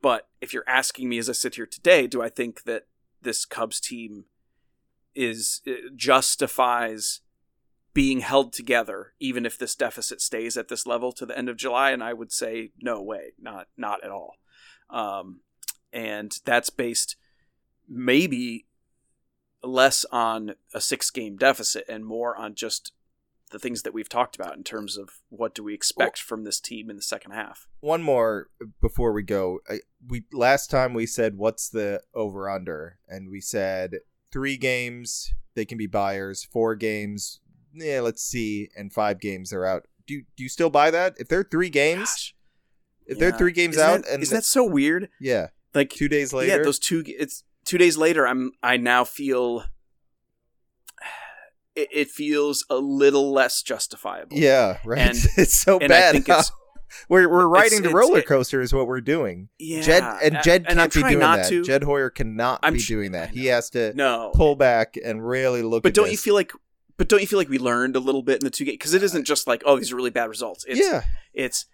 But 0.00 0.28
if 0.40 0.52
you're 0.52 0.68
asking 0.68 1.08
me 1.08 1.18
as 1.18 1.28
I 1.28 1.32
sit 1.32 1.56
here 1.56 1.66
today, 1.66 2.06
do 2.06 2.22
I 2.22 2.28
think 2.28 2.62
that 2.62 2.86
this 3.20 3.44
Cubs 3.44 3.80
team 3.80 4.26
is 5.14 5.60
uh, 5.66 5.90
justifies 5.96 7.20
being 7.92 8.20
held 8.20 8.52
together, 8.52 9.14
even 9.18 9.44
if 9.44 9.58
this 9.58 9.74
deficit 9.74 10.20
stays 10.20 10.56
at 10.56 10.68
this 10.68 10.86
level 10.86 11.10
to 11.10 11.26
the 11.26 11.36
end 11.36 11.48
of 11.48 11.56
July? 11.56 11.90
And 11.90 12.04
I 12.04 12.12
would 12.12 12.30
say 12.30 12.70
no 12.80 13.02
way, 13.02 13.32
not 13.40 13.66
not 13.76 14.04
at 14.04 14.12
all. 14.12 14.36
Um, 14.90 15.40
and 15.92 16.38
that's 16.44 16.70
based 16.70 17.16
maybe 17.88 18.66
less 19.62 20.04
on 20.12 20.54
a 20.72 20.80
six 20.80 21.10
game 21.10 21.36
deficit 21.36 21.84
and 21.88 22.04
more 22.04 22.36
on 22.36 22.54
just 22.54 22.92
the 23.50 23.58
things 23.58 23.82
that 23.82 23.94
we've 23.94 24.10
talked 24.10 24.36
about 24.36 24.56
in 24.56 24.62
terms 24.62 24.96
of 24.98 25.20
what 25.30 25.54
do 25.54 25.64
we 25.64 25.72
expect 25.72 26.18
from 26.20 26.44
this 26.44 26.60
team 26.60 26.90
in 26.90 26.96
the 26.96 27.02
second 27.02 27.30
half. 27.32 27.66
One 27.80 28.02
more 28.02 28.48
before 28.80 29.12
we 29.12 29.22
go. 29.22 29.60
I, 29.68 29.78
we 30.06 30.24
last 30.32 30.70
time 30.70 30.92
we 30.92 31.06
said 31.06 31.36
what's 31.38 31.68
the 31.70 32.02
over 32.14 32.48
under, 32.50 32.98
and 33.08 33.30
we 33.30 33.40
said 33.40 33.96
three 34.30 34.58
games 34.58 35.32
they 35.54 35.64
can 35.64 35.78
be 35.78 35.86
buyers, 35.86 36.44
four 36.44 36.76
games, 36.76 37.40
yeah, 37.72 38.00
let's 38.00 38.22
see, 38.22 38.68
and 38.76 38.92
five 38.92 39.18
games 39.18 39.50
they're 39.50 39.66
out. 39.66 39.86
Do 40.06 40.14
you, 40.14 40.24
do 40.36 40.42
you 40.42 40.48
still 40.48 40.70
buy 40.70 40.90
that? 40.90 41.14
If 41.18 41.28
they're 41.28 41.42
three 41.42 41.70
games, 41.70 42.10
Gosh, 42.10 42.34
if 43.06 43.18
they're 43.18 43.32
three 43.32 43.52
games 43.52 43.76
Isn't 43.76 43.88
out, 43.88 44.02
that- 44.04 44.12
and 44.12 44.22
isn't 44.22 44.36
that 44.36 44.44
so 44.44 44.64
weird? 44.64 45.08
yeah, 45.20 45.48
Like 45.74 45.90
two 45.90 46.08
days 46.08 46.32
later, 46.34 46.58
Yeah, 46.58 46.62
those 46.62 46.78
two. 46.78 47.02
It's 47.06 47.42
two 47.68 47.78
days 47.78 47.96
later. 47.96 48.26
I'm. 48.26 48.52
I 48.62 48.76
now 48.76 49.04
feel. 49.04 49.64
It, 51.76 51.88
it 51.92 52.08
feels 52.08 52.66
a 52.68 52.74
little 52.78 53.32
less 53.32 53.62
justifiable. 53.62 54.36
yeah, 54.36 54.78
right. 54.84 54.98
And- 54.98 55.18
it's 55.36 55.54
so 55.54 55.78
and 55.78 55.92
I 55.92 56.00
bad. 56.00 56.12
think 56.12 56.28
it's- 56.28 56.50
we're 57.08 57.28
we're 57.28 57.46
riding 57.46 57.82
the 57.82 57.90
it's- 57.90 57.94
roller 57.94 58.20
coaster 58.22 58.60
is 58.60 58.72
what 58.72 58.88
we're 58.88 59.00
doing. 59.00 59.48
yeah. 59.60 59.82
Jed 59.82 60.02
and 60.24 60.38
Jed 60.42 60.66
can't 60.66 60.92
be 60.92 61.02
doing 61.02 61.18
that. 61.20 61.48
to. 61.50 61.62
Jed 61.62 61.84
Hoyer 61.84 62.10
cannot 62.10 62.58
I'm 62.64 62.72
be 62.72 62.80
sh- 62.80 62.88
doing 62.88 63.12
that. 63.12 63.30
He 63.30 63.46
has 63.46 63.70
to 63.70 63.94
no, 63.94 64.32
pull 64.34 64.56
back 64.56 64.96
and 65.04 65.24
really 65.24 65.62
look. 65.62 65.84
but 65.84 65.90
at 65.90 65.94
don't 65.94 66.10
you 66.10 66.16
feel 66.16 66.34
like? 66.34 66.50
But 66.96 67.08
don't 67.08 67.20
you 67.20 67.28
feel 67.28 67.38
like 67.38 67.48
we 67.48 67.60
learned 67.60 67.94
a 67.94 68.00
little 68.00 68.24
bit 68.24 68.40
in 68.40 68.44
the 68.44 68.50
two 68.50 68.64
games? 68.64 68.78
Because 68.78 68.94
it 68.94 69.04
isn't 69.04 69.20
uh, 69.20 69.24
just 69.24 69.46
like, 69.46 69.62
oh, 69.64 69.78
these 69.78 69.92
are 69.92 69.96
really 69.96 70.10
bad 70.10 70.28
results. 70.28 70.64
It's, 70.66 70.80
yeah, 70.80 71.02
it's 71.32 71.66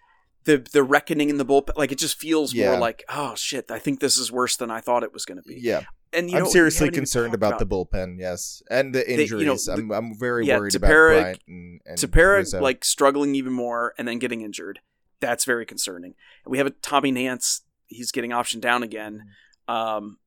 the 0.45 0.65
the 0.71 0.83
reckoning 0.83 1.29
in 1.29 1.37
the 1.37 1.45
bullpen. 1.45 1.75
Like 1.75 1.91
it 1.91 1.97
just 1.99 2.17
feels 2.19 2.53
Yeah. 2.53 2.71
more 2.71 2.79
like, 2.79 3.03
oh 3.09 3.35
shit, 3.35 3.69
I 3.69 3.79
think 3.79 3.99
this 3.99 4.17
is 4.17 4.31
worse 4.31 4.55
than 4.57 4.71
I 4.71 4.79
thought 4.81 5.03
it 5.03 5.13
was 5.13 5.25
going 5.25 5.41
to 5.41 5.47
be. 5.47 5.59
yeah. 5.59 5.83
And 6.13 6.31
you 6.31 6.37
I'm 6.37 6.43
we 6.45 6.49
seriously 6.49 6.89
concerned 6.91 7.33
talked 7.33 7.35
about, 7.35 7.59
the 7.59 7.65
bullpen. 7.65 8.17
Yes, 8.19 8.63
and 8.71 8.95
the 8.95 8.99
you 8.99 9.17
know, 9.17 9.21
injuries. 9.23 9.65
the- 9.65 9.73
I'm 9.73 9.91
I'm 9.91 10.17
very 10.17 10.45
yeah, 10.45 10.59
worried 10.59 10.71
Tepera- 10.71 10.77
about 10.77 11.21
Bryant 11.21 11.39
and, 11.47 11.81
and 11.85 11.97
Tepera 11.97 12.37
Rizzo. 12.37 12.61
like 12.61 12.85
struggling 12.85 13.35
even 13.35 13.51
more 13.51 13.93
and 13.97 14.07
then 14.07 14.17
getting 14.19 14.39
injured. 14.41 14.79
That's 15.19 15.43
very 15.43 15.65
concerning. 15.65 16.13
And 16.45 16.51
we 16.51 16.57
have 16.59 16.67
a 16.67 16.71
Tommy 16.71 17.11
Nance. 17.11 17.61
He's 17.87 18.11
getting 18.11 18.31
optioned 18.31 18.61
down 18.61 18.81
again. 18.83 19.23
Um, 19.67 20.17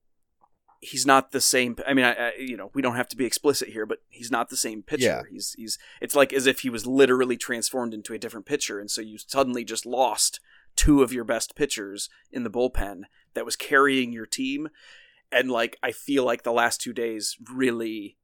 he's 0.81 1.07
not 1.07 1.33
the 1.33 1.41
same. 1.41 1.77
I 1.87 1.95
mean, 1.95 2.05
I, 2.05 2.13
I, 2.13 2.33
you 2.39 2.57
know, 2.57 2.71
we 2.75 2.83
don't 2.83 2.97
have 2.97 3.09
to 3.09 3.17
be 3.17 3.25
explicit 3.25 3.69
here, 3.69 3.87
but 3.87 3.99
he's 4.09 4.31
not 4.31 4.49
the 4.49 4.57
same 4.57 4.83
pitcher. 4.83 5.05
Yeah. 5.05 5.23
He's 5.31 5.55
he's. 5.55 5.79
It's 6.01 6.15
like 6.15 6.33
as 6.33 6.47
if 6.47 6.61
he 6.61 6.71
was 6.71 6.87
literally 6.87 7.37
transformed 7.37 7.95
into 7.95 8.15
a 8.15 8.19
different 8.19 8.47
pitcher, 8.47 8.79
and 8.79 8.91
so 8.91 9.01
you 9.01 9.19
suddenly 9.19 9.65
just 9.65 9.87
lost 9.87 10.41
two 10.77 11.03
of 11.03 11.13
your 11.13 11.25
best 11.25 11.57
pitchers 11.57 12.09
in 12.31 12.45
the 12.45 12.51
bullpen 12.51 13.03
that 13.35 13.45
was 13.45 13.57
carrying 13.57 14.13
your 14.13 14.27
team. 14.27 14.69
And 15.31 15.51
like, 15.51 15.77
I 15.83 15.93
feel 15.93 16.25
like 16.25 16.43
the 16.43 16.53
last 16.53 16.81
two 16.81 16.93
days 16.93 17.37
really 17.53 18.17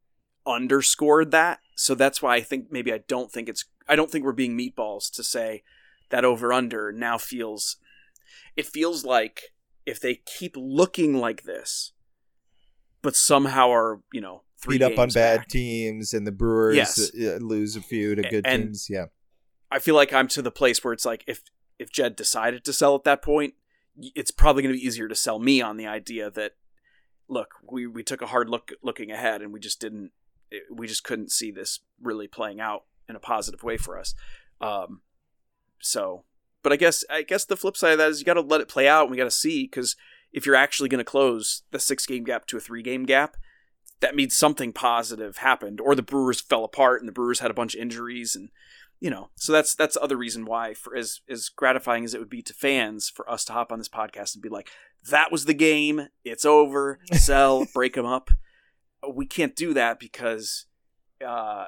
underscored 0.47 1.31
that. 1.33 1.59
So 1.75 1.95
that's 1.95 2.23
why 2.23 2.37
I 2.37 2.41
think 2.41 2.71
maybe 2.71 2.93
I 2.93 2.99
don't 3.09 3.31
think 3.31 3.49
it's 3.49 3.65
I 3.89 3.97
don't 3.97 4.11
think 4.11 4.25
we're 4.25 4.33
being 4.33 4.57
meatballs 4.57 5.11
to 5.13 5.23
say 5.23 5.63
that 6.11 6.25
over 6.25 6.53
under 6.53 6.93
now 6.93 7.19
feels 7.19 7.77
it 8.57 8.67
feels 8.67 9.05
like 9.05 9.53
if 9.85 10.01
they 10.01 10.15
keep 10.15 10.55
looking 10.57 11.19
like 11.19 11.43
this 11.43 11.93
but 13.05 13.15
somehow 13.15 13.71
are, 13.71 14.01
you 14.13 14.21
know, 14.21 14.43
three 14.59 14.79
beat 14.79 14.85
up 14.85 14.99
on 14.99 15.09
bad 15.11 15.39
back, 15.41 15.49
teams, 15.49 16.13
and 16.13 16.27
the 16.27 16.33
Brewers 16.33 16.75
Yes. 16.75 17.11
uh, 17.15 17.37
lose 17.41 17.77
a 17.77 17.81
few 17.83 18.17
to 18.17 18.23
good 18.23 18.45
And- 18.47 18.65
teams. 18.65 18.89
Yeah, 18.91 19.07
I 19.71 19.79
feel 19.79 19.95
like 19.95 20.13
I'm 20.13 20.27
to 20.29 20.43
the 20.43 20.51
place 20.51 20.83
where 20.83 20.93
it's 20.93 21.05
like 21.05 21.23
if 21.29 21.43
if 21.79 21.91
Jed 21.93 22.17
decided 22.17 22.65
to 22.65 22.73
sell 22.73 22.95
at 22.97 23.05
that 23.05 23.23
point, 23.23 23.55
it's 23.97 24.31
probably 24.33 24.63
going 24.63 24.75
to 24.75 24.79
be 24.81 24.85
easier 24.87 25.07
to 25.09 25.15
sell 25.15 25.39
me 25.39 25.61
on 25.61 25.77
the 25.77 25.87
idea 25.87 26.31
that 26.31 26.53
look, 27.29 27.55
we 27.71 27.87
we 27.87 28.03
took 28.03 28.23
a 28.23 28.27
hard 28.27 28.49
look 28.49 28.73
looking 28.83 29.11
ahead 29.13 29.43
and 29.43 29.53
we 29.53 29.61
just 29.61 29.81
didn't 29.81 30.11
we 30.71 30.87
just 30.87 31.05
couldn't 31.05 31.31
see 31.33 31.51
this 31.51 31.81
really 32.01 32.29
playing 32.29 32.61
out 32.61 32.85
in 33.09 33.17
a 33.17 33.21
positive 33.21 33.63
way 33.63 33.77
for 33.77 33.99
us. 33.99 34.15
Um 34.61 35.03
so 35.81 36.25
but 36.63 36.73
I 36.73 36.77
guess 36.77 37.05
I 37.11 37.23
guess 37.23 37.45
the 37.45 37.57
flip 37.57 37.77
side 37.77 37.93
of 37.93 37.99
that 37.99 38.09
is 38.11 38.21
you 38.21 38.25
got 38.25 38.35
to 38.35 38.41
let 38.41 38.61
it 38.63 38.69
play 38.69 38.89
out 38.89 39.03
and 39.03 39.11
we 39.11 39.17
got 39.17 39.25
to 39.25 39.31
see 39.31 39.67
cuz 39.69 39.97
if 40.35 40.45
you're 40.45 40.55
actually 40.55 40.89
going 40.91 40.99
to 40.99 41.05
close 41.05 41.62
the 41.70 41.78
6 41.78 42.07
game 42.07 42.24
gap 42.24 42.47
to 42.49 42.59
a 42.59 42.61
3 42.61 42.82
game 42.82 43.05
gap, 43.05 43.37
that 44.01 44.14
means 44.14 44.37
something 44.37 44.72
positive 44.72 45.39
happened 45.39 45.80
or 45.80 45.95
the 45.95 46.03
Brewers 46.03 46.41
fell 46.41 46.64
apart 46.64 47.01
and 47.01 47.09
the 47.09 47.12
Brewers 47.12 47.39
had 47.39 47.51
a 47.51 47.55
bunch 47.55 47.74
of 47.74 47.80
injuries 47.80 48.37
and 48.37 48.51
you 49.01 49.09
know 49.09 49.30
so 49.35 49.53
that's 49.53 49.74
that's 49.74 49.95
the 49.95 50.03
other 50.03 50.16
reason 50.16 50.45
why 50.45 50.74
for 50.74 50.95
as 50.95 51.20
as 51.28 51.49
gratifying 51.49 52.05
as 52.05 52.12
it 52.12 52.18
would 52.18 52.28
be 52.28 52.43
to 52.43 52.53
fans 52.53 53.09
for 53.09 53.28
us 53.30 53.45
to 53.47 53.53
hop 53.53 53.72
on 53.72 53.78
this 53.78 53.89
podcast 53.89 54.35
and 54.35 54.43
be 54.43 54.49
like 54.49 54.68
that 55.11 55.30
was 55.30 55.45
the 55.45 55.55
game. 55.55 56.09
It's 56.24 56.45
over. 56.45 56.99
Sell. 57.12 57.66
Break 57.74 57.95
them 57.95 58.07
up. 58.07 58.30
We 59.11 59.26
can't 59.26 59.55
do 59.55 59.74
that 59.74 59.99
because 59.99 60.66
uh 61.26 61.66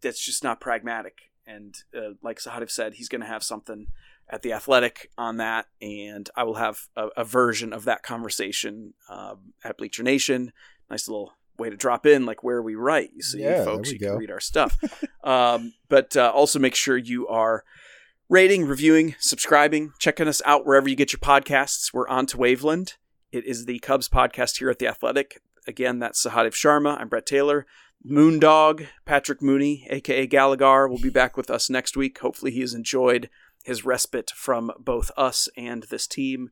that's 0.00 0.24
just 0.24 0.44
not 0.44 0.60
pragmatic. 0.60 1.30
And 1.46 1.74
uh, 1.96 2.14
like 2.22 2.38
Sahadev 2.38 2.70
said, 2.70 2.94
he's 2.94 3.08
going 3.08 3.20
to 3.20 3.26
have 3.26 3.42
something 3.42 3.88
at 4.28 4.42
the 4.42 4.52
Athletic 4.52 5.10
on 5.18 5.36
that, 5.36 5.66
and 5.80 6.28
I 6.34 6.44
will 6.44 6.54
have 6.54 6.88
a, 6.96 7.08
a 7.18 7.24
version 7.24 7.72
of 7.72 7.84
that 7.84 8.02
conversation 8.02 8.94
um, 9.08 9.52
at 9.62 9.76
Bleacher 9.76 10.02
Nation. 10.02 10.52
Nice 10.90 11.08
little 11.08 11.34
way 11.58 11.70
to 11.70 11.76
drop 11.76 12.06
in, 12.06 12.24
like 12.24 12.42
where 12.42 12.62
we 12.62 12.74
write. 12.74 13.10
You 13.14 13.22
see, 13.22 13.42
Yeah, 13.42 13.64
folks, 13.64 13.90
you 13.90 13.98
we 14.00 14.06
can 14.06 14.16
read 14.16 14.30
our 14.30 14.40
stuff. 14.40 14.78
um, 15.24 15.74
but 15.88 16.16
uh, 16.16 16.30
also 16.34 16.58
make 16.58 16.74
sure 16.74 16.96
you 16.96 17.28
are 17.28 17.64
rating, 18.28 18.64
reviewing, 18.64 19.14
subscribing, 19.18 19.92
checking 19.98 20.28
us 20.28 20.40
out 20.46 20.66
wherever 20.66 20.88
you 20.88 20.96
get 20.96 21.12
your 21.12 21.20
podcasts. 21.20 21.92
We're 21.92 22.08
on 22.08 22.26
to 22.26 22.38
Waveland. 22.38 22.94
It 23.30 23.44
is 23.44 23.66
the 23.66 23.78
Cubs 23.80 24.08
podcast 24.08 24.58
here 24.58 24.70
at 24.70 24.78
the 24.78 24.86
Athletic. 24.86 25.40
Again, 25.66 25.98
that's 25.98 26.24
Sahadev 26.24 26.52
Sharma. 26.52 26.98
I'm 26.98 27.08
Brett 27.08 27.26
Taylor. 27.26 27.66
Moondog, 28.04 28.88
Patrick 29.04 29.40
Mooney, 29.40 29.86
aka 29.90 30.26
Gallagher, 30.26 30.88
will 30.88 30.98
be 30.98 31.10
back 31.10 31.36
with 31.36 31.50
us 31.50 31.70
next 31.70 31.96
week. 31.96 32.18
Hopefully, 32.18 32.50
he 32.50 32.60
has 32.60 32.74
enjoyed 32.74 33.30
his 33.64 33.84
respite 33.84 34.30
from 34.30 34.72
both 34.78 35.10
us 35.16 35.48
and 35.56 35.84
this 35.84 36.06
team. 36.06 36.50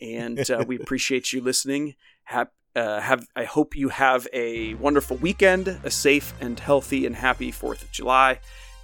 And 0.00 0.50
uh, 0.50 0.64
we 0.66 0.76
appreciate 0.80 1.32
you 1.32 1.40
listening. 1.40 1.94
Have, 2.24 2.48
uh, 2.74 3.00
have 3.00 3.26
I 3.36 3.44
hope 3.44 3.76
you 3.76 3.88
have 3.88 4.26
a 4.32 4.74
wonderful 4.74 5.16
weekend, 5.16 5.68
a 5.84 5.90
safe 5.90 6.32
and 6.40 6.58
healthy 6.58 7.06
and 7.06 7.16
happy 7.16 7.50
Fourth 7.50 7.82
of 7.82 7.90
July, 7.92 8.40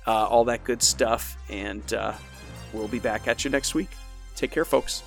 uh, 0.06 0.26
all 0.26 0.44
that 0.44 0.64
good 0.64 0.82
stuff. 0.82 1.36
And 1.48 1.92
uh, 1.94 2.14
we'll 2.72 2.88
be 2.88 2.98
back 2.98 3.28
at 3.28 3.44
you 3.44 3.50
next 3.50 3.74
week. 3.74 3.90
Take 4.36 4.50
care, 4.50 4.64
folks. 4.64 5.02